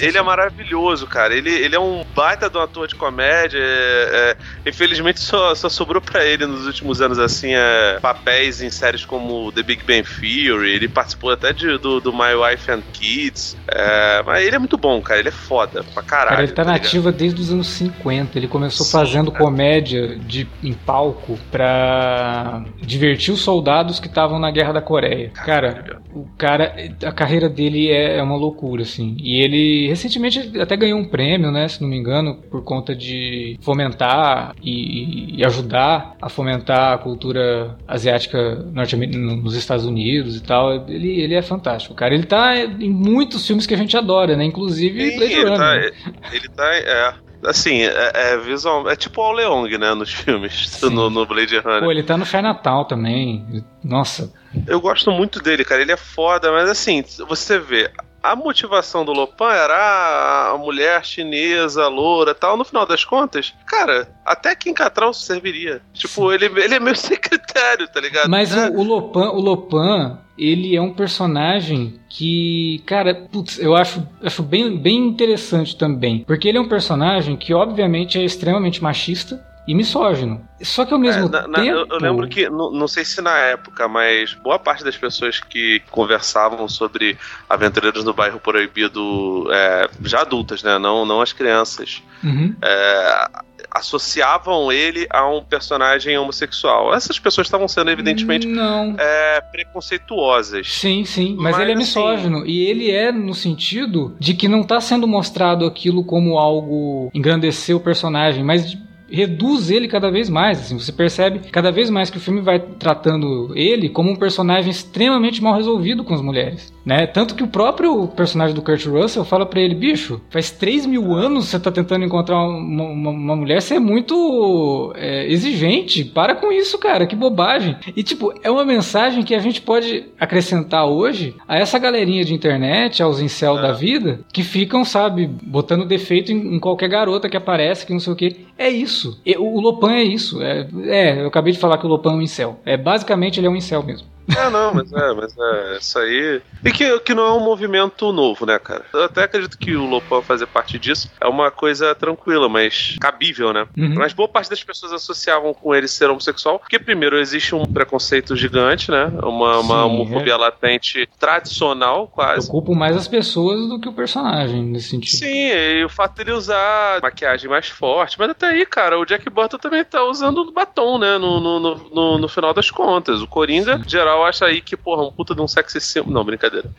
Ele 0.01 0.18
é 0.18 0.22
maravilhoso, 0.22 1.07
cara. 1.07 1.34
Ele, 1.34 1.51
ele 1.51 1.74
é 1.74 1.80
um 1.80 2.05
baita 2.14 2.49
de 2.49 2.57
um 2.57 2.61
ator 2.61 2.86
de 2.86 2.94
comédia. 2.94 3.59
É, 3.59 4.36
é, 4.64 4.68
infelizmente 4.68 5.20
só, 5.20 5.55
só 5.55 5.68
sobrou 5.68 6.01
pra 6.01 6.24
ele 6.24 6.46
nos 6.46 6.66
últimos 6.66 7.01
anos, 7.01 7.18
assim, 7.18 7.55
é, 7.55 7.99
papéis 8.01 8.61
em 8.61 8.70
séries 8.70 9.05
como 9.05 9.51
The 9.53 9.62
Big 9.62 9.82
Bang 9.84 10.03
Theory, 10.03 10.72
ele 10.72 10.88
participou 10.88 11.30
até 11.30 11.53
de, 11.53 11.78
do, 11.78 12.01
do 12.01 12.12
My 12.12 12.34
Wife 12.34 12.70
and 12.70 12.82
Kids. 12.92 13.57
É, 13.68 14.22
mas 14.24 14.44
ele 14.44 14.57
é 14.57 14.59
muito 14.59 14.76
bom, 14.76 15.01
cara. 15.01 15.20
Ele 15.20 15.28
é 15.28 15.32
foda 15.32 15.84
pra 15.94 16.03
caralho. 16.03 16.30
Cara, 16.30 16.42
ele 16.42 16.53
tá, 16.53 16.64
tá 16.64 16.72
nativa 16.72 17.12
desde 17.12 17.40
os 17.40 17.53
anos 17.53 17.68
50. 17.68 18.38
Ele 18.38 18.49
começou 18.49 18.84
Sim, 18.86 18.92
fazendo 18.92 19.30
cara. 19.30 19.44
comédia 19.44 20.16
de, 20.16 20.46
em 20.62 20.72
palco 20.72 21.38
pra 21.51 22.64
divertir 22.80 23.32
os 23.32 23.40
soldados 23.40 24.01
que 24.01 24.07
estavam 24.07 24.38
na 24.38 24.51
Guerra 24.51 24.72
da 24.72 24.82
Coreia. 24.82 25.30
Cara, 25.30 26.01
o 26.14 26.26
cara, 26.36 26.74
a 27.05 27.12
carreira 27.12 27.49
dele 27.49 27.90
é, 27.90 28.18
é 28.18 28.22
uma 28.22 28.36
loucura, 28.36 28.82
assim. 28.82 29.16
E 29.20 29.42
ele 29.42 29.88
recentemente 29.89 30.61
até 30.61 30.76
ganhou 30.76 30.99
um 30.99 31.05
prêmio, 31.05 31.51
né? 31.51 31.68
Se 31.68 31.80
não 31.80 31.89
me 31.89 31.97
engano, 31.97 32.36
por 32.51 32.62
conta 32.62 32.95
de 32.95 33.59
fomentar 33.61 34.55
e, 34.62 35.36
e 35.39 35.45
ajudar 35.45 36.16
a 36.20 36.28
fomentar 36.28 36.95
a 36.95 36.99
cultura 36.99 37.76
asiática 37.86 38.57
nos 38.57 39.55
Estados 39.55 39.84
Unidos 39.84 40.36
e 40.36 40.43
tal. 40.43 40.86
Ele, 40.89 41.20
ele 41.20 41.34
é 41.34 41.43
fantástico, 41.43 41.95
cara. 41.95 42.14
Ele 42.14 42.24
tá 42.24 42.57
em 42.57 42.91
muitos 42.91 43.47
filmes 43.47 43.66
que 43.66 43.74
a 43.74 43.78
gente 43.78 43.97
adora, 43.97 44.36
né? 44.36 44.45
Inclusive 44.45 45.11
Sim, 45.11 45.16
Blade 45.18 45.32
ele 45.32 45.45
Runner. 45.45 45.59
Tá, 45.59 46.34
ele 46.34 46.49
tá, 46.49 46.74
é, 46.74 47.14
assim, 47.45 47.82
é, 47.82 48.12
é, 48.14 48.36
visual, 48.39 48.89
é 48.89 48.97
tipo 48.97 49.20
o 49.20 49.32
Leong, 49.32 49.78
né, 49.78 49.95
nos 49.95 50.12
filmes, 50.12 50.80
no, 50.82 51.11
no, 51.11 51.26
Blade 51.26 51.59
Runner. 51.59 51.80
Pô, 51.80 51.91
ele 51.91 52.03
tá 52.03 52.16
no 52.16 52.26
Chinatown 52.26 52.84
também. 52.84 53.64
Nossa. 53.84 54.32
Eu 54.66 54.80
gosto 54.80 55.11
muito 55.11 55.41
dele, 55.41 55.64
cara. 55.64 55.82
Ele 55.82 55.93
é 55.93 55.97
foda, 55.97 56.51
mas 56.51 56.68
assim, 56.68 57.05
você 57.28 57.59
vê, 57.59 57.91
a 58.28 58.36
motivação 58.36 59.04
do 59.04 59.12
Lopan 59.12 59.50
era 59.50 60.52
a 60.52 60.58
mulher 60.58 61.02
chinesa, 61.04 61.88
loura 61.88 62.34
tal. 62.34 62.56
No 62.58 62.64
final 62.64 62.84
das 62.84 63.04
contas, 63.04 63.54
cara, 63.66 64.08
até 64.24 64.54
Kim 64.54 64.74
Catral 64.74 65.14
serviria. 65.14 65.80
Tipo, 65.94 66.30
ele, 66.30 66.44
ele 66.44 66.74
é 66.74 66.80
meu 66.80 66.94
secretário, 66.96 67.88
tá 67.88 68.00
ligado? 68.00 68.28
Mas 68.28 68.54
é. 68.54 68.68
o, 68.68 68.80
o 68.80 68.82
Lopan, 68.82 69.30
o 69.30 69.40
Lopan, 69.40 70.18
ele 70.36 70.76
é 70.76 70.80
um 70.80 70.92
personagem 70.92 71.98
que, 72.08 72.82
cara, 72.84 73.14
putz, 73.14 73.58
eu 73.58 73.74
acho, 73.74 74.06
acho 74.22 74.42
bem, 74.42 74.76
bem 74.76 74.98
interessante 75.08 75.76
também. 75.76 76.22
Porque 76.26 76.48
ele 76.48 76.58
é 76.58 76.60
um 76.60 76.68
personagem 76.68 77.34
que, 77.34 77.54
obviamente, 77.54 78.18
é 78.18 78.24
extremamente 78.24 78.82
machista 78.82 79.47
e 79.68 79.74
misógino. 79.74 80.48
Só 80.62 80.86
que 80.86 80.94
ao 80.94 80.98
mesmo 80.98 81.26
é, 81.26 81.46
na, 81.46 81.60
tempo. 81.60 81.60
eu, 81.60 81.86
eu, 81.90 81.98
lembro 81.98 82.26
que, 82.26 82.48
não, 82.48 82.72
não, 82.72 82.88
sei 82.88 83.04
se 83.04 83.20
na 83.20 83.36
época, 83.36 83.86
mas 83.86 84.32
boa 84.32 84.58
parte 84.58 84.82
das 84.82 84.96
pessoas 84.96 85.40
que 85.40 85.82
conversavam 85.90 86.66
sobre 86.66 87.18
Aventureiros 87.46 88.02
no 88.02 88.14
Bairro 88.14 88.40
Proibido, 88.40 89.46
é, 89.52 89.90
já 90.02 90.22
adultas, 90.22 90.62
né? 90.62 90.78
Não, 90.78 91.04
não 91.04 91.20
as 91.20 91.34
crianças. 91.34 92.02
Uhum. 92.24 92.56
É, 92.62 93.28
associavam 93.70 94.72
ele 94.72 95.06
a 95.10 95.28
um 95.28 95.42
personagem 95.44 96.16
homossexual. 96.16 96.94
Essas 96.94 97.18
pessoas 97.18 97.46
estavam 97.46 97.68
sendo, 97.68 97.90
evidentemente, 97.90 98.46
Não. 98.46 98.96
é, 98.98 99.40
preconceituosas. 99.52 100.72
Sim, 100.72 101.04
sim, 101.04 101.36
mas, 101.38 101.52
Mas, 101.52 101.60
ele 101.60 101.72
é 101.72 101.74
assim- 101.74 101.82
misógino. 101.84 102.46
E 102.46 102.64
ele 102.64 102.90
é 102.90 103.12
no 103.12 103.34
sentido 103.34 104.16
de 104.18 104.32
que 104.32 104.48
não 104.48 104.62
tá 104.62 104.80
sendo 104.80 105.06
mostrado 105.06 105.66
aquilo 105.66 106.02
como 106.02 106.38
algo 106.38 107.10
engrandecer 107.12 107.76
o 107.76 107.80
personagem, 107.80 108.42
mas 108.42 108.76
reduz 109.11 109.70
ele 109.70 109.88
cada 109.88 110.11
vez 110.11 110.28
mais. 110.28 110.61
Assim, 110.61 110.78
você 110.78 110.92
percebe 110.92 111.40
cada 111.50 111.70
vez 111.70 111.90
mais 111.90 112.11
que 112.11 112.18
o 112.18 112.20
filme 112.20 112.40
vai 112.40 112.59
tratando 112.59 113.52
ele 113.54 113.88
como 113.88 114.11
um 114.11 114.16
personagem 114.16 114.70
extremamente 114.70 115.42
mal 115.42 115.54
resolvido 115.54 116.04
com 116.04 116.14
as 116.14 116.20
mulheres. 116.20 116.72
Né? 116.84 117.06
Tanto 117.06 117.34
que 117.34 117.42
o 117.42 117.48
próprio 117.48 118.06
personagem 118.08 118.54
do 118.54 118.62
Kurt 118.62 118.86
Russell 118.86 119.24
fala 119.24 119.44
pra 119.44 119.60
ele, 119.60 119.74
bicho, 119.74 120.20
faz 120.30 120.50
3 120.50 120.86
mil 120.86 121.12
anos 121.12 121.46
você 121.46 121.60
tá 121.60 121.70
tentando 121.70 122.04
encontrar 122.04 122.36
uma, 122.38 122.84
uma- 122.84 123.10
uma 123.10 123.36
mulher, 123.36 123.60
você 123.60 123.74
é 123.74 123.78
muito 123.78 124.92
é, 124.96 125.26
exigente. 125.30 126.04
Para 126.04 126.34
com 126.34 126.50
isso, 126.50 126.78
cara, 126.78 127.06
que 127.06 127.14
bobagem. 127.14 127.76
E 127.94 128.02
tipo, 128.02 128.32
é 128.42 128.50
uma 128.50 128.64
mensagem 128.64 129.22
que 129.22 129.34
a 129.34 129.38
gente 129.38 129.60
pode 129.60 130.06
acrescentar 130.18 130.86
hoje 130.86 131.34
a 131.46 131.58
essa 131.58 131.78
galerinha 131.78 132.24
de 132.24 132.32
internet, 132.34 133.02
aos 133.02 133.20
incel 133.20 133.58
É. 133.58 133.62
da 133.62 133.72
vida, 133.72 134.20
que 134.32 134.42
ficam, 134.42 134.84
sabe, 134.84 135.26
botando 135.26 135.84
defeito 135.86 136.32
em, 136.32 136.54
em 136.54 136.58
qualquer 136.58 136.88
garota 136.88 137.28
que 137.28 137.36
aparece, 137.36 137.84
que 137.86 137.92
não 137.92 138.00
sei 138.00 138.12
o 138.12 138.16
que. 138.16 138.46
É 138.56 138.68
isso. 138.70 139.20
E 139.26 139.36
o 139.36 139.60
Lopan 139.60 139.92
é 139.92 140.02
isso. 140.04 140.40
É, 140.42 140.66
é, 140.86 141.20
eu 141.22 141.26
acabei 141.28 141.52
de 141.52 141.58
falar 141.58 141.76
que 141.78 141.84
o 141.86 141.88
Lopan 141.88 142.12
é 142.12 142.16
um 142.16 142.22
incel. 142.22 142.60
É, 142.64 142.76
basicamente 142.76 143.38
ele 143.38 143.46
é 143.46 143.50
um 143.50 143.56
incel 143.56 143.82
mesmo. 143.82 144.06
É, 144.36 144.50
não, 144.50 144.74
mas 144.74 144.92
é, 144.92 145.12
mas 145.14 145.34
é, 145.38 145.78
isso 145.78 145.98
aí. 145.98 146.40
E 146.64 146.72
que, 146.72 146.98
que 147.00 147.14
não 147.14 147.24
é 147.26 147.32
um 147.34 147.40
movimento 147.40 148.12
novo, 148.12 148.44
né, 148.44 148.58
cara? 148.58 148.84
Eu 148.92 149.04
até 149.04 149.22
acredito 149.24 149.56
que 149.58 149.74
o 149.76 149.84
Lopan 149.86 150.22
fazer 150.22 150.46
parte 150.46 150.78
disso 150.78 151.10
é 151.20 151.26
uma 151.26 151.50
coisa 151.50 151.94
tranquila, 151.94 152.48
mas 152.48 152.96
cabível, 153.00 153.52
né? 153.52 153.66
Uhum. 153.76 153.94
Mas 153.96 154.12
boa 154.12 154.28
parte 154.28 154.50
das 154.50 154.62
pessoas 154.62 154.92
associavam 154.92 155.54
com 155.54 155.74
ele 155.74 155.86
ser 155.88 156.10
homossexual, 156.10 156.58
porque 156.58 156.78
primeiro 156.78 157.18
existe 157.18 157.54
um 157.54 157.64
preconceito 157.64 158.34
gigante, 158.36 158.90
né? 158.90 159.06
Uma, 159.22 159.58
uma 159.60 159.74
Sim, 159.76 159.80
homofobia 159.84 160.36
latente 160.36 161.08
tradicional, 161.18 162.08
quase. 162.08 162.48
Preocupo 162.48 162.74
mais 162.74 162.96
as 162.96 163.06
pessoas 163.08 163.68
do 163.68 163.80
que 163.80 163.88
o 163.88 163.92
personagem 163.92 164.62
nesse 164.64 164.88
sentido. 164.90 165.18
Sim, 165.18 165.48
e 165.52 165.84
o 165.84 165.88
fato 165.88 166.16
dele 166.16 166.32
usar 166.32 167.00
maquiagem 167.00 167.48
mais 167.48 167.68
forte. 167.68 168.18
Mas 168.18 168.30
até 168.30 168.46
aí, 168.48 168.66
cara, 168.66 168.98
o 168.98 169.04
Jack 169.04 169.28
Burton 169.30 169.58
também 169.58 169.84
tá 169.84 170.02
usando 170.04 170.50
batom, 170.52 170.98
né? 170.98 171.16
No, 171.18 171.40
no, 171.40 171.60
no, 171.60 171.74
no- 171.94 172.18
no 172.18 172.28
final 172.28 172.52
das 172.52 172.70
contas. 172.70 173.22
O 173.22 173.26
Coringa, 173.26 173.80
em 173.84 173.88
geral, 173.88 174.17
acha 174.24 174.46
aí 174.46 174.60
que, 174.60 174.76
porra, 174.76 175.02
um 175.02 175.12
puta 175.12 175.34
de 175.34 175.40
um 175.40 175.48
sexy 175.48 175.80
symbol. 175.80 176.12
Não, 176.12 176.24
brincadeira. 176.24 176.70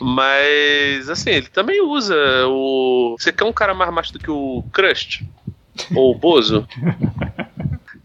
Mas, 0.00 1.08
assim, 1.08 1.30
ele 1.30 1.48
também 1.48 1.82
usa 1.82 2.16
o. 2.46 3.16
Você 3.18 3.32
quer 3.32 3.44
um 3.44 3.52
cara 3.52 3.74
mais 3.74 3.92
macho 3.92 4.12
do 4.12 4.18
que 4.18 4.30
o 4.30 4.64
Crust? 4.72 5.22
Ou 5.94 6.12
o 6.12 6.18
Bozo? 6.18 6.66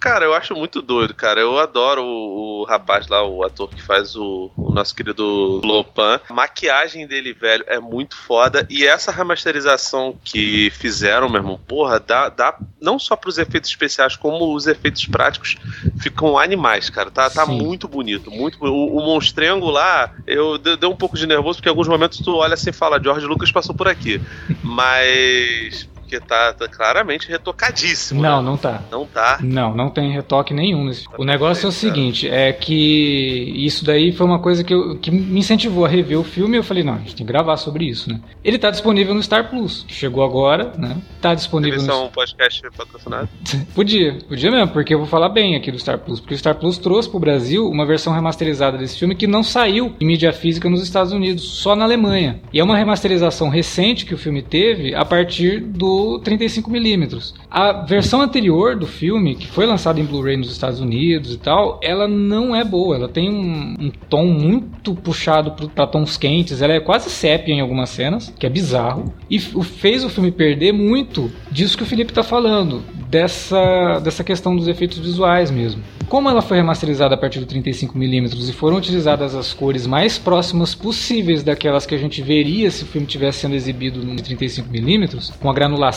Cara, 0.04 0.26
eu 0.26 0.34
acho 0.34 0.54
muito 0.54 0.82
doido, 0.82 1.14
cara. 1.14 1.40
Eu 1.40 1.58
adoro 1.58 2.04
o, 2.04 2.60
o 2.60 2.66
rapaz 2.66 3.08
lá, 3.08 3.26
o 3.26 3.42
ator 3.42 3.70
que 3.70 3.82
faz 3.82 4.18
o, 4.18 4.52
o 4.58 4.70
nosso 4.70 4.94
querido 4.94 5.62
Lopan. 5.64 6.20
A 6.28 6.34
maquiagem 6.34 7.08
dele, 7.08 7.32
velho, 7.32 7.64
é 7.68 7.80
muito 7.80 8.18
foda. 8.18 8.68
E 8.70 8.86
essa 8.86 9.14
remasterização 9.14 10.14
que 10.22 10.70
fizeram, 10.72 11.30
meu 11.30 11.40
irmão, 11.40 11.58
porra, 11.66 12.02
dá, 12.02 12.28
dá 12.28 12.54
não 12.82 13.00
só 13.00 13.16
pros 13.16 13.38
efeitos 13.38 13.70
especiais, 13.70 14.18
como 14.18 14.54
os 14.54 14.68
efeitos 14.68 15.06
práticos 15.06 15.56
ficam 16.02 16.38
animais, 16.38 16.90
cara. 16.90 17.10
Tá, 17.10 17.30
tá 17.30 17.46
Sim. 17.46 17.58
muito 17.58 17.88
bonito, 17.88 18.30
muito 18.30 18.60
bonito. 18.60 18.78
O, 18.78 18.98
o 18.98 19.06
monstrengo 19.06 19.70
lá, 19.70 20.14
eu 20.28 20.58
deu, 20.58 20.76
deu 20.76 20.92
um 20.92 20.98
pouco 20.98 21.16
de 21.16 21.26
nervoso, 21.26 21.60
porque 21.60 21.70
em 21.70 21.72
alguns 21.72 21.88
momentos 21.88 22.20
tu 22.20 22.36
olha 22.36 22.56
assim 22.56 22.72
e 22.72 22.74
fala, 22.74 23.02
George 23.02 23.26
Lucas 23.26 23.54
passou 23.54 23.74
por 23.74 23.88
aqui. 23.88 24.20
Mas. 24.62 25.88
Porque 26.14 26.20
tá, 26.20 26.54
tá 26.54 26.68
claramente 26.68 27.28
retocadíssimo. 27.28 28.22
Não, 28.22 28.42
né? 28.42 28.50
não 28.50 28.58
tá. 28.58 28.84
Não 28.92 29.06
tá. 29.06 29.40
Não, 29.42 29.76
não 29.76 29.90
tem 29.90 30.12
retoque 30.12 30.54
nenhum 30.54 30.86
nesse. 30.86 31.06
Tá 31.06 31.16
O 31.18 31.24
negócio 31.24 31.66
é 31.66 31.70
o 31.70 31.72
perfeito, 31.72 31.96
seguinte, 31.96 32.30
é 32.30 32.54
que 32.54 33.54
isso 33.56 33.84
daí 33.84 34.12
foi 34.12 34.26
uma 34.28 34.40
coisa 34.40 34.64
que, 34.64 34.74
eu- 34.74 34.98
que 34.98 35.10
me 35.10 35.40
incentivou 35.40 35.86
a 35.86 35.88
rever 35.88 36.20
o 36.20 36.24
filme 36.24 36.56
e 36.56 36.60
eu 36.60 36.64
falei, 36.64 36.84
não, 36.84 36.94
a 36.94 36.98
gente 36.98 37.16
tem 37.16 37.26
que 37.26 37.32
gravar 37.32 37.58
sobre 37.58 37.86
isso, 37.86 38.10
né? 38.10 38.20
Ele 38.44 38.60
tá 38.60 38.70
disponível 38.70 39.14
no 39.16 39.24
Star 39.24 39.50
Plus, 39.50 39.86
que 39.88 39.94
chegou 39.94 40.24
agora, 40.24 40.72
né? 40.78 40.98
Tá 41.22 41.34
disponível 41.34 41.80
Deve 41.80 41.90
no 41.92 41.98
ser 41.98 42.06
um 42.06 42.10
podcast 42.10 42.62
patrocinado. 42.78 43.30
Podia, 43.74 44.18
podia 44.28 44.52
mesmo, 44.52 44.68
porque 44.70 44.94
eu 44.94 45.00
vou 45.00 45.08
falar 45.08 45.30
bem 45.30 45.56
aqui 45.56 45.72
do 45.72 45.80
Star 45.80 45.98
Plus. 45.98 46.20
Porque 46.20 46.36
o 46.36 46.38
Star 46.38 46.56
Plus 46.56 46.78
trouxe 46.78 47.10
pro 47.10 47.20
Brasil 47.20 47.68
uma 47.68 47.86
versão 47.86 48.14
remasterizada 48.14 48.78
desse 48.78 49.00
filme 49.00 49.16
que 49.16 49.26
não 49.26 49.42
saiu 49.44 49.96
em 50.00 50.06
mídia 50.06 50.32
física 50.32 50.70
nos 50.70 50.84
Estados 50.84 51.12
Unidos, 51.12 51.44
só 51.44 51.76
na 51.76 51.86
Alemanha. 51.86 52.40
E 52.52 52.60
é 52.60 52.64
uma 52.64 52.78
remasterização 52.78 53.50
recente 53.50 54.06
que 54.06 54.14
o 54.14 54.18
filme 54.18 54.42
teve 54.42 54.94
a 54.94 55.06
partir 55.06 55.60
do 55.60 56.03
35mm. 56.24 57.34
A 57.50 57.72
versão 57.84 58.22
anterior 58.22 58.76
do 58.76 58.88
filme, 58.88 59.36
que 59.36 59.48
foi 59.48 59.66
lançada 59.66 60.00
em 60.00 60.06
Blu-ray 60.06 60.38
nos 60.38 60.52
Estados 60.52 60.80
Unidos 60.80 61.34
e 61.34 61.38
tal, 61.38 61.80
ela 61.82 62.08
não 62.08 62.56
é 62.56 62.64
boa. 62.64 62.96
Ela 62.96 63.10
tem 63.10 63.30
um, 63.30 63.76
um 63.80 63.92
tom 64.10 64.26
muito 64.26 64.96
puxado 64.96 65.52
pra 65.70 65.88
tons 65.88 66.18
quentes. 66.18 66.62
Ela 66.62 66.74
é 66.74 66.80
quase 66.80 67.10
sépia 67.10 67.54
em 67.54 67.62
algumas 67.62 67.90
cenas, 67.90 68.34
que 68.38 68.46
é 68.46 68.50
bizarro. 68.50 69.14
E 69.30 69.40
fez 69.40 70.04
o 70.04 70.10
filme 70.10 70.32
perder 70.32 70.72
muito 70.72 71.32
disso 71.52 71.78
que 71.78 71.84
o 71.84 71.88
Felipe 71.88 72.14
tá 72.14 72.24
falando, 72.24 72.84
dessa, 73.14 74.00
dessa 74.00 74.24
questão 74.24 74.56
dos 74.56 74.68
efeitos 74.68 74.98
visuais 74.98 75.52
mesmo. 75.52 75.84
Como 76.10 76.30
ela 76.30 76.42
foi 76.42 76.58
remasterizada 76.58 77.16
a 77.16 77.18
partir 77.18 77.40
do 77.40 77.46
35mm 77.46 78.50
e 78.50 78.54
foram 78.54 78.78
utilizadas 78.78 79.36
as 79.36 79.54
cores 79.54 79.88
mais 79.88 80.18
próximas 80.18 80.76
possíveis 80.76 81.44
daquelas 81.44 81.86
que 81.86 81.96
a 81.96 81.98
gente 81.98 82.22
veria 82.22 82.70
se 82.72 82.84
o 82.84 82.88
filme 82.88 83.08
tivesse 83.08 83.40
sendo 83.40 83.56
exibido 83.56 84.04
no 84.04 84.16
35mm, 84.16 85.34
com 85.40 85.50
a 85.50 85.54
granulação, 85.54 85.93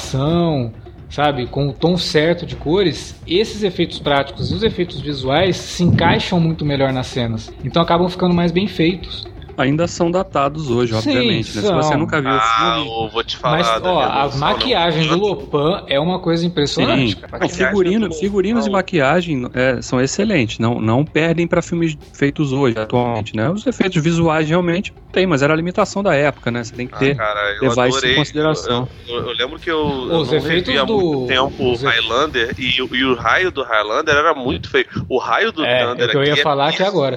sabe, 1.08 1.46
com 1.46 1.68
o 1.68 1.72
tom 1.72 1.96
certo 1.96 2.44
de 2.44 2.56
cores, 2.56 3.20
esses 3.26 3.62
efeitos 3.62 3.98
práticos 3.98 4.50
e 4.50 4.54
os 4.54 4.62
efeitos 4.62 5.00
visuais 5.00 5.56
se 5.56 5.82
encaixam 5.82 6.40
muito 6.40 6.64
melhor 6.64 6.92
nas 6.92 7.06
cenas. 7.06 7.52
Então 7.64 7.82
acabam 7.82 8.08
ficando 8.08 8.34
mais 8.34 8.52
bem 8.52 8.66
feitos. 8.66 9.26
Ainda 9.56 9.86
são 9.88 10.10
datados 10.10 10.68
hoje, 10.70 10.92
Sim, 10.92 10.98
obviamente. 10.98 11.56
né? 11.56 11.62
Se 11.62 11.72
você 11.72 11.96
nunca 11.96 12.20
viu 12.20 12.30
o 12.30 12.34
Ah, 12.34 12.74
filme. 12.74 12.90
eu 13.04 13.08
vou 13.10 13.24
te 13.24 13.36
falar. 13.38 13.56
Mas, 13.58 13.82
ó, 13.82 14.02
a 14.02 14.36
maquiagem 14.36 15.06
não. 15.06 15.18
do 15.18 15.24
Lopan 15.26 15.84
é 15.88 15.98
uma 15.98 16.18
coisa 16.20 16.44
impressionante, 16.44 17.14
Sim. 17.14 17.20
cara. 17.22 17.38
Não, 17.40 17.48
figurino, 17.48 18.12
figurinos 18.12 18.66
e 18.66 18.68
não. 18.68 18.74
maquiagem 18.74 19.48
é, 19.54 19.80
são 19.80 20.00
excelentes, 20.00 20.58
não, 20.58 20.80
não 20.80 21.04
perdem 21.04 21.46
para 21.46 21.62
filmes 21.62 21.96
feitos 22.12 22.52
hoje, 22.52 22.76
atualmente, 22.78 23.34
né? 23.34 23.48
Os 23.50 23.66
efeitos 23.66 24.02
visuais 24.02 24.46
realmente 24.48 24.92
tem, 25.10 25.26
mas 25.26 25.40
era 25.40 25.54
a 25.54 25.56
limitação 25.56 26.02
da 26.02 26.14
época, 26.14 26.50
né? 26.50 26.62
Você 26.62 26.74
tem 26.74 26.86
que 26.86 26.94
Ah, 26.94 26.98
ter. 26.98 27.16
cara, 27.16 27.54
eu 27.56 27.68
levar 27.70 27.88
isso 27.88 27.96
em 27.96 28.00
adorei. 28.00 28.14
consideração. 28.16 28.88
Eu, 29.08 29.14
eu- 29.16 29.26
eu 29.28 29.32
lembro 29.36 29.58
que 29.58 29.70
eu, 29.70 29.78
eu 30.10 30.18
Os 30.18 30.30
não 30.30 30.36
efeitos 30.36 30.66
revi 30.68 30.78
há 30.78 30.84
do- 30.84 30.92
muito 30.94 31.26
tempo 31.28 31.54
o 31.58 31.76
Highlander 31.76 32.54
e, 32.58 32.82
o- 32.82 32.94
e 32.94 33.04
o 33.04 33.14
raio 33.14 33.50
do 33.50 33.62
Highlander 33.62 34.14
era 34.14 34.34
muito 34.34 34.68
feio. 34.68 34.86
O 35.08 35.18
raio 35.18 35.50
do 35.52 35.64
É, 35.64 35.86
Thunder 35.86 36.04
é 36.04 36.08
o 36.08 36.10
que 36.10 36.16
eu 36.18 36.24
ia 36.24 36.34
aqui 36.34 36.42
falar 36.42 36.68
aqui 36.68 36.82
agora. 36.82 37.16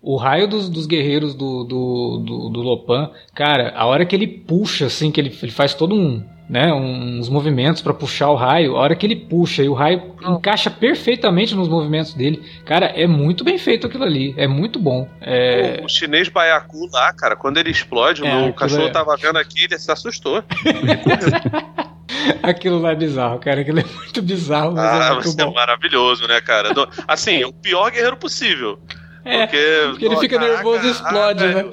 O 0.00 0.16
raio 0.16 0.46
dos, 0.46 0.68
dos 0.68 0.86
guerreiros 0.86 1.34
do, 1.34 1.64
do, 1.64 2.22
do, 2.24 2.48
do 2.50 2.60
Lopan, 2.62 3.10
cara, 3.34 3.72
a 3.76 3.84
hora 3.86 4.06
que 4.06 4.14
ele 4.14 4.26
puxa, 4.26 4.86
assim, 4.86 5.10
que 5.10 5.20
ele, 5.20 5.36
ele 5.42 5.52
faz 5.52 5.74
todo 5.74 5.94
um. 5.94 6.22
Né, 6.48 6.72
uns 6.72 7.28
movimentos 7.28 7.82
pra 7.82 7.92
puxar 7.92 8.30
o 8.30 8.34
raio, 8.34 8.74
a 8.74 8.80
hora 8.80 8.96
que 8.96 9.04
ele 9.04 9.14
puxa 9.16 9.62
e 9.62 9.68
o 9.68 9.74
raio 9.74 10.14
encaixa 10.22 10.70
perfeitamente 10.70 11.54
nos 11.54 11.68
movimentos 11.68 12.14
dele, 12.14 12.42
cara, 12.64 12.86
é 12.86 13.06
muito 13.06 13.44
bem 13.44 13.58
feito 13.58 13.86
aquilo 13.86 14.02
ali, 14.04 14.32
é 14.34 14.46
muito 14.48 14.78
bom. 14.78 15.06
É, 15.20 15.80
O, 15.82 15.84
o 15.84 15.88
chinês 15.90 16.30
baiacu 16.30 16.88
lá, 16.90 17.12
cara, 17.12 17.36
quando 17.36 17.58
ele 17.58 17.70
explode, 17.70 18.24
É, 18.26 18.48
o 18.48 18.54
cachorro 18.54 18.86
é- 18.86 18.90
tava 18.90 19.14
vendo 19.18 19.36
aqui, 19.36 19.64
ele 19.64 19.78
se 19.78 19.92
assustou. 19.92 20.42
aquilo 22.42 22.78
lá 22.80 22.92
é 22.92 22.96
bizarro, 22.96 23.38
cara, 23.38 23.60
aquilo 23.60 23.80
é 23.80 23.84
muito 23.84 24.22
bizarro, 24.22 24.72
mas 24.74 24.84
é 24.84 25.08
Ah, 25.08 25.14
muito 25.14 25.28
você 25.30 25.42
é 25.42 25.44
bom. 25.44 25.52
maravilhoso, 25.52 26.26
né, 26.26 26.40
cara? 26.40 26.70
Assim, 27.06 27.44
o 27.44 27.52
pior 27.52 27.90
guerreiro 27.90 28.16
possível. 28.16 28.78
É, 29.28 29.46
Porque, 29.46 29.86
porque 29.90 30.04
ele 30.06 30.16
fica 30.16 30.38
caraca, 30.38 30.54
nervoso 30.54 30.86
e 30.86 30.90
explode, 30.90 31.44
ah, 31.44 31.48
né? 31.52 31.64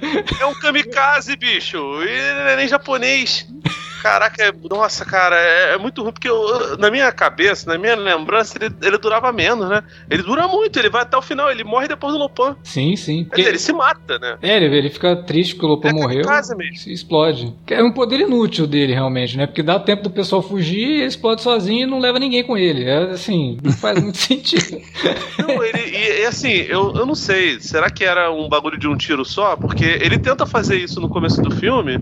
É 0.42 0.46
um 0.46 0.54
kamikaze, 0.56 1.38
bicho. 1.38 1.78
Ele 2.04 2.34
não 2.34 2.48
é 2.50 2.56
nem 2.58 2.68
japonês. 2.68 3.48
Caraca, 4.06 4.44
é- 4.44 4.54
nossa, 4.70 5.04
cara, 5.04 5.36
é, 5.36 5.74
é 5.74 5.78
muito 5.80 6.04
ruim, 6.04 6.12
porque 6.14 6.30
eu- 6.30 6.78
na 6.78 6.92
minha 6.92 7.12
cabeça, 7.12 7.68
na 7.72 7.76
minha 7.76 7.96
lembrança, 7.96 8.56
ele, 8.62 8.72
ele 8.84 9.00
durava 9.00 9.32
menos, 9.32 9.68
né? 9.68 9.82
Ele 10.10 10.22
dura 10.22 10.48
muito, 10.48 10.78
ele 10.78 10.92
vai 10.92 11.02
até 11.02 11.18
o 11.18 11.24
final, 11.24 11.50
ele 11.50 11.64
morre 11.64 11.88
depois 11.88 12.14
do 12.14 12.20
Lopan. 12.20 12.56
Sim, 12.64 12.96
sim. 12.96 13.24
Quer 13.26 13.36
dizer, 13.38 13.50
ele 13.50 13.58
se 13.58 13.74
mata, 13.74 14.20
né? 14.20 14.38
É, 14.44 14.58
ele, 14.58 14.78
ele 14.78 14.90
fica 14.92 15.16
triste 15.24 15.56
que 15.56 15.66
o 15.66 15.68
Lopan 15.70 15.90
É 15.90 15.94
morreu. 15.94 16.22
kamikaze 16.22 16.56
mesmo. 16.56 16.76
Se 16.78 16.94
explode. 16.94 17.52
É 17.68 17.82
um 17.84 17.92
poder 17.92 18.20
inútil 18.20 18.68
dele, 18.68 18.94
realmente, 18.94 19.36
né? 19.38 19.48
Porque 19.48 19.64
dá 19.64 19.80
tempo 19.80 20.04
do 20.04 20.12
pessoal 20.12 20.44
fugir, 20.44 20.84
ele 21.00 21.06
explode 21.06 21.42
sozinho 21.42 21.88
e 21.88 21.90
não 21.90 21.98
leva 22.00 22.20
ninguém 22.20 22.44
com 22.44 22.56
ele. 22.56 22.84
É 22.84 22.98
assim, 23.12 23.58
não 23.64 23.72
faz 23.72 24.00
muito 24.00 24.18
sentido. 24.22 24.80
Não, 25.40 25.64
ele, 25.64 25.80
e, 25.80 26.22
e 26.22 26.26
assim, 26.26 26.52
eu, 26.52 26.94
eu 26.96 27.06
não 27.08 27.16
sei, 27.16 27.60
será 27.60 27.90
que 27.90 28.04
era 28.04 28.32
um 28.32 28.48
bagulho 28.48 28.78
de 28.78 28.88
um 28.88 28.96
tiro 28.96 29.26
só? 29.26 29.56
Porque 29.56 29.98
ele 30.00 30.20
tenta 30.20 30.46
fazer 30.46 30.78
isso 30.78 31.02
no 31.02 31.10
começo 31.10 31.42
do 31.42 31.50
filme, 31.50 32.00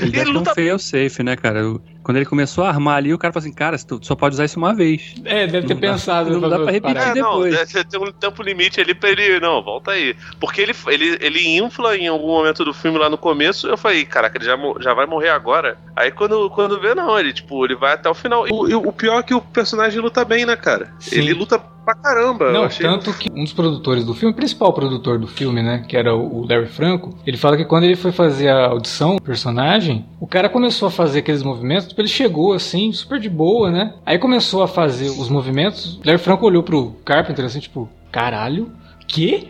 Ele 0.00 0.10
deve 0.12 0.32
ter 0.32 0.38
um 0.38 0.44
fail 0.54 0.78
safe, 0.78 1.22
né, 1.22 1.36
cara? 1.40 1.60
Quando 2.02 2.16
ele 2.16 2.26
começou 2.26 2.64
a 2.64 2.68
armar 2.68 2.96
ali, 2.96 3.12
o 3.12 3.18
cara 3.18 3.32
falou 3.32 3.44
assim, 3.46 3.54
cara, 3.54 3.76
tu 3.78 4.00
só 4.02 4.14
pode 4.16 4.34
usar 4.34 4.44
isso 4.46 4.58
uma 4.58 4.74
vez. 4.74 5.14
É, 5.24 5.46
deve 5.46 5.66
ter 5.66 5.74
Não 5.74 5.80
dá- 5.80 5.92
pensado. 5.92 6.40
não 6.40 6.48
dá 6.48 6.58
pra 6.58 6.70
repetir 6.72 6.96
É, 6.96 7.06
não, 7.14 7.42
depois. 7.42 7.54
deve 7.72 7.84
ter 7.84 7.98
um 7.98 8.10
tempo 8.12 8.42
limite 8.42 8.80
ali 8.80 8.94
pra 8.94 9.10
ele. 9.10 9.38
Não, 9.40 9.62
volta 9.62 9.90
aí. 9.92 10.16
Porque 10.40 10.60
ele, 10.62 10.74
ele, 10.88 11.18
ele 11.20 11.56
infla 11.58 11.96
em 11.96 12.08
algum 12.08 12.28
momento 12.28 12.64
do 12.64 12.72
filme 12.72 12.98
lá 12.98 13.10
no 13.10 13.18
começo. 13.18 13.66
Eu 13.66 13.76
falei, 13.76 14.04
caraca, 14.04 14.38
ele 14.38 14.44
já, 14.46 14.56
já 14.80 14.94
vai 14.94 15.06
morrer 15.06 15.28
agora. 15.28 15.76
Aí 15.94 16.10
quando, 16.10 16.48
quando 16.50 16.80
vê, 16.80 16.94
não, 16.94 17.18
ele, 17.18 17.32
tipo, 17.32 17.64
ele 17.64 17.76
vai 17.76 17.92
até 17.94 18.08
o 18.08 18.14
final. 18.14 18.46
E 18.48 18.50
o, 18.74 18.88
o 18.88 18.92
pior 18.92 19.18
é 19.20 19.22
que 19.22 19.34
o 19.34 19.40
personagem 19.40 20.00
luta 20.00 20.24
bem, 20.24 20.46
né, 20.46 20.56
cara? 20.56 20.92
Sim. 20.98 21.16
Ele 21.18 21.34
luta 21.34 21.58
pra 21.90 21.94
caramba. 21.94 22.52
Não, 22.52 22.64
achei. 22.64 22.86
tanto 22.86 23.12
que 23.14 23.30
um 23.32 23.44
dos 23.44 23.52
produtores 23.52 24.04
do 24.04 24.14
filme, 24.14 24.32
o 24.32 24.36
principal 24.36 24.72
produtor 24.72 25.18
do 25.18 25.26
filme, 25.26 25.62
né, 25.62 25.84
que 25.88 25.96
era 25.96 26.14
o 26.14 26.46
Larry 26.46 26.66
Franco, 26.66 27.16
ele 27.26 27.36
fala 27.36 27.56
que 27.56 27.64
quando 27.64 27.84
ele 27.84 27.96
foi 27.96 28.12
fazer 28.12 28.48
a 28.48 28.66
audição 28.66 29.16
do 29.16 29.22
personagem, 29.22 30.06
o 30.20 30.26
cara 30.26 30.48
começou 30.48 30.88
a 30.88 30.90
fazer 30.90 31.20
aqueles 31.20 31.42
movimentos, 31.42 31.88
tipo, 31.88 32.00
ele 32.00 32.08
chegou 32.08 32.52
assim, 32.52 32.92
super 32.92 33.18
de 33.18 33.28
boa, 33.28 33.70
né? 33.70 33.94
Aí 34.04 34.18
começou 34.18 34.62
a 34.62 34.68
fazer 34.68 35.08
os 35.08 35.28
movimentos, 35.28 36.00
Larry 36.04 36.18
Franco 36.18 36.46
olhou 36.46 36.62
pro 36.62 36.92
Carpenter 37.04 37.44
assim, 37.44 37.60
tipo, 37.60 37.88
caralho, 38.10 38.70
que? 39.06 39.48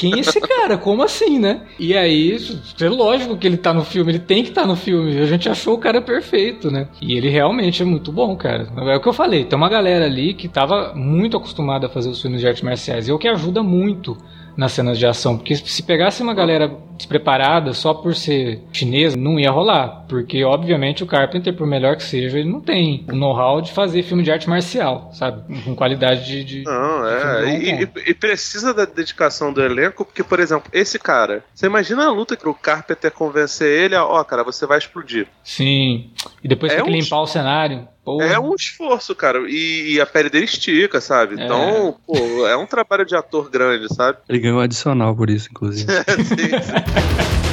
Quem 0.00 0.14
é 0.14 0.20
esse 0.20 0.40
cara? 0.40 0.78
Como 0.78 1.02
assim, 1.02 1.38
né? 1.38 1.60
E 1.78 1.94
aí, 1.94 2.34
é 2.80 2.88
lógico 2.88 3.36
que 3.36 3.46
ele 3.46 3.58
tá 3.58 3.74
no 3.74 3.84
filme, 3.84 4.12
ele 4.12 4.18
tem 4.18 4.42
que 4.42 4.48
estar 4.48 4.66
no 4.66 4.74
filme. 4.74 5.18
A 5.18 5.26
gente 5.26 5.46
achou 5.46 5.74
o 5.74 5.78
cara 5.78 6.00
perfeito, 6.00 6.70
né? 6.70 6.88
E 7.02 7.14
ele 7.18 7.28
realmente 7.28 7.82
é 7.82 7.84
muito 7.84 8.10
bom, 8.10 8.34
cara. 8.34 8.66
É 8.74 8.96
o 8.96 9.00
que 9.00 9.08
eu 9.08 9.12
falei, 9.12 9.44
tem 9.44 9.58
uma 9.58 9.68
galera 9.68 10.06
ali 10.06 10.32
que 10.32 10.48
tava 10.48 10.94
muito 10.94 11.36
acostumada 11.36 11.86
a 11.86 11.90
fazer 11.90 12.08
os 12.08 12.22
filmes 12.22 12.40
de 12.40 12.46
artes 12.46 12.62
marciais. 12.62 13.08
E 13.08 13.10
é 13.10 13.14
o 13.14 13.18
que 13.18 13.28
ajuda 13.28 13.62
muito 13.62 14.16
nas 14.60 14.72
cenas 14.72 14.98
de 14.98 15.06
ação. 15.06 15.38
Porque 15.38 15.56
se 15.56 15.82
pegasse 15.82 16.22
uma 16.22 16.34
galera 16.34 16.70
despreparada 16.94 17.72
só 17.72 17.94
por 17.94 18.14
ser 18.14 18.60
chinesa, 18.70 19.16
não 19.16 19.40
ia 19.40 19.50
rolar. 19.50 20.04
Porque, 20.06 20.44
obviamente, 20.44 21.02
o 21.02 21.06
Carpenter, 21.06 21.56
por 21.56 21.66
melhor 21.66 21.96
que 21.96 22.02
seja, 22.02 22.38
ele 22.38 22.50
não 22.50 22.60
tem 22.60 23.06
o 23.10 23.16
know-how 23.16 23.62
de 23.62 23.72
fazer 23.72 24.02
filme 24.02 24.22
de 24.22 24.30
arte 24.30 24.50
marcial, 24.50 25.08
sabe? 25.14 25.42
Com 25.64 25.74
qualidade 25.74 26.26
de. 26.26 26.44
de- 26.44 26.62
Não, 26.64 27.08
é. 27.08 27.58
Filme 27.58 27.88
E, 28.04 28.10
e- 28.10 28.14
precisa 28.14 28.74
da 28.74 28.84
dedicação 28.84 29.50
do 29.50 29.62
elenco, 29.62 30.04
porque, 30.04 30.22
por 30.22 30.38
exemplo, 30.38 30.70
esse 30.74 30.98
cara, 30.98 31.42
você 31.54 31.64
imagina 31.64 32.04
a 32.04 32.10
luta 32.10 32.36
que 32.36 32.46
o 32.46 32.52
Carpenter 32.52 33.10
convencer 33.12 33.66
ele 33.84 33.96
a, 33.96 34.04
ó, 34.04 34.22
cara, 34.22 34.44
você 34.44 34.66
vai 34.66 34.76
explodir. 34.76 35.26
Sim. 35.42 36.10
E 36.44 36.48
depois 36.48 36.70
É 36.70 36.76
tem 36.76 36.84
que 36.84 36.90
um- 36.90 36.94
limpar 36.94 37.20
o 37.22 37.26
cenário. 37.26 37.88
Porra. 38.18 38.26
É 38.26 38.38
um 38.38 38.54
esforço, 38.54 39.14
cara. 39.14 39.38
E, 39.48 39.94
e 39.94 40.00
a 40.00 40.06
pele 40.06 40.28
dele 40.28 40.44
estica, 40.44 41.00
sabe? 41.00 41.40
É. 41.40 41.44
Então, 41.44 41.96
pô, 42.06 42.46
é 42.46 42.56
um 42.56 42.66
trabalho 42.66 43.04
de 43.04 43.14
ator 43.14 43.50
grande, 43.50 43.92
sabe? 43.94 44.18
Ele 44.28 44.38
ganhou 44.38 44.58
um 44.58 44.60
adicional 44.60 45.14
por 45.14 45.30
isso, 45.30 45.48
inclusive. 45.52 45.90
Sim, 45.92 46.24
sim. 46.24 47.49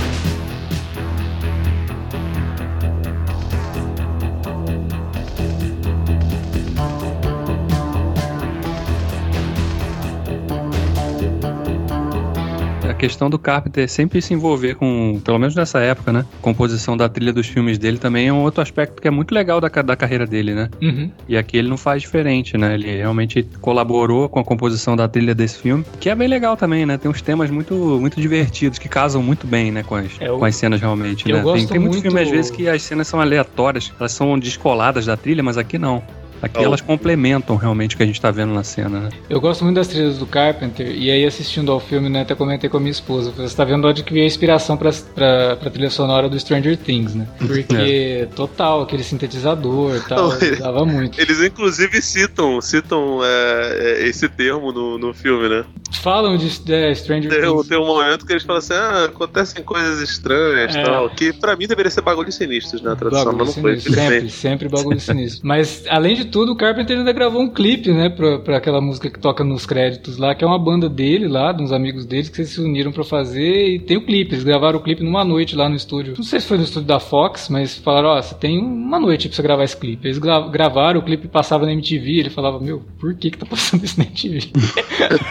Questão 12.97 13.29
do 13.29 13.37
Carpenter 13.39 13.87
sempre 13.89 14.21
se 14.21 14.33
envolver 14.33 14.75
com, 14.75 15.19
pelo 15.23 15.37
menos 15.39 15.55
nessa 15.55 15.79
época, 15.79 16.11
né? 16.11 16.25
Composição 16.41 16.97
da 16.97 17.07
trilha 17.07 17.31
dos 17.31 17.47
filmes 17.47 17.77
dele 17.77 17.97
também 17.97 18.27
é 18.27 18.33
um 18.33 18.41
outro 18.41 18.61
aspecto 18.61 19.01
que 19.01 19.07
é 19.07 19.11
muito 19.11 19.33
legal 19.33 19.61
da, 19.61 19.67
da 19.69 19.95
carreira 19.95 20.25
dele, 20.25 20.53
né? 20.53 20.69
Uhum. 20.81 21.11
E 21.27 21.37
aqui 21.37 21.57
ele 21.57 21.67
não 21.69 21.77
faz 21.77 22.01
diferente, 22.01 22.57
né? 22.57 22.73
Ele 22.73 22.97
realmente 22.97 23.43
colaborou 23.61 24.27
com 24.27 24.39
a 24.39 24.43
composição 24.43 24.95
da 24.95 25.07
trilha 25.07 25.35
desse 25.35 25.59
filme, 25.59 25.85
que 25.99 26.09
é 26.09 26.15
bem 26.15 26.27
legal 26.27 26.57
também, 26.57 26.85
né? 26.85 26.97
Tem 26.97 27.09
uns 27.09 27.21
temas 27.21 27.49
muito, 27.51 27.73
muito 27.75 28.19
divertidos, 28.19 28.79
que 28.79 28.89
casam 28.89 29.21
muito 29.21 29.45
bem, 29.47 29.71
né? 29.71 29.83
Com 29.83 29.95
as, 29.95 30.19
É, 30.19 30.27
eu- 30.29 30.37
com 30.39 30.45
as 30.45 30.55
cenas 30.55 30.81
realmente, 30.81 31.29
eu 31.29 31.37
né? 31.37 31.43
Tem, 31.43 31.51
gosto 31.51 31.67
tem 31.69 31.79
muito 31.79 31.93
muito- 31.93 32.01
filme, 32.03 32.19
às 32.21 32.29
vezes, 32.29 32.51
que 32.51 32.67
as 32.67 32.81
cenas 32.81 33.07
são 33.07 33.21
aleatórias, 33.21 33.91
elas 33.99 34.11
são 34.11 34.37
descoladas 34.39 35.05
da 35.05 35.15
trilha, 35.15 35.43
mas 35.43 35.57
aqui 35.57 35.77
não. 35.77 36.01
Aqui 36.41 36.59
Oh. 36.59 36.63
elas 36.63 36.81
complementam 36.81 37.55
realmente 37.55 37.95
o 37.95 37.97
que 37.97 38.03
a 38.03 38.05
gente 38.05 38.19
tá 38.21 38.29
vendo 38.31 38.53
na 38.53 38.63
cena, 38.63 38.99
né? 39.01 39.09
Eu 39.29 39.39
gosto 39.41 39.63
muito 39.63 39.75
das 39.77 39.87
trilhas 39.87 40.17
do 40.17 40.25
Carpenter, 40.25 40.87
e 40.87 41.09
aí 41.09 41.25
assistindo 41.25 41.71
ao 41.71 41.79
filme, 41.79 42.09
né, 42.09 42.21
até 42.21 42.35
comentei 42.35 42.69
com 42.69 42.77
a 42.77 42.79
minha 42.79 42.91
esposa, 42.91 43.31
você 43.31 43.55
tá 43.55 43.63
vendo 43.65 43.87
onde 43.87 44.03
que 44.03 44.13
veio 44.13 44.23
a 44.23 44.27
inspiração 44.27 44.77
pra, 44.77 44.91
pra, 45.15 45.55
pra 45.55 45.69
trilha 45.69 45.89
sonora 45.89 46.27
do 46.29 46.39
Stranger 46.39 46.77
Things, 46.77 47.15
né? 47.15 47.27
Porque, 47.39 48.27
total, 48.35 48.81
aquele 48.81 49.03
sintetizador 49.03 49.95
e 49.95 49.99
tal, 50.01 50.29
Não, 50.29 50.37
ele- 50.41 50.55
dava 50.57 50.85
muito. 50.85 51.19
Eles 51.19 51.41
inclusive 51.41 52.01
citam, 52.01 52.61
citam 52.61 53.19
é, 53.23 53.77
é, 54.03 54.07
esse 54.07 54.27
termo 54.29 54.71
no, 54.71 54.97
no 54.97 55.13
filme, 55.13 55.49
né? 55.49 55.63
Falam 56.01 56.37
de 56.37 56.47
é, 56.71 56.93
Stranger 56.93 57.31
Tem, 57.31 57.41
Things. 57.41 57.67
tem 57.67 57.77
um 57.79 57.85
momento 57.85 58.25
que 58.25 58.33
eles 58.33 58.43
falam 58.43 58.59
assim: 58.59 58.73
ah, 58.73 59.05
acontecem 59.05 59.63
coisas 59.63 60.01
estranhas 60.01 60.75
e 60.75 60.79
É. 60.79 60.83
tal. 60.83 61.09
Que 61.09 61.31
pra 61.33 61.55
mim 61.55 61.65
deveria 61.65 61.89
ser 61.89 62.01
bagulho 62.01 62.31
sinistros 62.31 62.81
na 62.81 62.95
tradução, 62.95 63.25
Bagulho 63.25 63.45
mas 63.45 63.55
não 63.55 63.61
foi, 63.63 63.71
sinistro, 63.79 63.93
sempre, 63.93 64.15
infelizmente. 64.17 64.33
sempre 64.41 64.69
bagulho 64.69 64.99
sinistro. 65.01 65.47
Mas, 65.47 65.83
além 65.89 66.15
de 66.15 66.25
tudo, 66.27 66.51
o 66.51 66.55
Carpenter 66.55 66.97
ainda 66.97 67.11
gravou 67.11 67.41
um 67.41 67.49
clipe, 67.49 67.91
né, 67.91 68.09
pra, 68.09 68.39
pra 68.39 68.57
aquela 68.57 68.79
música 68.79 69.09
que 69.09 69.19
toca 69.19 69.43
nos 69.43 69.65
créditos 69.65 70.17
lá, 70.17 70.35
que 70.35 70.43
é 70.43 70.47
uma 70.47 70.59
banda 70.59 70.87
dele 70.87 71.27
lá, 71.27 71.51
de 71.51 71.63
uns 71.63 71.71
amigos 71.71 72.05
deles, 72.05 72.29
que 72.29 72.45
se 72.45 72.61
uniram 72.61 72.91
pra 72.91 73.03
fazer, 73.03 73.69
e 73.69 73.79
tem 73.79 73.97
o 73.97 74.05
clipe. 74.05 74.33
Eles 74.35 74.43
gravaram 74.43 74.77
o 74.79 74.81
clipe 74.83 75.03
numa 75.03 75.23
noite 75.23 75.55
lá 75.55 75.67
no 75.67 75.75
estúdio. 75.75 76.13
Não 76.17 76.23
sei 76.23 76.39
se 76.39 76.47
foi 76.47 76.57
no 76.57 76.63
estúdio 76.63 76.87
da 76.87 76.99
Fox, 76.99 77.49
mas 77.49 77.75
falaram, 77.77 78.09
ó, 78.09 78.21
você 78.21 78.35
tem 78.35 78.59
uma 78.59 78.99
noite 78.99 79.27
pra 79.27 79.35
você 79.35 79.41
gravar 79.41 79.63
esse 79.63 79.77
clipe. 79.77 80.07
Eles 80.07 80.17
gra- 80.19 80.47
gravaram, 80.47 80.99
o 80.99 81.03
clipe 81.03 81.27
passava 81.27 81.65
na 81.65 81.73
MTV, 81.73 82.19
ele 82.19 82.29
falava, 82.29 82.59
meu, 82.59 82.83
por 82.99 83.13
que 83.15 83.31
que 83.31 83.37
tá 83.37 83.45
passando 83.45 83.83
isso 83.83 83.97
na 83.99 84.05
MTV? 84.05 84.51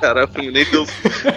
Caraca, 0.00 0.40
nem, 0.40 0.52
deu, 0.52 0.86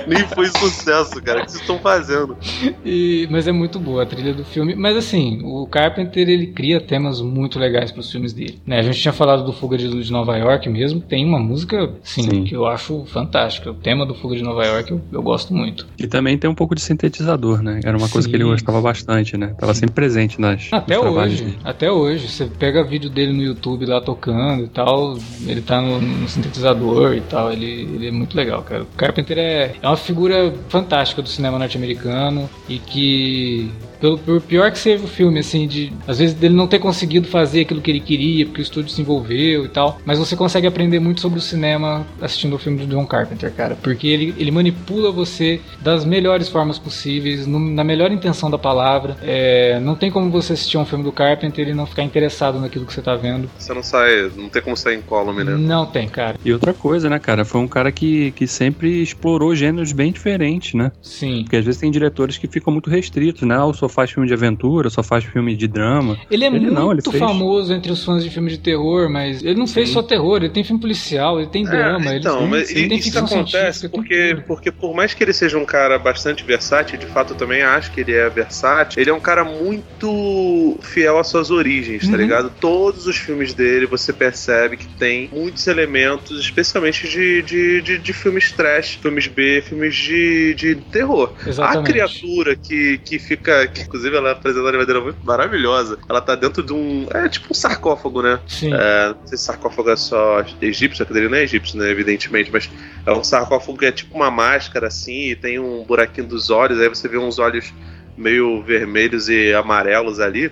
nem 0.08 0.20
foi 0.28 0.46
sucesso, 0.48 1.22
cara. 1.24 1.42
O 1.42 1.46
que 1.46 1.52
vocês 1.52 1.62
estão 1.62 1.80
fazendo? 1.80 2.38
E- 2.86 3.28
mas 3.32 3.48
é 3.48 3.52
muito 3.52 3.80
boa 3.80 4.04
a 4.04 4.06
trilha 4.06 4.34
do 4.34 4.44
filme. 4.46 4.76
Mas 4.76 4.96
assim, 4.96 5.42
o 5.44 5.66
Carpenter 5.66 6.30
ele 6.30 6.48
cria 6.48 6.80
temas 6.80 7.22
muito 7.22 7.58
legais 7.58 7.92
para 7.92 8.02
os 8.02 8.12
filmes 8.12 8.34
dele. 8.34 8.60
Né? 8.72 8.80
A 8.80 8.84
gente 8.84 9.02
tinha 9.02 9.12
falado 9.12 9.44
do 9.44 9.52
Fuga 9.52 9.78
de 9.78 9.86
Luz 9.86 10.06
de 10.06 10.14
Nova 10.14 10.38
York 10.38 10.70
mesmo. 10.70 11.02
Tem 11.02 11.26
uma 11.26 11.38
música, 11.38 11.92
sim, 12.02 12.22
Sim. 12.22 12.44
que 12.46 12.56
eu 12.56 12.66
acho 12.66 13.04
fantástica. 13.06 13.70
O 13.70 13.74
tema 13.74 14.06
do 14.06 14.16
Fuga 14.16 14.34
de 14.38 14.42
Nova 14.42 14.66
York 14.66 14.92
eu, 14.92 15.02
eu 15.12 15.22
gosto 15.22 15.54
muito. 15.54 15.86
E 16.00 16.08
também 16.08 16.38
tem 16.38 16.50
um 16.50 16.56
pouco 16.56 16.74
de 16.74 16.80
sintetizador, 16.80 17.62
né? 17.62 17.82
Era 17.84 17.98
uma 17.98 18.08
coisa 18.08 18.30
que 18.30 18.34
ele 18.34 18.46
Sim. 18.46 18.52
gostava 18.52 18.80
bastante, 18.80 19.36
né? 19.36 19.54
Tava 19.60 19.74
sempre 19.74 19.94
presente 19.94 20.40
nas, 20.40 20.70
Até 20.72 20.98
hoje, 20.98 21.44
dele. 21.44 21.58
até 21.66 21.92
hoje. 21.92 22.30
Você 22.30 22.46
pega 22.46 22.82
vídeo 22.82 23.10
dele 23.10 23.34
no 23.34 23.44
YouTube 23.44 23.86
lá 23.86 24.00
tocando 24.00 24.64
e 24.64 24.70
tal. 24.70 25.18
Ele 25.46 25.62
tá 25.62 25.82
no, 25.82 26.00
no 26.00 26.30
sintetizador 26.30 27.14
e 27.14 27.22
tal. 27.22 27.52
Ele, 27.52 27.66
ele 27.66 28.08
é 28.08 28.12
muito 28.12 28.38
legal, 28.38 28.64
cara. 28.64 28.84
O 28.84 28.96
Carpenter 28.96 29.38
é, 29.38 29.76
é 29.82 29.88
uma 29.88 29.98
figura 29.98 30.54
fantástica 30.70 31.22
do 31.22 31.28
cinema 31.28 31.60
norte-americano 31.60 32.50
e 32.70 32.80
que. 32.80 33.70
Pelo, 34.02 34.18
por 34.18 34.42
pior 34.42 34.72
que 34.72 34.80
seja 34.80 35.04
o 35.04 35.08
filme, 35.08 35.40
assim, 35.40 35.68
de 35.68 35.94
às 36.08 36.18
vezes 36.20 36.34
dele 36.36 36.56
não 36.56 36.68
ter 36.68 36.80
conseguido 36.80 37.28
fazer 37.28 37.62
aquilo 37.62 37.80
que 37.82 37.92
ele 37.92 38.00
queria, 38.00 38.46
porque 38.46 38.62
o 38.62 38.64
estúdio 38.64 38.92
se 38.92 39.00
envolveu 39.02 39.66
e 39.66 39.70
tal, 39.70 40.00
mas 40.04 40.18
você 40.20 40.36
consegue 40.36 40.66
aprender 40.68 41.00
muito 41.00 41.22
sobre 41.22 41.38
o 41.38 41.42
cinema 41.42 42.06
assistindo 42.22 42.56
o 42.56 42.58
filme 42.60 42.84
do 42.84 42.88
John 42.88 43.06
Carpenter, 43.06 43.52
cara, 43.54 43.76
porque 43.82 44.08
ele, 44.08 44.34
ele 44.38 44.50
manipula 44.52 45.12
você 45.12 45.62
das 45.82 46.04
melhores 46.04 46.50
formas 46.50 46.80
possíveis, 46.80 47.46
no- 47.48 47.60
na 47.60 47.84
melhor 47.84 48.12
intenção 48.12 48.50
da 48.50 48.58
palavra. 48.58 49.16
É, 49.22 49.80
não 49.80 49.96
tem 49.96 50.10
como 50.10 50.30
você 50.32 50.54
assistir 50.54 50.78
um 50.78 50.86
filme 50.86 51.04
do 51.04 51.12
Carpenter 51.12 51.68
e 51.68 51.74
não 51.74 51.86
ficar 51.86 52.04
interessado 52.04 52.60
naquilo 52.60 52.86
que 52.86 52.94
você 52.94 53.02
tá 53.02 53.16
vendo. 53.16 53.50
Você 53.58 53.74
não 53.74 53.84
sai, 53.84 54.32
não 54.36 54.50
tem 54.50 54.62
como 54.62 54.76
sair 54.76 54.98
em 54.98 55.02
column, 55.02 55.44
né? 55.44 55.56
Não 55.56 55.86
tem, 55.86 56.08
cara. 56.08 56.38
E 56.44 56.52
outra 56.52 56.74
coisa, 56.74 57.10
né, 57.10 57.20
cara? 57.20 57.46
Foi 57.46 57.62
um 57.62 57.68
cara 57.68 57.92
que, 57.92 58.32
que 58.32 58.48
sempre 58.48 59.02
explorou 59.02 59.56
gêneros 59.56 59.92
bem 59.92 60.12
diferentes, 60.12 60.74
né? 60.74 60.92
Sim. 61.02 61.44
Porque 61.44 61.58
às 61.58 61.66
vezes 61.66 61.80
tem 61.80 61.92
diretores 61.92 62.38
que 62.38 62.48
ficam 62.48 62.74
muito 62.74 62.90
restritos, 62.90 63.44
né? 63.44 63.58
Faz 63.92 64.12
filme 64.12 64.28
de 64.28 64.34
aventura, 64.34 64.90
só 64.90 65.04
faz 65.04 65.24
filme 65.24 65.56
de 65.56 65.68
drama. 65.68 66.18
Ele 66.30 66.44
é 66.46 66.48
Ele 66.48 66.60
muito 66.60 66.74
não, 66.74 66.92
ele 66.92 67.02
fez- 67.02 67.20
famoso 67.20 67.74
entre 67.74 67.92
os 67.92 68.04
fãs 68.04 68.24
de 68.24 68.30
filme 68.30 68.50
de 68.50 68.58
terror, 68.58 69.10
mas 69.10 69.44
ele 69.44 69.56
não 69.60 69.68
fez 69.68 69.90
Sim. 69.90 69.94
só 69.96 70.04
terror, 70.04 70.38
ele 70.38 70.50
tem 70.50 70.64
filme 70.64 70.82
policial, 70.82 71.40
ele 71.40 71.50
tem 71.50 71.64
drama, 71.64 72.12
É, 72.14 72.18
então, 72.18 72.42
ele, 72.42 72.50
mas 72.50 72.70
ele 72.72 72.88
tem 72.90 72.98
isso 72.98 73.20
acontece 73.20 73.90
porque, 73.90 74.38
porque 74.48 74.72
por 74.72 74.96
mais 74.96 75.14
que 75.14 75.24
ele 75.24 75.34
seja 75.34 75.58
um 75.58 75.66
cara 75.66 75.98
bastante 76.00 76.44
versátil, 76.44 76.98
de 76.98 77.06
fato 77.06 77.34
eu 77.34 77.38
também 77.38 77.62
acho 77.62 77.92
que 77.92 78.02
ele 78.02 78.14
é 78.14 78.30
versátil, 78.30 79.02
ele 79.02 79.10
é 79.10 79.14
um 79.14 79.20
cara 79.20 79.44
muito 79.44 80.80
fiel 80.82 81.18
às 81.20 81.28
suas 81.28 81.52
origens, 81.52 82.08
tá 82.08 82.12
Uhum. 82.12 82.18
ligado? 82.18 82.50
Todos 82.60 83.06
os 83.08 83.18
filmes 83.18 83.54
dele 83.54 83.86
você 83.86 84.12
percebe 84.14 84.78
que 84.78 84.88
tem 84.88 85.30
muitos 85.32 85.66
elementos, 85.68 86.40
especialmente 86.40 87.08
de, 87.08 87.42
de, 87.42 87.82
de, 87.82 87.98
de 87.98 88.14
filmes 88.14 88.52
trash, 88.52 88.96
filmes 89.02 89.28
B, 89.28 89.62
filmes 89.62 89.96
de, 89.96 90.54
de 90.56 90.76
terror. 90.76 91.34
A 91.42 91.48
Exatamente. 91.50 91.92
criatura 91.92 92.56
que, 92.56 92.98
que 93.00 93.20
fica, 93.20 93.68
que 93.68 93.81
inclusive 93.88 94.16
ela 94.16 94.32
apresenta 94.32 94.66
uma 94.66 94.72
maneira 94.72 95.02
muito 95.02 95.24
maravilhosa, 95.24 95.98
ela 96.08 96.22
tá 96.22 96.36
dentro 96.36 96.64
de 96.64 96.74
um. 96.74 97.08
É 97.14 97.28
tipo 97.30 97.48
um 97.52 97.54
sarcófago, 97.54 98.22
né? 98.22 98.40
Sim. 98.48 98.74
É, 98.74 99.10
não 99.10 99.28
sei 99.28 99.38
se 99.38 99.44
sarcófago 99.46 99.90
é 99.90 99.96
só 99.96 100.44
egípcio, 100.62 101.04
aquele 101.04 101.28
não 101.28 101.38
é 101.38 101.44
egípcio, 101.44 101.78
né? 101.78 101.90
Evidentemente, 101.90 102.52
mas 102.52 102.70
é 103.06 103.12
um 103.12 103.24
sarcófago 103.24 103.78
que 103.78 103.86
é 103.86 103.92
tipo 103.92 104.16
uma 104.16 104.32
máscara 104.32 104.88
assim, 104.88 105.30
e 105.30 105.36
tem 105.36 105.60
um 105.60 105.84
buraquinho 105.84 106.28
dos 106.28 106.50
olhos, 106.50 106.80
aí 106.80 106.88
você 106.88 107.08
vê 107.08 107.18
uns 107.18 107.40
olhos 107.40 107.74
meio 108.18 108.62
vermelhos 108.62 109.30
e 109.30 109.54
amarelos 109.54 110.20
ali. 110.20 110.52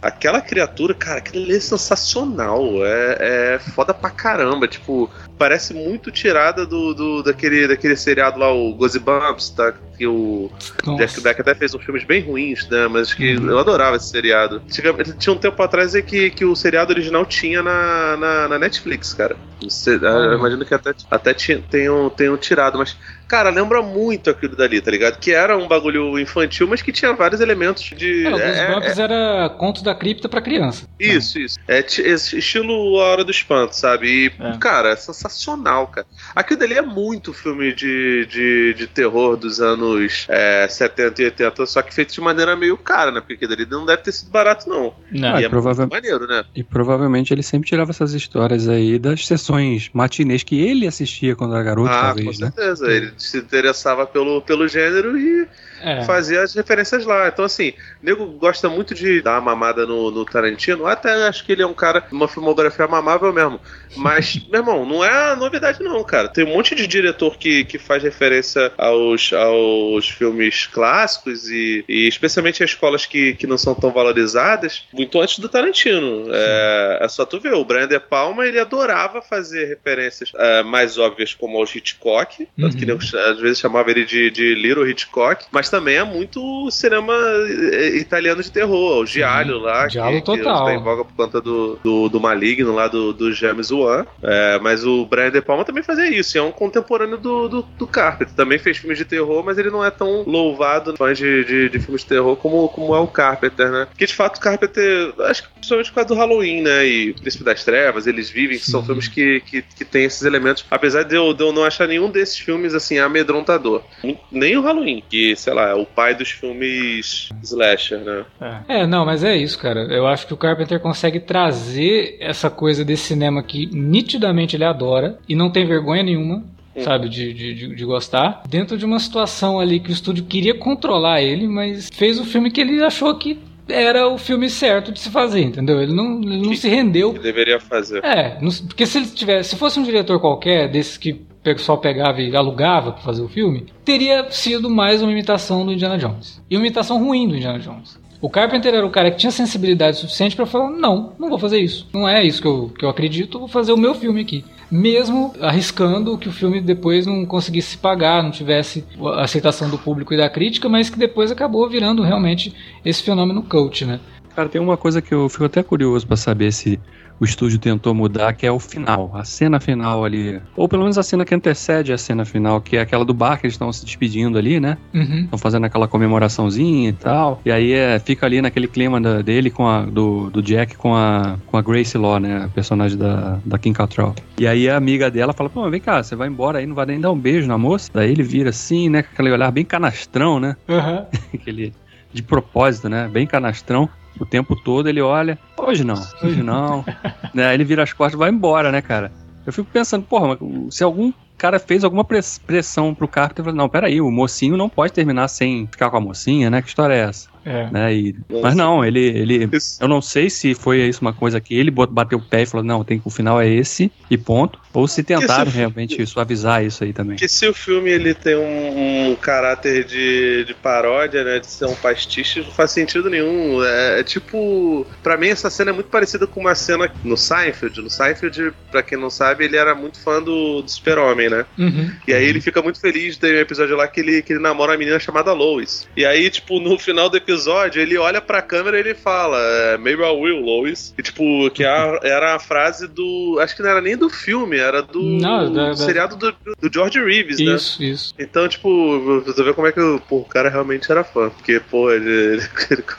Aquela 0.00 0.40
criatura, 0.40 0.94
cara, 0.94 1.18
aquilo 1.18 1.44
ali 1.44 1.54
é 1.54 1.60
sensacional. 1.60 2.84
É, 2.84 3.54
é 3.54 3.58
foda 3.58 3.94
pra 3.94 4.10
caramba. 4.10 4.66
Tipo, 4.66 5.08
parece 5.38 5.74
muito 5.74 6.10
tirada 6.10 6.64
do, 6.66 6.94
do 6.94 7.22
daquele, 7.22 7.66
daquele 7.66 7.96
seriado 7.96 8.38
lá, 8.38 8.52
o 8.52 8.74
Bumps, 8.74 9.50
tá? 9.50 9.72
Que 9.96 10.06
o 10.06 10.50
Jack 10.96 11.20
Black 11.20 11.40
até 11.40 11.54
fez 11.54 11.74
uns 11.74 11.84
filmes 11.84 12.04
bem 12.04 12.22
ruins, 12.22 12.68
né? 12.68 12.88
Mas 12.88 13.12
que 13.12 13.36
uhum. 13.36 13.50
eu 13.50 13.58
adorava 13.58 13.96
esse 13.96 14.08
seriado. 14.08 14.60
Tinha, 14.68 14.92
tinha 14.92 15.32
um 15.32 15.38
tempo 15.38 15.62
atrás 15.62 15.94
que, 16.02 16.30
que 16.30 16.44
o 16.44 16.54
seriado 16.54 16.92
original 16.92 17.24
tinha 17.24 17.62
na, 17.62 18.16
na, 18.16 18.48
na 18.48 18.58
Netflix, 18.58 19.14
cara. 19.14 19.36
Você, 19.62 19.96
uhum. 19.96 20.34
Imagino 20.34 20.64
que 20.64 20.74
até, 20.74 20.94
até 21.10 21.34
tenham, 21.34 22.10
tenham 22.10 22.36
tirado, 22.36 22.78
mas 22.78 22.96
Cara, 23.32 23.48
lembra 23.48 23.80
muito 23.80 24.28
aquilo 24.28 24.54
dali, 24.54 24.78
tá 24.78 24.90
ligado? 24.90 25.18
Que 25.18 25.32
era 25.32 25.56
um 25.56 25.66
bagulho 25.66 26.18
infantil, 26.18 26.68
mas 26.68 26.82
que 26.82 26.92
tinha 26.92 27.14
vários 27.14 27.40
elementos 27.40 27.82
de. 27.82 28.26
É, 28.26 28.28
o 28.28 28.32
Goosebumps 28.32 28.98
é, 28.98 29.00
é, 29.00 29.04
era 29.04 29.48
conto 29.48 29.82
da 29.82 29.94
cripta 29.94 30.28
pra 30.28 30.42
criança. 30.42 30.86
Isso, 31.00 31.38
isso. 31.38 31.58
É, 31.66 31.80
estilo 31.80 33.00
A 33.00 33.04
Hora 33.04 33.24
do 33.24 33.30
Espanto, 33.30 33.74
sabe? 33.74 34.26
E, 34.26 34.32
é. 34.38 34.58
cara, 34.58 34.90
é 34.90 34.96
sensacional, 34.96 35.86
cara. 35.86 36.06
Aquilo 36.36 36.60
dali 36.60 36.74
é 36.74 36.82
muito 36.82 37.32
filme 37.32 37.74
de, 37.74 38.26
de, 38.26 38.74
de 38.74 38.86
terror 38.86 39.38
dos 39.38 39.62
anos 39.62 40.26
é, 40.28 40.68
70 40.68 41.22
e 41.22 41.24
80, 41.24 41.64
só 41.64 41.80
que 41.80 41.94
feito 41.94 42.12
de 42.12 42.20
maneira 42.20 42.54
meio 42.54 42.76
cara, 42.76 43.10
né? 43.10 43.20
Porque 43.20 43.32
aquilo 43.32 43.56
dali 43.56 43.66
não 43.66 43.86
deve 43.86 44.02
ter 44.02 44.12
sido 44.12 44.30
barato, 44.30 44.68
não. 44.68 44.92
Não, 45.10 45.40
e 45.40 45.44
é 45.46 45.48
provavelmente 45.48 45.94
maneiro, 45.94 46.26
né? 46.26 46.44
E 46.54 46.62
provavelmente 46.62 47.32
ele 47.32 47.42
sempre 47.42 47.66
tirava 47.66 47.92
essas 47.92 48.12
histórias 48.12 48.68
aí 48.68 48.98
das 48.98 49.26
sessões 49.26 49.88
matinês 49.94 50.42
que 50.42 50.60
ele 50.60 50.86
assistia 50.86 51.34
quando 51.34 51.54
era 51.54 51.64
garoto, 51.64 51.88
ah, 51.88 52.08
talvez, 52.08 52.36
com 52.36 52.44
né? 52.44 52.52
certeza. 52.54 52.86
Né? 52.86 52.96
Ele 52.96 53.21
se 53.22 53.38
interessava 53.38 54.06
pelo, 54.06 54.42
pelo 54.42 54.68
gênero 54.68 55.16
e 55.16 55.48
é. 55.82 56.04
fazia 56.04 56.42
as 56.42 56.54
referências 56.54 57.04
lá. 57.04 57.28
Então, 57.28 57.44
assim, 57.44 57.70
o 58.02 58.06
nego 58.06 58.26
gosta 58.26 58.68
muito 58.68 58.94
de 58.94 59.20
dar 59.20 59.32
uma 59.32 59.52
mamada 59.52 59.86
no, 59.86 60.10
no, 60.10 60.24
Tarantino. 60.24 60.86
Até 60.86 61.12
acho 61.26 61.44
que 61.44 61.52
ele 61.52 61.62
é 61.62 61.66
um 61.66 61.74
cara, 61.74 62.04
uma 62.10 62.28
filmografia 62.28 62.86
mamável 62.86 63.32
mesmo. 63.32 63.60
Mas, 63.96 64.40
meu 64.50 64.60
irmão, 64.60 64.86
não 64.86 65.04
é 65.04 65.34
novidade, 65.36 65.82
não, 65.82 66.02
cara. 66.04 66.28
Tem 66.28 66.44
um 66.44 66.54
monte 66.54 66.74
de 66.74 66.86
diretor 66.86 67.36
que, 67.36 67.64
que 67.64 67.78
faz 67.78 68.02
referência 68.02 68.72
aos, 68.78 69.32
aos 69.32 70.08
filmes 70.08 70.66
clássicos 70.66 71.48
e, 71.48 71.84
e 71.88 72.08
especialmente 72.08 72.62
as 72.62 72.70
escolas 72.70 73.06
que, 73.06 73.34
que 73.34 73.46
não 73.46 73.58
são 73.58 73.74
tão 73.74 73.90
valorizadas, 73.90 74.84
muito 74.92 75.20
antes 75.20 75.38
do 75.38 75.48
Tarantino. 75.48 76.26
É, 76.30 76.98
é, 77.02 77.08
só 77.08 77.24
tu 77.24 77.40
ver, 77.40 77.54
o 77.54 77.64
Brian 77.64 77.88
De 77.88 77.98
Palma, 77.98 78.46
ele 78.46 78.58
adorava 78.58 79.20
fazer 79.20 79.66
referências 79.66 80.32
é, 80.34 80.62
mais 80.62 80.98
óbvias 80.98 81.34
como 81.34 81.58
aos 81.58 81.74
Hitchcock, 81.74 82.48
uhum. 82.58 82.70
que 82.70 82.90
às 82.90 83.40
vezes 83.40 83.58
chamava 83.58 83.90
ele 83.90 84.04
de, 84.04 84.30
de 84.30 84.54
Little 84.54 84.88
Hitchcock, 84.88 85.46
mas 85.50 85.68
também 85.72 85.96
é 85.96 86.04
muito 86.04 86.70
cinema 86.70 87.14
eh, 87.14 87.96
italiano 87.96 88.42
de 88.42 88.52
terror. 88.52 89.02
O 89.02 89.06
Giallo 89.06 89.58
lá. 89.58 89.88
Giallo 89.88 90.16
que, 90.16 90.22
total. 90.22 90.66
Que 90.66 90.72
tá 90.72 90.74
em 90.74 90.82
voga 90.82 91.02
por 91.02 91.14
conta 91.14 91.40
do, 91.40 91.78
do, 91.82 92.10
do 92.10 92.20
Maligno 92.20 92.74
lá, 92.74 92.88
do, 92.88 93.14
do 93.14 93.32
James 93.32 93.70
Wan. 93.70 94.04
É, 94.22 94.58
mas 94.58 94.84
o 94.84 95.06
Brian 95.06 95.30
De 95.30 95.40
Palma 95.40 95.64
também 95.64 95.82
fazia 95.82 96.06
isso. 96.10 96.36
é 96.36 96.42
um 96.42 96.52
contemporâneo 96.52 97.16
do, 97.16 97.48
do, 97.48 97.62
do 97.62 97.86
Carpenter. 97.86 98.34
Também 98.34 98.58
fez 98.58 98.76
filmes 98.76 98.98
de 98.98 99.06
terror, 99.06 99.42
mas 99.42 99.56
ele 99.56 99.70
não 99.70 99.82
é 99.82 99.90
tão 99.90 100.24
louvado 100.26 100.94
fãs 100.94 101.16
de, 101.16 101.42
de, 101.44 101.68
de, 101.70 101.78
filmes 101.78 102.02
de 102.02 102.08
terror 102.08 102.36
como, 102.36 102.68
como 102.68 102.94
é 102.94 103.00
o 103.00 103.06
Carpenter, 103.06 103.70
né? 103.70 103.86
Porque 103.86 104.04
de 104.04 104.14
fato 104.14 104.36
o 104.36 104.40
Carpenter, 104.40 105.14
acho 105.20 105.44
que 105.44 105.48
principalmente 105.54 105.88
por 105.88 105.94
causa 105.94 106.08
do 106.08 106.14
Halloween, 106.14 106.60
né? 106.60 106.84
E 106.86 107.14
Príncipe 107.14 107.44
das 107.44 107.64
Trevas, 107.64 108.06
eles 108.06 108.28
vivem, 108.28 108.58
que 108.58 108.70
são 108.70 108.84
filmes 108.84 109.08
que, 109.08 109.40
que, 109.40 109.62
que 109.62 109.84
tem 109.86 110.04
esses 110.04 110.22
elementos. 110.22 110.66
Apesar 110.70 111.02
de 111.02 111.16
eu, 111.16 111.32
de 111.32 111.42
eu 111.42 111.50
não 111.50 111.64
achar 111.64 111.88
nenhum 111.88 112.10
desses 112.10 112.38
filmes 112.38 112.74
assim 112.74 112.98
amedrontador. 112.98 113.82
Nem 114.30 114.56
o 114.58 114.62
Halloween, 114.62 115.02
que, 115.08 115.34
sei 115.36 115.54
lá, 115.54 115.61
lá, 115.62 115.70
é 115.70 115.74
o 115.74 115.86
pai 115.86 116.14
dos 116.14 116.30
filmes 116.30 117.30
slasher, 117.42 118.00
né? 118.00 118.24
É. 118.68 118.80
é, 118.80 118.86
não, 118.86 119.04
mas 119.04 119.22
é 119.22 119.36
isso, 119.36 119.58
cara. 119.58 119.80
Eu 119.90 120.06
acho 120.06 120.26
que 120.26 120.34
o 120.34 120.36
Carpenter 120.36 120.80
consegue 120.80 121.20
trazer 121.20 122.16
essa 122.20 122.50
coisa 122.50 122.84
desse 122.84 123.04
cinema 123.04 123.42
que 123.42 123.66
nitidamente 123.66 124.56
ele 124.56 124.64
adora 124.64 125.18
e 125.28 125.34
não 125.34 125.50
tem 125.50 125.66
vergonha 125.66 126.02
nenhuma 126.02 126.44
hum. 126.74 126.82
sabe, 126.82 127.08
de, 127.08 127.32
de, 127.32 127.74
de, 127.74 127.84
gostar, 127.84 128.42
dentro 128.48 128.76
de 128.76 128.84
uma 128.84 128.98
situação 128.98 129.58
ali 129.58 129.80
que 129.80 129.90
o 129.90 129.92
estúdio 129.92 130.24
queria 130.24 130.54
controlar 130.54 131.22
ele, 131.22 131.46
mas 131.46 131.88
fez 131.92 132.18
o 132.18 132.24
filme 132.24 132.50
que 132.50 132.60
ele 132.60 132.82
achou 132.82 133.14
que 133.16 133.38
era 133.68 134.08
o 134.08 134.18
filme 134.18 134.50
certo 134.50 134.92
de 134.92 134.98
se 134.98 135.10
fazer, 135.10 135.40
entendeu? 135.40 135.80
Ele 135.80 135.94
não, 135.94 136.20
ele 136.20 136.42
não 136.42 136.50
que, 136.50 136.56
se 136.56 136.68
rendeu. 136.68 137.12
Que 137.12 137.20
deveria 137.20 137.60
fazer. 137.60 138.04
É, 138.04 138.38
porque 138.66 138.84
se 138.84 138.98
ele 138.98 139.06
tivesse, 139.06 139.50
se 139.50 139.56
fosse 139.56 139.78
um 139.78 139.84
diretor 139.84 140.20
qualquer, 140.20 140.68
desses 140.70 140.96
que 140.96 141.20
o 141.50 141.56
pessoal 141.56 141.78
pegava 141.78 142.20
e 142.20 142.36
alugava 142.36 142.92
para 142.92 143.02
fazer 143.02 143.22
o 143.22 143.28
filme, 143.28 143.66
teria 143.84 144.30
sido 144.30 144.70
mais 144.70 145.02
uma 145.02 145.10
imitação 145.10 145.66
do 145.66 145.72
Indiana 145.72 145.98
Jones. 145.98 146.40
E 146.48 146.56
uma 146.56 146.64
imitação 146.64 147.02
ruim 147.02 147.26
do 147.26 147.36
Indiana 147.36 147.58
Jones. 147.58 148.00
O 148.20 148.30
Carpenter 148.30 148.72
era 148.72 148.86
o 148.86 148.90
cara 148.90 149.10
que 149.10 149.16
tinha 149.16 149.32
sensibilidade 149.32 149.96
suficiente 149.96 150.36
para 150.36 150.46
falar: 150.46 150.70
não, 150.70 151.12
não 151.18 151.28
vou 151.28 151.40
fazer 151.40 151.58
isso. 151.58 151.88
Não 151.92 152.08
é 152.08 152.22
isso 152.22 152.40
que 152.40 152.46
eu, 152.46 152.72
que 152.78 152.84
eu 152.84 152.88
acredito, 152.88 153.40
vou 153.40 153.48
fazer 153.48 153.72
o 153.72 153.76
meu 153.76 153.96
filme 153.96 154.20
aqui. 154.20 154.44
Mesmo 154.70 155.34
arriscando 155.40 156.16
que 156.16 156.28
o 156.28 156.32
filme 156.32 156.60
depois 156.60 157.04
não 157.04 157.26
conseguisse 157.26 157.76
pagar, 157.76 158.22
não 158.22 158.30
tivesse 158.30 158.84
a 159.16 159.24
aceitação 159.24 159.68
do 159.68 159.76
público 159.76 160.14
e 160.14 160.16
da 160.16 160.30
crítica, 160.30 160.68
mas 160.68 160.88
que 160.88 160.98
depois 160.98 161.32
acabou 161.32 161.68
virando 161.68 162.02
realmente 162.02 162.54
esse 162.84 163.02
fenômeno 163.02 163.42
cult, 163.42 163.84
né? 163.84 163.98
Cara, 164.34 164.48
tem 164.48 164.60
uma 164.60 164.76
coisa 164.76 165.02
que 165.02 165.12
eu 165.12 165.28
fico 165.28 165.44
até 165.44 165.62
curioso 165.62 166.06
para 166.06 166.16
saber 166.16 166.52
se 166.52 166.80
o 167.20 167.24
estúdio 167.24 167.58
tentou 167.58 167.94
mudar, 167.94 168.32
que 168.32 168.46
é 168.46 168.50
o 168.50 168.58
final, 168.58 169.10
a 169.14 169.24
cena 169.24 169.60
final 169.60 170.04
ali. 170.04 170.40
Ou 170.56 170.68
pelo 170.68 170.82
menos 170.82 170.98
a 170.98 171.02
cena 171.02 171.24
que 171.24 171.34
antecede 171.34 171.92
a 171.92 171.98
cena 171.98 172.24
final, 172.24 172.60
que 172.60 172.76
é 172.76 172.80
aquela 172.80 173.04
do 173.04 173.14
bar 173.14 173.38
que 173.38 173.46
eles 173.46 173.54
estão 173.54 173.72
se 173.72 173.84
despedindo 173.84 174.38
ali, 174.38 174.58
né? 174.58 174.76
Estão 174.92 175.28
uhum. 175.32 175.38
fazendo 175.38 175.64
aquela 175.64 175.86
comemoraçãozinha 175.86 176.88
e 176.88 176.92
tal. 176.92 177.40
E 177.44 177.50
aí 177.50 177.72
é, 177.72 177.98
fica 177.98 178.26
ali 178.26 178.42
naquele 178.42 178.66
clima 178.66 179.00
da, 179.00 179.22
dele 179.22 179.50
com 179.50 179.68
a, 179.68 179.82
do, 179.82 180.30
do 180.30 180.42
Jack 180.42 180.76
com 180.76 180.94
a, 180.94 181.36
com 181.46 181.56
a 181.56 181.62
Grace 181.62 181.96
Law, 181.96 182.18
né? 182.18 182.44
A 182.44 182.48
personagem 182.48 182.98
da, 182.98 183.38
da 183.44 183.58
Kim 183.58 183.72
Cattrall. 183.72 184.14
E 184.38 184.46
aí 184.46 184.68
a 184.68 184.76
amiga 184.76 185.10
dela 185.10 185.32
fala, 185.32 185.48
pô, 185.48 185.68
vem 185.70 185.80
cá, 185.80 186.02
você 186.02 186.16
vai 186.16 186.28
embora 186.28 186.58
aí, 186.58 186.66
não 186.66 186.74
vai 186.74 186.86
nem 186.86 187.00
dar 187.00 187.10
um 187.10 187.18
beijo 187.18 187.46
na 187.46 187.58
moça? 187.58 187.90
Daí 187.92 188.10
ele 188.10 188.22
vira 188.22 188.50
assim, 188.50 188.88
né? 188.88 189.02
Com 189.02 189.10
aquele 189.12 189.30
olhar 189.30 189.50
bem 189.50 189.64
canastrão, 189.64 190.40
né? 190.40 190.56
Uhum. 190.68 191.06
aquele 191.34 191.72
de 192.12 192.22
propósito, 192.22 192.88
né? 192.88 193.08
Bem 193.08 193.26
canastrão 193.26 193.88
o 194.20 194.26
tempo 194.26 194.54
todo 194.56 194.88
ele 194.88 195.00
olha, 195.00 195.38
hoje 195.56 195.84
não, 195.84 196.00
hoje 196.22 196.42
não. 196.42 196.84
né? 197.34 197.54
Ele 197.54 197.64
vira 197.64 197.82
as 197.82 197.92
costas 197.92 198.14
e 198.14 198.18
vai 198.18 198.30
embora, 198.30 198.70
né, 198.70 198.82
cara? 198.82 199.12
Eu 199.46 199.52
fico 199.52 199.68
pensando, 199.72 200.04
porra, 200.04 200.38
se 200.70 200.84
algum 200.84 201.12
cara 201.36 201.58
fez 201.58 201.82
alguma 201.82 202.04
pressão 202.04 202.94
pro 202.94 203.08
falou, 203.08 203.52
não, 203.52 203.68
peraí, 203.68 204.00
o 204.00 204.10
mocinho 204.10 204.56
não 204.56 204.68
pode 204.68 204.92
terminar 204.92 205.26
sem 205.26 205.66
ficar 205.66 205.90
com 205.90 205.96
a 205.96 206.00
mocinha, 206.00 206.48
né? 206.48 206.62
Que 206.62 206.68
história 206.68 206.94
é 206.94 207.00
essa? 207.00 207.28
É. 207.44 207.70
Né? 207.70 207.94
E, 207.94 208.16
mas 208.42 208.54
não, 208.54 208.84
ele, 208.84 209.00
ele. 209.00 209.50
Eu 209.80 209.88
não 209.88 210.00
sei 210.00 210.30
se 210.30 210.54
foi 210.54 210.80
isso 210.82 211.00
uma 211.00 211.12
coisa 211.12 211.40
que 211.40 211.54
ele 211.54 211.70
bateu 211.70 212.18
o 212.18 212.22
pé 212.22 212.42
e 212.42 212.46
falou: 212.46 212.64
não, 212.64 212.84
tem, 212.84 213.00
o 213.04 213.10
final 213.10 213.40
é 213.40 213.48
esse 213.48 213.90
e 214.10 214.16
ponto. 214.16 214.60
Ou 214.72 214.88
se 214.88 215.02
tentaram 215.02 215.50
se 215.50 215.56
realmente 215.56 216.06
suavizar 216.06 216.64
isso 216.64 216.82
aí 216.82 216.92
também. 216.92 217.16
Que 217.16 217.28
se 217.28 217.46
o 217.46 217.52
filme 217.52 217.90
ele 217.90 218.14
tem 218.14 218.36
um, 218.36 219.10
um, 219.10 219.16
caráter 219.16 219.84
de, 219.84 220.44
de 220.44 220.54
paródia, 220.54 221.24
né? 221.24 221.40
De 221.40 221.46
ser 221.46 221.66
um 221.66 221.74
pastiche, 221.74 222.40
não 222.40 222.50
faz 222.50 222.70
sentido 222.70 223.10
nenhum. 223.10 223.62
É, 223.62 224.00
é, 224.00 224.02
tipo. 224.04 224.86
Pra 225.02 225.16
mim, 225.16 225.28
essa 225.28 225.50
cena 225.50 225.70
é 225.70 225.74
muito 225.74 225.90
parecida 225.90 226.26
com 226.26 226.40
uma 226.40 226.54
cena 226.54 226.90
no 227.04 227.16
Seinfeld. 227.16 227.82
No 227.82 227.90
Seinfeld, 227.90 228.52
pra 228.70 228.82
quem 228.82 228.98
não 228.98 229.10
sabe, 229.10 229.44
ele 229.44 229.56
era 229.56 229.74
muito 229.74 229.98
fã 230.00 230.22
do, 230.22 230.62
do 230.62 230.70
Super-Homem, 230.70 231.28
né? 231.28 231.44
Uhum. 231.58 231.90
E 232.06 232.14
aí 232.14 232.24
ele 232.24 232.40
fica 232.40 232.62
muito 232.62 232.80
feliz. 232.80 233.16
Tem 233.16 233.34
um 233.34 233.40
episódio 233.40 233.76
lá 233.76 233.88
que 233.88 234.00
ele, 234.00 234.22
que 234.22 234.32
ele 234.32 234.40
namora 234.40 234.72
uma 234.72 234.78
menina 234.78 234.98
chamada 234.98 235.32
Lois. 235.32 235.88
E 235.96 236.06
aí, 236.06 236.30
tipo, 236.30 236.60
no 236.60 236.78
final 236.78 237.10
do 237.10 237.16
episódio 237.16 237.31
episódio, 237.32 237.80
ele 237.80 237.96
olha 237.96 238.20
pra 238.20 238.42
câmera 238.42 238.76
e 238.76 238.80
ele 238.80 238.94
fala, 238.94 239.38
é, 239.38 239.78
maybe 239.78 240.02
I 240.02 240.10
will, 240.10 240.40
Lois. 240.40 240.94
E, 240.96 241.02
tipo, 241.02 241.50
que 241.50 241.64
a, 241.64 241.98
era 242.04 242.36
a 242.36 242.38
frase 242.38 242.86
do. 242.86 243.38
Acho 243.40 243.56
que 243.56 243.62
não 243.62 243.70
era 243.70 243.80
nem 243.80 243.96
do 243.96 244.10
filme, 244.10 244.58
era 244.58 244.82
do, 244.82 245.02
não, 245.02 245.52
da, 245.52 245.68
da... 245.68 245.76
seriado 245.76 246.16
do, 246.16 246.32
do, 246.32 246.72
George 246.72 247.02
Reeves, 247.02 247.38
isso, 247.38 247.44
né? 247.44 247.56
Isso, 247.56 247.82
isso. 247.82 248.14
Então, 248.18 248.46
tipo, 248.48 249.22
você 249.24 249.42
vê 249.42 249.52
como 249.52 249.66
é 249.66 249.72
que 249.72 249.80
pô, 250.08 250.18
o 250.18 250.24
cara 250.24 250.48
realmente 250.48 250.90
era 250.90 251.02
fã. 251.02 251.30
Porque, 251.30 251.60
pô, 251.60 251.90
ele. 251.90 252.10
ele... 252.10 252.42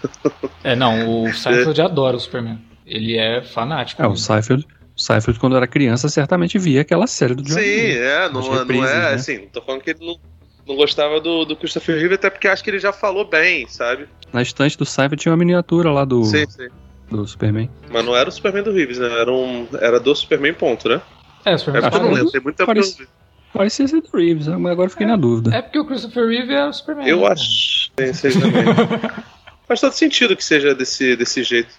é, 0.64 0.76
não, 0.76 1.24
o 1.24 1.34
Seinfeld 1.34 1.82
adora 1.82 2.18
o 2.18 2.20
Superman. 2.20 2.60
Ele 2.86 3.18
é 3.18 3.42
fanático. 3.44 4.02
É, 4.02 4.08
o 4.08 4.16
Seinfeld. 4.16 4.66
Seinfeld, 4.96 5.40
quando 5.40 5.56
era 5.56 5.66
criança, 5.66 6.08
certamente 6.08 6.60
via 6.60 6.82
aquela 6.82 7.08
série 7.08 7.34
do 7.34 7.44
George 7.44 7.66
Sim, 7.66 7.72
Reeves, 7.72 7.98
é, 7.98 8.30
não, 8.30 8.42
não 8.42 8.86
é, 8.86 9.00
né? 9.00 9.14
assim, 9.16 9.40
tô 9.52 9.60
falando 9.60 9.82
que 9.82 9.90
ele 9.90 10.06
não 10.06 10.20
não 10.68 10.76
gostava 10.76 11.20
do, 11.20 11.46
do 11.46 11.56
Christopher 11.56 11.98
Reeve, 11.98 12.16
até 12.16 12.30
porque 12.30 12.48
acho 12.48 12.64
que 12.64 12.70
ele 12.70 12.80
já 12.80 12.94
falou 12.94 13.26
bem, 13.26 13.68
sabe? 13.68 14.08
Na 14.32 14.42
estante 14.42 14.78
do 14.78 14.86
Cypher 14.86 15.18
tinha 15.18 15.32
uma 15.32 15.38
miniatura 15.38 15.92
lá 15.92 16.06
do. 16.06 16.24
Sim, 16.24 16.46
sim. 16.50 16.68
Do 17.10 17.28
Superman. 17.28 17.70
Mas 17.92 18.06
não 18.06 18.16
era 18.16 18.30
o 18.30 18.32
Superman 18.32 18.64
do 18.64 18.72
Reeves, 18.72 18.98
né? 18.98 19.08
Era, 19.20 19.32
um, 19.32 19.68
era 19.80 20.00
do 20.00 20.16
Superman, 20.16 20.54
ponto, 20.54 20.90
né? 20.90 21.02
É, 21.46 21.54
o 21.54 21.60
Superman. 21.60 21.88
É 21.88 21.90
porque 21.90 22.04
eu 22.04 22.10
não 22.10 22.16
lembro, 22.16 22.32
tem 22.32 22.42
muita 22.42 22.66
Parece... 22.66 23.08
Parecia 23.54 23.88
ser 23.88 24.02
do 24.02 24.10
Reeves, 24.12 24.48
mas 24.48 24.72
agora 24.72 24.90
fiquei 24.90 25.06
é, 25.06 25.10
na 25.10 25.16
dúvida. 25.16 25.56
É 25.56 25.62
porque 25.62 25.78
o 25.78 25.86
Christopher 25.86 26.28
Reeve 26.28 26.54
é 26.54 26.66
o 26.66 26.74
Superman. 26.74 27.08
Eu 27.08 27.20
né? 27.20 27.28
acho. 27.28 27.92
Tem, 27.96 28.12
seja 28.12 28.40
também. 28.42 28.64
Faz 29.68 29.80
todo 29.80 29.94
sentido 29.94 30.36
que 30.36 30.44
seja 30.44 30.74
desse, 30.74 31.16
desse 31.16 31.44
jeito. 31.44 31.70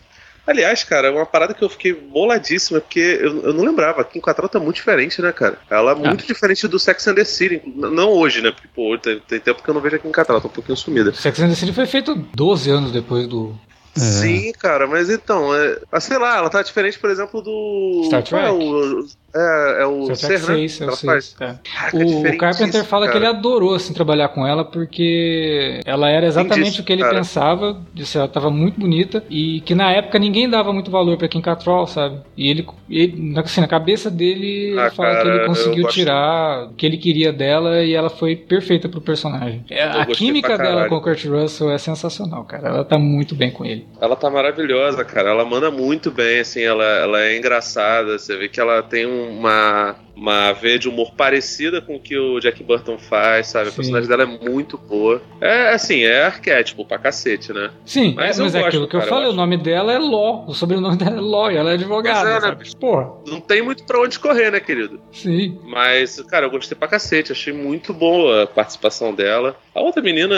Aliás, 0.46 0.84
cara, 0.84 1.10
uma 1.10 1.24
parada 1.24 1.54
que 1.54 1.62
eu 1.62 1.68
fiquei 1.68 1.94
boladíssima, 1.94 2.80
porque 2.80 3.00
eu, 3.00 3.42
eu 3.44 3.52
não 3.54 3.64
lembrava. 3.64 4.02
A 4.02 4.04
Kim 4.04 4.20
Cattrall 4.20 4.48
tá 4.48 4.60
muito 4.60 4.76
diferente, 4.76 5.22
né, 5.22 5.32
cara? 5.32 5.58
Ela 5.70 5.92
é 5.92 5.94
ah. 5.94 5.96
muito 5.96 6.26
diferente 6.26 6.68
do 6.68 6.78
Sex 6.78 7.08
and 7.08 7.14
the 7.14 7.24
City. 7.24 7.62
Não 7.74 8.10
hoje, 8.10 8.42
né? 8.42 8.50
Porque, 8.50 8.68
pô, 8.74 8.96
tem, 8.98 9.20
tem 9.20 9.40
tempo 9.40 9.62
que 9.62 9.68
eu 9.68 9.74
não 9.74 9.80
vejo 9.80 9.96
a 9.96 9.98
Kim 9.98 10.10
Cattrall, 10.10 10.40
tá 10.40 10.48
um 10.48 10.50
pouquinho 10.50 10.76
sumida. 10.76 11.12
Sex 11.14 11.40
and 11.40 11.48
the 11.48 11.54
City 11.54 11.72
foi 11.72 11.86
feito 11.86 12.14
12 12.14 12.70
anos 12.70 12.92
depois 12.92 13.26
do, 13.26 13.58
é. 13.96 14.00
Sim, 14.00 14.52
cara, 14.58 14.86
mas 14.86 15.08
então, 15.08 15.54
é, 15.54 15.78
ah, 15.90 16.00
sei 16.00 16.18
lá, 16.18 16.36
ela 16.36 16.50
tá 16.50 16.62
diferente, 16.62 16.98
por 16.98 17.10
exemplo, 17.10 17.40
do. 17.40 18.02
Star 18.06 18.24
Trek. 18.24 18.44
É, 18.44 18.50
o, 18.50 19.06
É, 19.36 19.82
é 19.82 19.86
o 19.86 20.14
Star 20.14 20.28
Trek 20.30 20.42
Ser, 20.42 20.52
né? 20.52 20.56
6, 20.68 20.80
é 20.80 20.84
o 20.84 20.86
Ela 20.88 20.96
6. 20.96 21.12
faz. 21.12 21.36
é. 21.40 21.54
Caraca, 21.64 21.96
O, 21.96 22.20
o 22.28 22.38
Carpenter 22.38 22.84
fala 22.84 23.06
que 23.06 23.12
cara. 23.14 23.24
ele 23.24 23.36
adorou 23.36 23.74
assim, 23.74 23.92
trabalhar 23.92 24.28
com 24.28 24.46
ela 24.46 24.64
porque 24.64 25.80
ela 25.84 26.08
era 26.08 26.26
exatamente 26.26 26.70
disso, 26.70 26.82
o 26.82 26.84
que 26.84 26.92
ele 26.92 27.02
cara. 27.02 27.16
pensava, 27.16 27.80
disse, 27.92 28.16
ela 28.16 28.26
estava 28.26 28.50
muito 28.50 28.78
bonita 28.78 29.24
e 29.28 29.60
que 29.62 29.74
na 29.74 29.90
época 29.92 30.18
ninguém 30.18 30.48
dava 30.48 30.72
muito 30.72 30.90
valor 30.90 31.16
pra 31.16 31.28
Kim 31.28 31.40
Cattrall, 31.40 31.86
sabe? 31.86 32.20
E 32.36 32.48
ele, 32.48 32.66
ele 32.88 33.34
assim, 33.38 33.60
na 33.60 33.68
cabeça 33.68 34.10
dele, 34.10 34.70
ele 34.70 34.78
Ah, 34.80 34.90
fala 34.90 35.10
que 35.10 35.16
cara, 35.16 35.28
ele 35.34 35.42
eu 35.42 35.46
conseguiu 35.46 35.88
tirar 35.88 36.66
o 36.66 36.74
que 36.74 36.86
ele 36.86 36.96
queria 36.96 37.32
dela 37.32 37.82
e 37.82 37.92
ela 37.94 38.10
foi 38.10 38.36
perfeita 38.36 38.88
pro 38.88 39.00
personagem. 39.00 39.64
É, 39.70 39.82
A 39.82 40.06
química 40.06 40.56
dela 40.56 40.88
com 40.88 40.96
o 40.96 41.00
Kurt 41.00 41.24
Russell 41.24 41.70
é 41.70 41.78
sensacional, 41.78 42.44
cara. 42.44 42.68
Ela 42.68 42.84
tá 42.84 42.98
muito 42.98 43.34
bem 43.34 43.50
com 43.50 43.64
ele. 43.64 43.86
Ela 44.00 44.14
tá 44.16 44.30
maravilhosa, 44.30 45.04
cara. 45.04 45.30
Ela 45.30 45.44
manda 45.44 45.70
muito 45.70 46.10
bem, 46.10 46.40
assim, 46.40 46.62
ela, 46.62 46.84
ela 46.84 47.20
é 47.20 47.36
engraçada. 47.36 48.18
Você 48.18 48.36
vê 48.36 48.48
que 48.48 48.60
ela 48.60 48.82
tem 48.82 49.06
uma, 49.24 49.96
uma 50.16 50.52
veia 50.52 50.78
de 50.78 50.88
humor 50.88 51.12
parecida 51.16 51.80
com 51.80 51.96
o 51.96 52.00
que 52.00 52.16
o 52.16 52.38
Jack 52.40 52.62
Burton 52.62 52.96
faz, 52.98 53.48
sabe? 53.48 53.68
A 53.68 53.70
Sim. 53.70 53.76
personagem 53.76 54.08
dela 54.08 54.22
é 54.22 54.26
muito 54.48 54.78
boa. 54.78 55.20
É, 55.40 55.70
assim, 55.74 56.02
é 56.04 56.24
arquétipo 56.24 56.84
pra 56.84 56.98
cacete, 56.98 57.52
né? 57.52 57.70
Sim, 57.84 58.14
Mas 58.16 58.24
mas, 58.26 58.38
eu 58.38 58.44
mas 58.44 58.54
é 58.54 58.58
gosto, 58.58 58.68
aquilo 58.68 58.88
que 58.88 58.96
eu 58.96 59.00
cara, 59.00 59.10
eu 59.10 59.14
falei, 59.14 59.26
o 59.26 59.28
acho. 59.30 59.36
nome 59.36 59.56
dela 59.56 59.92
é 59.92 59.98
Ló, 59.98 60.44
o 60.46 60.54
sobrenome 60.54 60.96
dela 60.96 61.16
é 61.16 61.20
Ló, 61.20 61.50
e 61.50 61.56
ela 61.56 61.70
é 61.70 61.74
advogada, 61.74 62.30
Pois 62.40 62.44
é, 62.44 62.50
né? 62.50 62.56
Porra, 62.80 63.12
Não 63.26 63.40
tem 63.40 63.62
muito 63.62 63.84
pra 63.84 64.00
onde 64.00 64.18
correr, 64.18 64.50
né, 64.50 64.60
querido? 64.60 65.00
sim. 65.12 65.58
Mas, 65.64 66.20
cara, 66.22 66.46
eu 66.46 66.50
gostei 66.50 66.76
pra 66.76 66.86
cacete. 66.88 67.32
Achei 67.32 67.52
muito 67.52 67.92
boa 67.92 68.42
a 68.44 68.46
participação 68.46 69.14
dela. 69.14 69.56
A 69.74 69.80
outra 69.80 70.02
menina, 70.02 70.34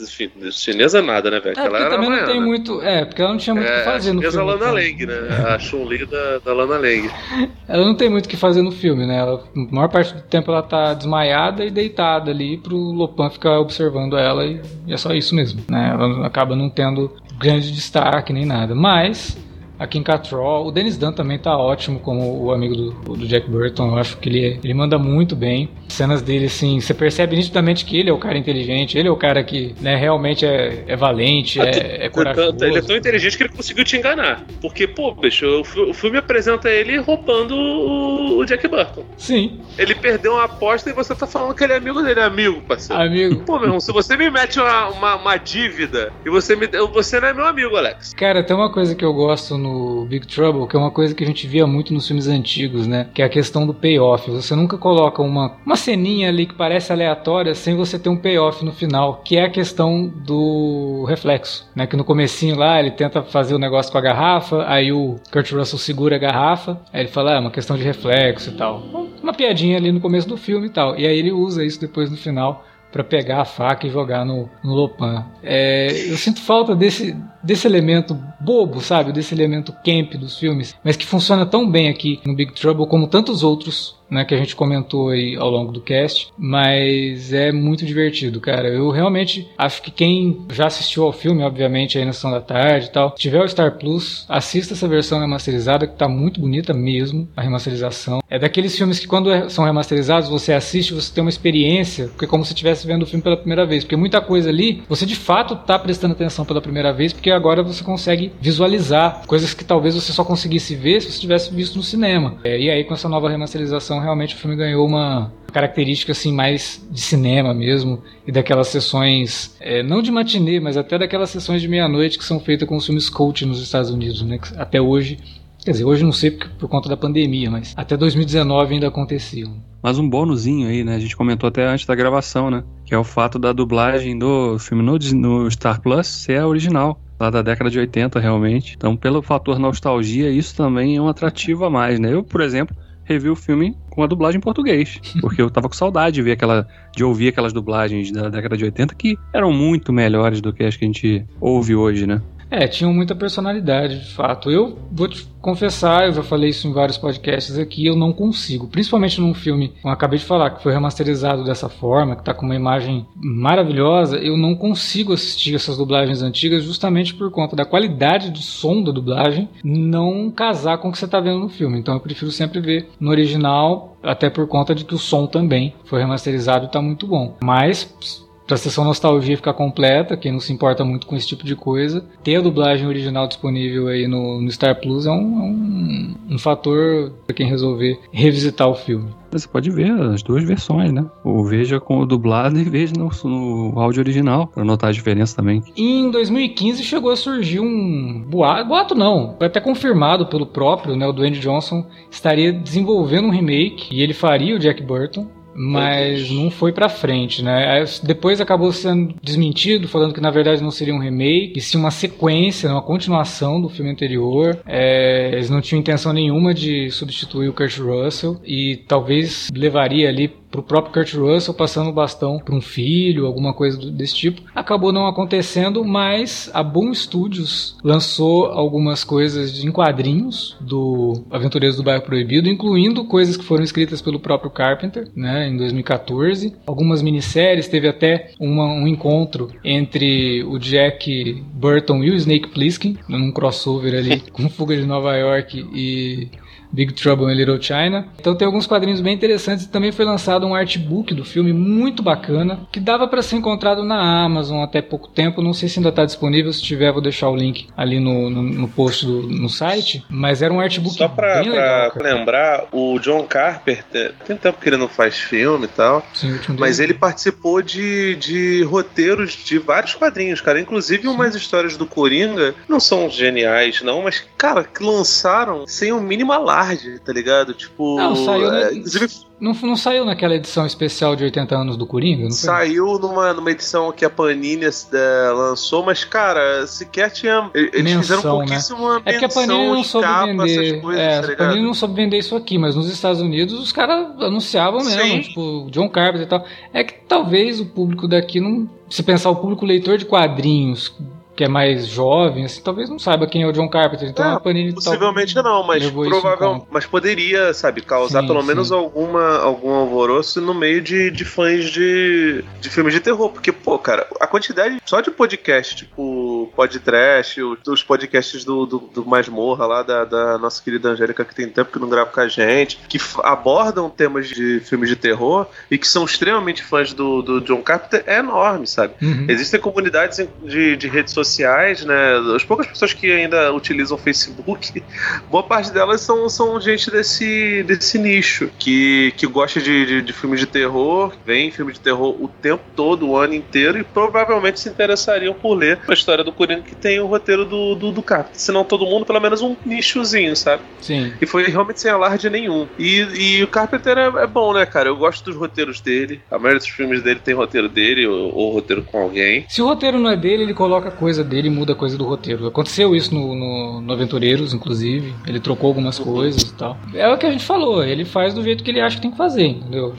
enfim, 0.00 0.30
chinesa 0.50 1.00
nada, 1.02 1.30
né, 1.30 1.40
velho? 1.40 1.58
É, 1.58 1.62
Que 1.62 1.68
porque 1.68 1.88
também 1.90 2.10
não 2.10 2.24
tem 2.26 2.40
muito. 2.40 2.80
É, 2.82 3.04
porque 3.04 3.22
ela 3.22 3.30
não 3.32 3.38
tinha 3.38 3.54
muito 3.54 3.66
o 3.68 3.70
É, 3.72 3.78
que 3.78 3.84
fazer 3.84 4.12
no 4.12 4.20
a 4.26 4.30
filme. 4.30 4.46
Lana 4.46 4.56
então. 4.56 4.74
Lang, 4.74 5.06
né? 5.06 5.14
A 5.54 5.58
Chun-Li 5.58 6.06
da, 6.06 6.38
da 6.38 6.52
Lana 6.52 6.76
Lang. 6.78 7.10
Ela 7.68 7.84
não 7.84 7.94
tem 7.94 8.08
muito 8.08 8.24
o 8.26 8.28
que 8.28 8.36
fazer 8.36 8.62
no 8.62 8.72
filme, 8.72 8.87
né? 8.96 9.16
Ela, 9.16 9.42
a 9.54 9.74
maior 9.74 9.88
parte 9.88 10.14
do 10.14 10.22
tempo 10.22 10.50
ela 10.50 10.62
tá 10.62 10.94
desmaiada 10.94 11.64
e 11.64 11.70
deitada 11.70 12.30
ali 12.30 12.58
pro 12.58 12.76
Lopan 12.76 13.30
ficar 13.30 13.58
observando 13.58 14.16
ela 14.16 14.44
e 14.44 14.60
é 14.88 14.96
só 14.96 15.12
isso 15.12 15.34
mesmo, 15.34 15.62
né? 15.68 15.90
Ela 15.92 16.26
acaba 16.26 16.54
não 16.54 16.68
tendo 16.68 17.10
grande 17.38 17.72
destaque 17.72 18.32
nem 18.32 18.44
nada. 18.44 18.74
Mas 18.74 19.38
a 19.78 19.86
Kim 19.86 20.02
Cattrall, 20.02 20.66
o 20.66 20.70
Dennis 20.70 20.96
Dunn 20.96 21.12
também 21.12 21.38
tá 21.38 21.56
ótimo 21.56 22.00
como 22.00 22.44
o 22.44 22.52
amigo 22.52 22.74
do, 22.74 23.16
do 23.16 23.26
Jack 23.26 23.48
Burton. 23.48 23.88
Eu 23.88 23.98
acho 23.98 24.16
que 24.18 24.28
ele, 24.28 24.60
ele 24.62 24.74
manda 24.74 24.98
muito 24.98 25.36
bem. 25.36 25.68
Cenas 25.88 26.22
dele, 26.22 26.46
assim, 26.46 26.80
você 26.80 26.94
percebe 26.94 27.36
nitidamente 27.36 27.84
que 27.84 27.98
ele 27.98 28.10
é 28.10 28.12
o 28.12 28.18
cara 28.18 28.36
inteligente, 28.36 28.98
ele 28.98 29.08
é 29.08 29.10
o 29.10 29.16
cara 29.16 29.42
que 29.42 29.74
né, 29.80 29.96
realmente 29.96 30.44
é, 30.44 30.84
é 30.86 30.96
valente, 30.96 31.60
é, 31.60 32.06
é 32.06 32.08
corajoso. 32.08 32.56
Ele 32.60 32.78
é 32.78 32.82
tão 32.82 32.96
inteligente 32.96 33.36
que 33.36 33.42
ele 33.42 33.52
conseguiu 33.52 33.84
te 33.84 33.96
enganar. 33.96 34.44
Porque, 34.60 34.86
pô, 34.86 35.12
bicho, 35.12 35.46
o 35.46 35.88
o 35.88 35.94
filme 35.94 36.18
apresenta 36.18 36.68
ele 36.68 36.98
roubando 36.98 37.54
o 37.54 38.38
o 38.38 38.44
Jack 38.44 38.66
Burton. 38.68 39.04
Sim, 39.16 39.60
Ele 39.76 39.94
perdeu 39.94 40.32
uma 40.34 40.44
aposta 40.44 40.90
e 40.90 40.92
você 40.92 41.14
tá 41.14 41.26
falando 41.26 41.54
que 41.54 41.64
ele 41.64 41.72
é 41.72 41.76
amigo 41.76 42.02
dele. 42.02 42.20
É 42.20 42.24
amigo, 42.24 42.60
parceiro. 42.62 43.02
amigo. 43.02 43.44
Pô, 43.44 43.56
meu 43.56 43.64
irmão, 43.64 43.80
se 43.80 43.92
você 43.92 44.16
me 44.16 44.30
mete 44.30 44.58
uma, 44.58 44.88
uma, 44.88 45.16
uma 45.16 45.36
dívida 45.36 46.12
e 46.24 46.30
você 46.30 46.54
me. 46.54 46.66
Você 46.92 47.20
não 47.20 47.28
é 47.28 47.32
meu 47.32 47.46
amigo, 47.46 47.76
Alex. 47.76 48.14
Cara, 48.14 48.42
tem 48.42 48.56
uma 48.56 48.72
coisa 48.72 48.94
que 48.94 49.04
eu 49.04 49.12
gosto 49.12 49.58
no 49.58 49.67
Big 50.08 50.26
Trouble, 50.26 50.66
que 50.66 50.76
é 50.76 50.78
uma 50.78 50.90
coisa 50.90 51.14
que 51.14 51.24
a 51.24 51.26
gente 51.26 51.46
via 51.46 51.66
muito 51.66 51.92
nos 51.92 52.06
filmes 52.06 52.28
antigos, 52.28 52.86
né? 52.86 53.08
Que 53.12 53.22
é 53.22 53.24
a 53.24 53.28
questão 53.28 53.66
do 53.66 53.74
payoff. 53.74 54.30
Você 54.30 54.54
nunca 54.54 54.78
coloca 54.78 55.22
uma, 55.22 55.56
uma 55.64 55.76
ceninha 55.76 56.28
ali 56.28 56.46
que 56.46 56.54
parece 56.54 56.92
aleatória 56.92 57.54
sem 57.54 57.76
você 57.76 57.98
ter 57.98 58.08
um 58.08 58.16
payoff 58.16 58.64
no 58.64 58.72
final, 58.72 59.22
que 59.24 59.36
é 59.36 59.44
a 59.44 59.50
questão 59.50 60.06
do 60.06 61.04
reflexo, 61.08 61.68
né? 61.74 61.86
Que 61.86 61.96
no 61.96 62.04
comecinho 62.04 62.56
lá 62.56 62.78
ele 62.78 62.90
tenta 62.90 63.22
fazer 63.22 63.54
o 63.54 63.58
negócio 63.58 63.90
com 63.92 63.98
a 63.98 64.02
garrafa, 64.02 64.64
aí 64.66 64.92
o 64.92 65.16
Kurt 65.32 65.52
Russell 65.52 65.78
segura 65.78 66.16
a 66.16 66.18
garrafa, 66.18 66.80
aí 66.92 67.02
ele 67.02 67.08
fala, 67.08 67.32
ah, 67.32 67.36
é 67.36 67.40
uma 67.40 67.50
questão 67.50 67.76
de 67.76 67.82
reflexo 67.82 68.50
e 68.50 68.52
tal. 68.54 68.82
Uma 69.22 69.32
piadinha 69.32 69.76
ali 69.76 69.92
no 69.92 70.00
começo 70.00 70.28
do 70.28 70.36
filme 70.36 70.66
e 70.66 70.70
tal. 70.70 70.98
E 70.98 71.06
aí 71.06 71.18
ele 71.18 71.32
usa 71.32 71.64
isso 71.64 71.80
depois 71.80 72.10
no 72.10 72.16
final 72.16 72.64
pra 72.90 73.04
pegar 73.04 73.42
a 73.42 73.44
faca 73.44 73.86
e 73.86 73.90
jogar 73.90 74.24
no, 74.24 74.48
no 74.62 74.74
Lopan. 74.74 75.24
É, 75.42 75.88
eu 76.10 76.16
sinto 76.16 76.40
falta 76.40 76.74
desse, 76.74 77.16
desse 77.42 77.66
elemento 77.66 78.18
bobo, 78.40 78.80
sabe? 78.80 79.12
Desse 79.12 79.34
elemento 79.34 79.72
camp 79.84 80.14
dos 80.14 80.38
filmes, 80.38 80.74
mas 80.84 80.96
que 80.96 81.06
funciona 81.06 81.44
tão 81.46 81.68
bem 81.70 81.88
aqui 81.88 82.20
no 82.26 82.34
Big 82.34 82.52
Trouble 82.52 82.86
como 82.86 83.06
tantos 83.06 83.42
outros. 83.42 83.96
Né, 84.10 84.24
que 84.24 84.34
a 84.34 84.38
gente 84.38 84.56
comentou 84.56 85.10
aí 85.10 85.36
ao 85.36 85.50
longo 85.50 85.70
do 85.70 85.82
cast, 85.82 86.28
mas 86.38 87.30
é 87.30 87.52
muito 87.52 87.84
divertido, 87.84 88.40
cara. 88.40 88.66
Eu 88.68 88.88
realmente 88.90 89.46
acho 89.58 89.82
que 89.82 89.90
quem 89.90 90.46
já 90.50 90.66
assistiu 90.66 91.04
ao 91.04 91.12
filme, 91.12 91.42
obviamente, 91.42 91.98
aí 91.98 92.06
na 92.06 92.14
sessão 92.14 92.30
da 92.30 92.40
tarde 92.40 92.86
e 92.86 92.90
tal, 92.90 93.10
tiver 93.14 93.42
o 93.42 93.46
Star 93.46 93.76
Plus, 93.76 94.24
assista 94.26 94.72
essa 94.72 94.88
versão 94.88 95.20
remasterizada 95.20 95.86
que 95.86 95.94
tá 95.94 96.08
muito 96.08 96.40
bonita 96.40 96.72
mesmo, 96.72 97.28
a 97.36 97.42
remasterização. 97.42 98.20
É 98.30 98.38
daqueles 98.38 98.74
filmes 98.74 98.98
que 98.98 99.06
quando 99.06 99.30
é- 99.30 99.50
são 99.50 99.66
remasterizados, 99.66 100.30
você 100.30 100.54
assiste, 100.54 100.94
você 100.94 101.12
tem 101.12 101.22
uma 101.22 101.28
experiência, 101.28 102.06
porque 102.08 102.24
é 102.24 102.28
como 102.28 102.46
se 102.46 102.52
estivesse 102.54 102.86
vendo 102.86 103.02
o 103.02 103.06
filme 103.06 103.22
pela 103.22 103.36
primeira 103.36 103.66
vez, 103.66 103.84
porque 103.84 103.94
muita 103.96 104.22
coisa 104.22 104.48
ali, 104.48 104.82
você 104.88 105.04
de 105.04 105.16
fato 105.16 105.54
tá 105.54 105.78
prestando 105.78 106.12
atenção 106.14 106.46
pela 106.46 106.62
primeira 106.62 106.94
vez, 106.94 107.12
porque 107.12 107.30
agora 107.38 107.62
você 107.62 107.82
consegue 107.82 108.32
visualizar 108.40 109.22
coisas 109.26 109.54
que 109.54 109.64
talvez 109.64 109.94
você 109.94 110.12
só 110.12 110.24
conseguisse 110.24 110.74
ver 110.74 111.00
se 111.00 111.10
você 111.12 111.20
tivesse 111.20 111.54
visto 111.54 111.76
no 111.76 111.82
cinema. 111.82 112.36
É, 112.44 112.58
e 112.58 112.70
aí 112.70 112.84
com 112.84 112.94
essa 112.94 113.08
nova 113.08 113.30
remasterização, 113.30 114.00
realmente 114.00 114.34
o 114.34 114.38
filme 114.38 114.56
ganhou 114.56 114.86
uma 114.86 115.32
característica 115.52 116.12
assim 116.12 116.32
mais 116.32 116.86
de 116.90 117.00
cinema 117.00 117.54
mesmo 117.54 118.02
e 118.26 118.32
daquelas 118.32 118.68
sessões 118.68 119.56
é, 119.60 119.82
não 119.82 120.02
de 120.02 120.10
matinê, 120.10 120.60
mas 120.60 120.76
até 120.76 120.98
daquelas 120.98 121.30
sessões 121.30 121.62
de 121.62 121.68
meia-noite 121.68 122.18
que 122.18 122.24
são 122.24 122.38
feitas 122.38 122.68
com 122.68 122.76
os 122.76 122.84
filmes 122.84 123.08
cult 123.08 123.46
nos 123.46 123.62
Estados 123.62 123.90
Unidos, 123.90 124.22
né? 124.22 124.38
Que 124.38 124.56
Até 124.58 124.80
hoje 124.80 125.18
Quer 125.64 125.72
dizer, 125.72 125.84
hoje 125.84 126.04
não 126.04 126.12
sei 126.12 126.30
porque, 126.30 126.48
por 126.58 126.68
conta 126.68 126.88
da 126.88 126.96
pandemia, 126.96 127.50
mas 127.50 127.74
até 127.76 127.96
2019 127.96 128.74
ainda 128.74 128.88
aconteciam. 128.88 129.56
Mas 129.82 129.98
um 129.98 130.08
bônusinho 130.08 130.68
aí, 130.68 130.82
né? 130.82 130.96
A 130.96 130.98
gente 130.98 131.16
comentou 131.16 131.48
até 131.48 131.66
antes 131.66 131.86
da 131.86 131.94
gravação, 131.94 132.50
né? 132.50 132.64
Que 132.84 132.94
é 132.94 132.98
o 132.98 133.04
fato 133.04 133.38
da 133.38 133.52
dublagem 133.52 134.18
do 134.18 134.58
filme 134.58 134.82
no, 134.82 134.98
no 135.14 135.50
Star 135.50 135.80
Plus 135.80 136.06
ser 136.06 136.40
a 136.40 136.46
original. 136.46 137.00
Lá 137.20 137.30
da 137.30 137.42
década 137.42 137.68
de 137.68 137.78
80, 137.78 138.20
realmente. 138.20 138.74
Então, 138.76 138.96
pelo 138.96 139.20
fator 139.22 139.58
nostalgia, 139.58 140.30
isso 140.30 140.54
também 140.56 140.96
é 140.96 141.02
um 141.02 141.08
atrativo 141.08 141.64
a 141.64 141.70
mais, 141.70 141.98
né? 141.98 142.12
Eu, 142.12 142.22
por 142.22 142.40
exemplo, 142.40 142.76
revi 143.08 143.28
o 143.28 143.34
filme 143.34 143.74
com 143.90 144.02
a 144.02 144.06
dublagem 144.06 144.38
em 144.38 144.42
português. 144.42 145.00
Porque 145.20 145.40
eu 145.40 145.50
tava 145.50 145.68
com 145.68 145.74
saudade 145.74 146.14
de 146.14 146.22
ver 146.22 146.32
aquela. 146.32 146.68
de 146.94 147.02
ouvir 147.02 147.28
aquelas 147.28 147.52
dublagens 147.52 148.12
da 148.12 148.28
década 148.28 148.56
de 148.56 148.64
80 148.64 148.94
que 148.94 149.18
eram 149.32 149.52
muito 149.52 149.92
melhores 149.92 150.40
do 150.40 150.52
que 150.52 150.62
as 150.62 150.76
que 150.76 150.84
a 150.84 150.86
gente 150.86 151.26
ouve 151.40 151.74
hoje, 151.74 152.06
né? 152.06 152.20
É, 152.50 152.66
tinham 152.66 152.92
muita 152.92 153.14
personalidade, 153.14 154.00
de 154.00 154.14
fato. 154.14 154.50
Eu 154.50 154.78
vou 154.90 155.08
te 155.08 155.26
confessar, 155.40 156.06
eu 156.06 156.12
já 156.12 156.22
falei 156.22 156.50
isso 156.50 156.66
em 156.66 156.72
vários 156.72 156.98
podcasts 156.98 157.58
aqui, 157.58 157.86
eu 157.86 157.94
não 157.94 158.12
consigo. 158.12 158.66
Principalmente 158.68 159.20
num 159.20 159.34
filme, 159.34 159.68
como 159.82 159.92
eu 159.92 159.92
acabei 159.92 160.18
de 160.18 160.24
falar, 160.24 160.50
que 160.50 160.62
foi 160.62 160.72
remasterizado 160.72 161.44
dessa 161.44 161.68
forma, 161.68 162.16
que 162.16 162.24
tá 162.24 162.34
com 162.34 162.46
uma 162.46 162.56
imagem 162.56 163.06
maravilhosa, 163.16 164.18
eu 164.18 164.36
não 164.36 164.54
consigo 164.54 165.12
assistir 165.12 165.54
essas 165.54 165.76
dublagens 165.76 166.22
antigas 166.22 166.64
justamente 166.64 167.14
por 167.14 167.30
conta 167.30 167.54
da 167.54 167.64
qualidade 167.64 168.30
do 168.30 168.38
som 168.38 168.82
da 168.82 168.90
dublagem 168.90 169.48
não 169.62 170.30
casar 170.30 170.78
com 170.78 170.88
o 170.88 170.92
que 170.92 170.98
você 170.98 171.08
tá 171.08 171.20
vendo 171.20 171.38
no 171.38 171.48
filme. 171.48 171.78
Então 171.78 171.94
eu 171.94 172.00
prefiro 172.00 172.30
sempre 172.30 172.60
ver 172.60 172.88
no 172.98 173.10
original, 173.10 173.96
até 174.02 174.30
por 174.30 174.46
conta 174.46 174.74
de 174.74 174.84
que 174.84 174.94
o 174.94 174.98
som 174.98 175.26
também 175.26 175.74
foi 175.84 176.00
remasterizado 176.00 176.66
e 176.66 176.70
tá 176.70 176.80
muito 176.80 177.06
bom. 177.06 177.36
Mas 177.42 178.27
pra 178.48 178.56
sessão 178.56 178.82
nostalgia 178.82 179.36
ficar 179.36 179.52
completa, 179.52 180.16
quem 180.16 180.32
não 180.32 180.40
se 180.40 180.52
importa 180.52 180.82
muito 180.82 181.06
com 181.06 181.14
esse 181.14 181.28
tipo 181.28 181.44
de 181.44 181.54
coisa, 181.54 182.04
ter 182.24 182.36
a 182.36 182.40
dublagem 182.40 182.86
original 182.86 183.28
disponível 183.28 183.88
aí 183.88 184.08
no, 184.08 184.40
no 184.40 184.50
Star 184.50 184.80
Plus 184.80 185.04
é 185.04 185.10
um, 185.10 185.14
é 185.14 185.42
um, 185.42 186.14
um 186.30 186.38
fator 186.38 187.12
para 187.26 187.36
quem 187.36 187.46
resolver 187.46 188.00
revisitar 188.10 188.66
o 188.66 188.74
filme. 188.74 189.10
Você 189.30 189.46
pode 189.46 189.70
ver 189.70 189.90
as 189.90 190.22
duas 190.22 190.42
versões, 190.42 190.90
né? 190.90 191.04
Ou 191.22 191.44
veja 191.44 191.78
com 191.78 191.98
o 191.98 192.06
dublado 192.06 192.58
e 192.58 192.64
veja 192.64 192.94
no, 192.96 193.10
no 193.24 193.78
áudio 193.78 194.00
original, 194.00 194.46
pra 194.46 194.64
notar 194.64 194.88
a 194.88 194.92
diferença 194.92 195.36
também. 195.36 195.62
Em 195.76 196.10
2015 196.10 196.82
chegou 196.82 197.10
a 197.10 197.16
surgir 197.16 197.60
um 197.60 198.24
boato, 198.26 198.66
boato 198.66 198.94
não, 198.94 199.34
foi 199.36 199.46
até 199.46 199.60
confirmado 199.60 200.26
pelo 200.26 200.46
próprio, 200.46 200.96
né, 200.96 201.06
o 201.06 201.12
Dwayne 201.12 201.38
Johnson 201.38 201.84
estaria 202.10 202.50
desenvolvendo 202.50 203.26
um 203.26 203.30
remake 203.30 203.94
e 203.94 204.00
ele 204.00 204.14
faria 204.14 204.56
o 204.56 204.58
Jack 204.58 204.82
Burton, 204.82 205.28
mas 205.58 206.30
não 206.30 206.50
foi 206.50 206.72
pra 206.72 206.88
frente, 206.88 207.42
né? 207.42 207.84
Depois 208.02 208.40
acabou 208.40 208.72
sendo 208.72 209.14
desmentido, 209.22 209.88
falando 209.88 210.14
que 210.14 210.20
na 210.20 210.30
verdade 210.30 210.62
não 210.62 210.70
seria 210.70 210.94
um 210.94 211.00
remake, 211.00 211.58
e 211.58 211.60
sim 211.60 211.76
uma 211.76 211.90
sequência, 211.90 212.70
uma 212.70 212.82
continuação 212.82 213.60
do 213.60 213.68
filme 213.68 213.90
anterior. 213.90 214.58
É, 214.66 215.30
eles 215.32 215.50
não 215.50 215.60
tinham 215.60 215.80
intenção 215.80 216.12
nenhuma 216.12 216.54
de 216.54 216.90
substituir 216.90 217.48
o 217.48 217.52
Kurt 217.52 217.78
Russell 217.78 218.40
e 218.44 218.76
talvez 218.86 219.48
levaria 219.52 220.08
ali 220.08 220.32
pro 220.50 220.62
próprio 220.62 220.92
Kurt 220.92 221.14
Russell 221.14 221.54
passando 221.54 221.90
o 221.90 221.92
bastão 221.92 222.38
para 222.38 222.54
um 222.54 222.60
filho, 222.60 223.26
alguma 223.26 223.52
coisa 223.52 223.78
desse 223.90 224.14
tipo. 224.14 224.40
Acabou 224.54 224.92
não 224.92 225.06
acontecendo, 225.06 225.84
mas 225.84 226.50
a 226.54 226.62
Boom 226.62 226.94
Studios 226.94 227.76
lançou 227.84 228.46
algumas 228.46 229.04
coisas 229.04 229.62
em 229.62 229.70
quadrinhos 229.70 230.56
do 230.60 231.22
Aventureiros 231.30 231.76
do 231.76 231.82
Bairro 231.82 232.02
Proibido, 232.02 232.48
incluindo 232.48 233.04
coisas 233.04 233.36
que 233.36 233.44
foram 233.44 233.62
escritas 233.62 234.00
pelo 234.00 234.18
próprio 234.20 234.50
Carpenter, 234.50 235.08
né, 235.14 235.48
em 235.48 235.56
2014. 235.56 236.54
Algumas 236.66 237.02
minisséries, 237.02 237.68
teve 237.68 237.88
até 237.88 238.30
uma- 238.40 238.72
um 238.72 238.86
encontro 238.86 239.50
entre 239.64 240.42
o 240.44 240.58
Jack 240.58 241.42
Burton 241.52 242.02
e 242.04 242.10
o 242.10 242.14
Snake 242.14 242.48
Plissken, 242.48 242.96
num 243.08 243.30
crossover 243.32 243.94
ali 243.94 244.20
com 244.32 244.48
Fuga 244.48 244.76
de 244.76 244.86
Nova 244.86 245.14
York 245.16 245.66
e 245.74 246.28
Big 246.72 246.92
Trouble 246.94 247.32
in 247.32 247.36
Little 247.36 247.60
China. 247.60 248.06
Então 248.18 248.34
tem 248.34 248.46
alguns 248.46 248.66
quadrinhos 248.66 249.00
bem 249.00 249.14
interessantes 249.14 249.68
também 249.68 249.92
foi 249.92 250.04
lançado 250.04 250.46
um 250.46 250.54
artbook 250.54 251.14
do 251.14 251.24
filme 251.24 251.52
muito 251.52 252.02
bacana, 252.02 252.60
que 252.72 252.80
dava 252.80 253.06
para 253.06 253.22
ser 253.22 253.36
encontrado 253.36 253.84
na 253.84 254.24
Amazon 254.24 254.62
até 254.62 254.82
pouco 254.82 255.08
tempo, 255.08 255.42
não 255.42 255.54
sei 255.54 255.68
se 255.68 255.78
ainda 255.78 255.90
está 255.90 256.04
disponível, 256.04 256.52
se 256.52 256.62
tiver 256.62 256.92
vou 256.92 257.02
deixar 257.02 257.28
o 257.28 257.36
link 257.36 257.68
ali 257.76 258.00
no, 258.00 258.30
no, 258.30 258.42
no 258.42 258.68
post 258.68 259.06
do, 259.06 259.22
no 259.22 259.48
site, 259.48 260.04
mas 260.08 260.42
era 260.42 260.52
um 260.52 260.60
artbook 260.60 260.96
Só 260.96 261.08
pra, 261.08 261.40
bem 261.40 261.50
legal. 261.50 261.90
Pra 261.92 262.14
lembrar, 262.14 262.64
o 262.72 262.98
John 262.98 263.24
Carpenter, 263.24 264.14
tem 264.26 264.36
tempo 264.36 264.60
que 264.60 264.68
ele 264.68 264.76
não 264.76 264.88
faz 264.88 265.18
filme 265.18 265.64
e 265.66 265.68
tal, 265.68 266.04
Sim, 266.14 266.38
mas 266.58 266.80
ele 266.80 266.94
participou 266.94 267.62
de, 267.62 268.16
de 268.16 268.62
roteiros 268.64 269.32
de 269.32 269.58
vários 269.58 269.94
quadrinhos, 269.94 270.40
cara, 270.40 270.60
inclusive 270.60 271.02
Sim. 271.02 271.08
umas 271.08 271.34
histórias 271.34 271.76
do 271.76 271.86
Coringa, 271.86 272.54
não 272.68 272.80
são 272.80 273.08
geniais 273.08 273.82
não, 273.82 274.02
mas, 274.02 274.24
cara, 274.36 274.64
que 274.64 274.82
lançaram 274.82 275.66
sem 275.66 275.92
o 275.92 276.00
mínimo 276.00 276.32
alarde, 276.58 276.98
tá 276.98 277.12
ligado? 277.12 277.54
Tipo, 277.54 277.96
não, 277.96 278.16
saiu, 278.16 278.50
né? 278.50 278.72
inclusive 278.72 279.08
não, 279.40 279.52
não 279.52 279.76
saiu 279.76 280.04
naquela 280.04 280.34
edição 280.34 280.66
especial 280.66 281.14
de 281.14 281.24
80 281.24 281.54
anos 281.54 281.76
do 281.76 281.86
Coringa? 281.86 282.24
Não 282.24 282.30
saiu 282.30 282.98
numa, 282.98 283.32
numa 283.32 283.50
edição 283.50 283.92
que 283.92 284.04
a 284.04 284.10
Panini 284.10 284.64
é, 284.64 285.30
lançou, 285.30 285.84
mas, 285.84 286.04
cara, 286.04 286.66
sequer 286.66 287.10
tinha. 287.10 287.48
Eles 287.54 287.82
menção, 287.82 288.02
fizeram 288.02 288.22
né? 288.22 288.30
pouquíssimo 288.30 288.94
né? 288.94 289.02
É 289.04 289.18
que 289.18 289.24
a 289.24 289.28
Panini 289.28 289.68
não 289.68 289.84
soube 289.84 290.06
capa, 290.06 290.26
vender. 290.26 290.80
Coisas, 290.80 291.02
é, 291.02 291.20
tá 291.22 291.32
a 291.32 291.36
Panini 291.36 291.66
não 291.66 291.74
soube 291.74 291.94
vender 291.94 292.18
isso 292.18 292.34
aqui, 292.34 292.58
mas 292.58 292.74
nos 292.74 292.90
Estados 292.90 293.20
Unidos 293.20 293.58
os 293.58 293.72
caras 293.72 294.20
anunciavam 294.20 294.84
mesmo, 294.84 295.02
Sim. 295.02 295.20
tipo, 295.20 295.68
John 295.70 295.88
Carpenter 295.88 296.26
e 296.26 296.28
tal. 296.28 296.44
É 296.72 296.82
que 296.82 296.94
talvez 297.06 297.60
o 297.60 297.66
público 297.66 298.08
daqui 298.08 298.40
não. 298.40 298.68
Se 298.90 299.02
pensar 299.02 299.30
o 299.30 299.36
público 299.36 299.66
leitor 299.66 299.98
de 299.98 300.06
quadrinhos 300.06 300.94
que 301.38 301.44
é 301.44 301.48
mais 301.48 301.86
jovem, 301.86 302.46
assim, 302.46 302.60
talvez 302.60 302.90
não 302.90 302.98
saiba 302.98 303.24
quem 303.24 303.44
é 303.44 303.46
o 303.46 303.52
John 303.52 303.68
Carpenter. 303.68 304.08
Então 304.08 304.24
é, 304.24 304.34
a 304.34 304.40
Panini 304.40 304.74
possivelmente 304.74 305.36
não, 305.36 305.62
mas 305.62 305.88
provavelmente, 305.88 306.66
mas 306.68 306.84
poderia, 306.84 307.54
sabe, 307.54 307.80
causar 307.80 308.22
sim, 308.22 308.26
pelo 308.26 308.40
sim. 308.40 308.48
menos 308.48 308.72
alguma 308.72 309.38
algum 309.38 309.70
alvoroço 309.70 310.40
no 310.40 310.52
meio 310.52 310.82
de, 310.82 311.12
de 311.12 311.24
fãs 311.24 311.66
de, 311.66 312.44
de 312.60 312.68
filmes 312.68 312.92
de 312.92 312.98
terror, 312.98 313.30
porque 313.30 313.52
pô, 313.52 313.78
cara, 313.78 314.08
a 314.18 314.26
quantidade 314.26 314.82
só 314.84 315.00
de 315.00 315.12
podcast, 315.12 315.76
tipo 315.76 316.50
podcast, 316.56 317.40
os 317.68 317.84
podcasts 317.84 318.44
do, 318.44 318.66
do, 318.66 318.78
do 318.92 319.06
Masmorra 319.06 319.64
lá 319.64 319.84
da, 319.84 320.04
da 320.04 320.38
nossa 320.38 320.60
querida 320.60 320.88
Angélica 320.88 321.24
que 321.24 321.36
tem 321.36 321.48
tempo 321.48 321.70
que 321.70 321.78
não 321.78 321.88
grava 321.88 322.10
com 322.10 322.20
a 322.20 322.26
gente, 322.26 322.80
que 322.88 322.98
abordam 323.22 323.88
temas 323.88 324.26
de 324.26 324.58
filmes 324.58 324.88
de 324.88 324.96
terror 324.96 325.46
e 325.70 325.78
que 325.78 325.86
são 325.86 326.04
extremamente 326.04 326.64
fãs 326.64 326.92
do, 326.92 327.22
do 327.22 327.40
John 327.42 327.62
Carpenter 327.62 328.02
é 328.08 328.18
enorme, 328.18 328.66
sabe? 328.66 328.94
Uhum. 329.00 329.26
Existem 329.28 329.60
comunidades 329.60 330.18
de, 330.42 330.76
de 330.76 330.88
redes 330.88 331.14
sociais 331.14 331.27
sociais, 331.28 331.84
né? 331.84 332.16
As 332.34 332.44
poucas 332.44 332.66
pessoas 332.66 332.92
que 332.92 333.10
ainda 333.10 333.52
utilizam 333.52 333.96
o 333.96 334.00
Facebook, 334.00 334.82
boa 335.30 335.42
parte 335.42 335.72
delas 335.72 336.00
são, 336.00 336.28
são 336.28 336.60
gente 336.60 336.90
desse, 336.90 337.62
desse 337.64 337.98
nicho, 337.98 338.50
que, 338.58 339.12
que 339.16 339.26
gosta 339.26 339.60
de, 339.60 339.86
de, 339.86 340.02
de 340.02 340.12
filmes 340.12 340.40
de 340.40 340.46
terror, 340.46 341.12
vem 341.24 341.50
filme 341.50 341.72
de 341.72 341.80
terror 341.80 342.16
o 342.20 342.28
tempo 342.28 342.62
todo, 342.74 343.08
o 343.08 343.16
ano 343.16 343.34
inteiro, 343.34 343.78
e 343.78 343.84
provavelmente 343.84 344.60
se 344.60 344.68
interessariam 344.68 345.34
por 345.34 345.54
ler 345.54 345.78
a 345.86 345.92
história 345.92 346.24
do 346.24 346.32
Coringa 346.32 346.62
que 346.62 346.74
tem 346.74 346.98
o 347.00 347.06
roteiro 347.06 347.44
do, 347.44 347.74
do, 347.74 347.92
do 347.92 348.02
Carpenter. 348.02 348.40
Se 348.40 348.52
não 348.52 348.64
todo 348.64 348.86
mundo, 348.86 349.04
pelo 349.04 349.20
menos 349.20 349.42
um 349.42 349.56
nichozinho, 349.64 350.34
sabe? 350.36 350.62
Sim. 350.80 351.12
E 351.20 351.26
foi 351.26 351.44
realmente 351.44 351.80
sem 351.80 351.90
alarde 351.90 352.30
nenhum. 352.30 352.66
E, 352.78 353.00
e 353.38 353.42
o 353.42 353.48
Carpenter 353.48 353.98
é, 353.98 354.06
é 354.22 354.26
bom, 354.26 354.52
né, 354.52 354.64
cara? 354.66 354.88
Eu 354.88 354.96
gosto 354.96 355.24
dos 355.24 355.36
roteiros 355.36 355.80
dele. 355.80 356.20
A 356.30 356.38
maioria 356.38 356.58
dos 356.58 356.68
filmes 356.68 357.02
dele 357.02 357.20
tem 357.22 357.34
roteiro 357.34 357.68
dele, 357.68 358.06
ou, 358.06 358.34
ou 358.34 358.52
roteiro 358.52 358.82
com 358.82 358.98
alguém. 358.98 359.44
Se 359.48 359.60
o 359.62 359.66
roteiro 359.66 359.98
não 359.98 360.10
é 360.10 360.16
dele, 360.16 360.42
ele 360.44 360.54
coloca 360.54 360.90
coisa 360.90 361.17
coisa 361.18 361.24
dele 361.24 361.50
muda 361.50 361.72
a 361.72 361.76
coisa 361.76 361.96
do 361.96 362.04
roteiro. 362.04 362.46
Aconteceu 362.46 362.94
isso 362.94 363.14
no, 363.14 363.34
no, 363.34 363.80
no, 363.80 363.92
Aventureiros, 363.92 364.52
inclusive. 364.52 365.14
Ele 365.26 365.40
trocou 365.40 365.68
algumas 365.68 365.98
coisas 365.98 366.42
e 366.42 366.54
tal. 366.54 366.76
É 366.94 367.08
o 367.08 367.18
que 367.18 367.26
a 367.26 367.30
gente 367.30 367.44
falou, 367.44 367.84
ele 367.84 368.04
faz 368.04 368.34
do 368.34 368.42
jeito 368.42 368.62
que 368.62 368.70
ele 368.70 368.80
acha 368.80 368.96
que 368.96 369.02
tem 369.02 369.10
que 369.10 369.16
fazer, 369.16 369.46
entendeu? 369.46 369.94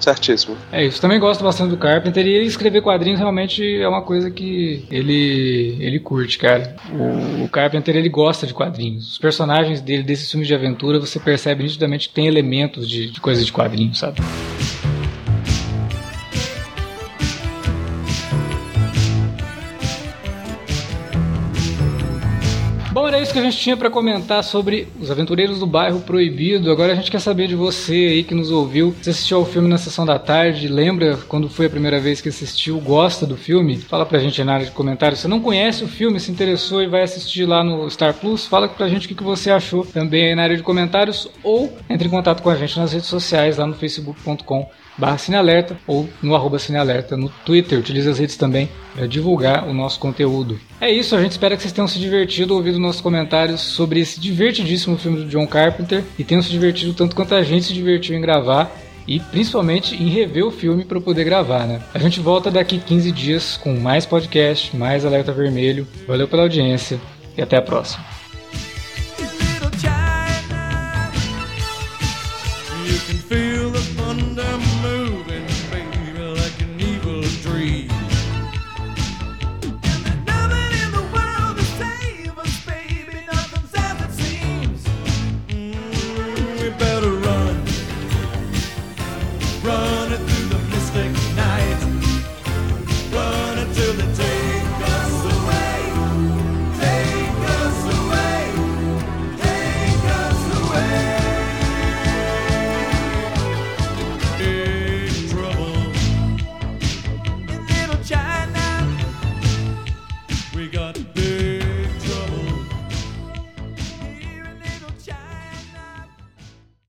Certíssimo. 0.00 0.56
É 0.72 0.84
isso. 0.84 1.00
Também 1.00 1.20
gosto 1.20 1.42
bastante 1.44 1.70
do 1.70 1.76
Carpenter 1.76 2.26
e 2.26 2.44
escrever 2.44 2.82
quadrinhos 2.82 3.20
realmente 3.20 3.80
é 3.80 3.88
uma 3.88 4.02
coisa 4.02 4.30
que 4.30 4.84
ele 4.90 5.76
ele 5.80 6.00
curte, 6.00 6.38
cara. 6.38 6.76
O, 6.92 7.44
o 7.44 7.48
Carpenter 7.48 7.96
ele 7.96 8.08
gosta 8.08 8.46
de 8.46 8.52
quadrinhos. 8.52 9.12
Os 9.12 9.18
personagens 9.18 9.80
dele 9.80 10.02
desses 10.02 10.30
filmes 10.30 10.48
de 10.48 10.54
aventura 10.54 10.98
você 10.98 11.20
percebe 11.20 11.62
nitidamente 11.62 12.08
que 12.08 12.14
tem 12.14 12.26
elementos 12.26 12.88
de, 12.88 13.10
de 13.10 13.20
coisa 13.20 13.44
de 13.44 13.52
quadrinhos, 13.52 13.98
sabe? 13.98 14.20
Isso 23.24 23.32
que 23.32 23.38
a 23.38 23.42
gente 23.42 23.56
tinha 23.56 23.74
para 23.74 23.88
comentar 23.88 24.44
sobre 24.44 24.86
Os 25.00 25.10
Aventureiros 25.10 25.58
do 25.58 25.66
Bairro 25.66 26.00
Proibido. 26.00 26.70
Agora 26.70 26.92
a 26.92 26.94
gente 26.94 27.10
quer 27.10 27.20
saber 27.20 27.48
de 27.48 27.54
você 27.54 27.92
aí 27.94 28.22
que 28.22 28.34
nos 28.34 28.50
ouviu. 28.50 28.94
Você 29.00 29.10
assistiu 29.10 29.38
ao 29.38 29.46
filme 29.46 29.66
na 29.66 29.78
sessão 29.78 30.04
da 30.04 30.18
tarde? 30.18 30.68
Lembra 30.68 31.18
quando 31.26 31.48
foi 31.48 31.64
a 31.64 31.70
primeira 31.70 31.98
vez 31.98 32.20
que 32.20 32.28
assistiu? 32.28 32.78
Gosta 32.80 33.26
do 33.26 33.34
filme? 33.34 33.78
Fala 33.78 34.04
pra 34.04 34.18
gente 34.18 34.44
na 34.44 34.52
área 34.52 34.66
de 34.66 34.72
comentários. 34.72 35.20
Se 35.20 35.28
não 35.28 35.40
conhece 35.40 35.82
o 35.82 35.88
filme, 35.88 36.20
se 36.20 36.30
interessou 36.30 36.82
e 36.82 36.86
vai 36.86 37.00
assistir 37.00 37.46
lá 37.46 37.64
no 37.64 37.90
Star 37.90 38.12
Plus, 38.12 38.44
fala 38.44 38.68
pra 38.68 38.88
gente 38.88 39.10
o 39.10 39.16
que 39.16 39.24
você 39.24 39.50
achou 39.50 39.86
também 39.86 40.26
aí 40.26 40.34
na 40.34 40.42
área 40.42 40.56
de 40.58 40.62
comentários 40.62 41.26
ou 41.42 41.74
entre 41.88 42.06
em 42.06 42.10
contato 42.10 42.42
com 42.42 42.50
a 42.50 42.56
gente 42.56 42.78
nas 42.78 42.92
redes 42.92 43.08
sociais 43.08 43.56
lá 43.56 43.66
no 43.66 43.74
facebook.com 43.74 44.68
barra 44.96 45.18
Cinealerta 45.18 45.76
ou 45.86 46.08
no 46.22 46.34
arroba 46.34 46.58
Cinealerta 46.58 47.16
no 47.16 47.28
Twitter. 47.44 47.78
Utilize 47.78 48.08
as 48.08 48.18
redes 48.18 48.36
também 48.36 48.68
para 48.94 49.06
divulgar 49.06 49.68
o 49.68 49.74
nosso 49.74 49.98
conteúdo. 49.98 50.58
É 50.80 50.90
isso, 50.90 51.16
a 51.16 51.22
gente 51.22 51.32
espera 51.32 51.56
que 51.56 51.62
vocês 51.62 51.72
tenham 51.72 51.88
se 51.88 51.98
divertido 51.98 52.54
ouvindo 52.54 52.78
nossos 52.78 53.00
comentários 53.00 53.60
sobre 53.60 54.00
esse 54.00 54.20
divertidíssimo 54.20 54.96
filme 54.96 55.18
do 55.18 55.26
John 55.26 55.46
Carpenter 55.46 56.04
e 56.18 56.24
tenham 56.24 56.42
se 56.42 56.50
divertido 56.50 56.94
tanto 56.94 57.16
quanto 57.16 57.34
a 57.34 57.42
gente 57.42 57.66
se 57.66 57.72
divertiu 57.72 58.16
em 58.16 58.20
gravar 58.20 58.70
e 59.06 59.20
principalmente 59.20 59.94
em 59.94 60.08
rever 60.08 60.44
o 60.44 60.50
filme 60.50 60.84
para 60.84 61.00
poder 61.00 61.24
gravar, 61.24 61.66
né? 61.66 61.82
A 61.92 61.98
gente 61.98 62.20
volta 62.20 62.50
daqui 62.50 62.78
15 62.78 63.12
dias 63.12 63.56
com 63.56 63.74
mais 63.74 64.06
podcast, 64.06 64.74
mais 64.76 65.04
Alerta 65.04 65.32
Vermelho. 65.32 65.86
Valeu 66.06 66.26
pela 66.26 66.42
audiência 66.42 66.98
e 67.36 67.42
até 67.42 67.56
a 67.56 67.62
próxima. 67.62 68.13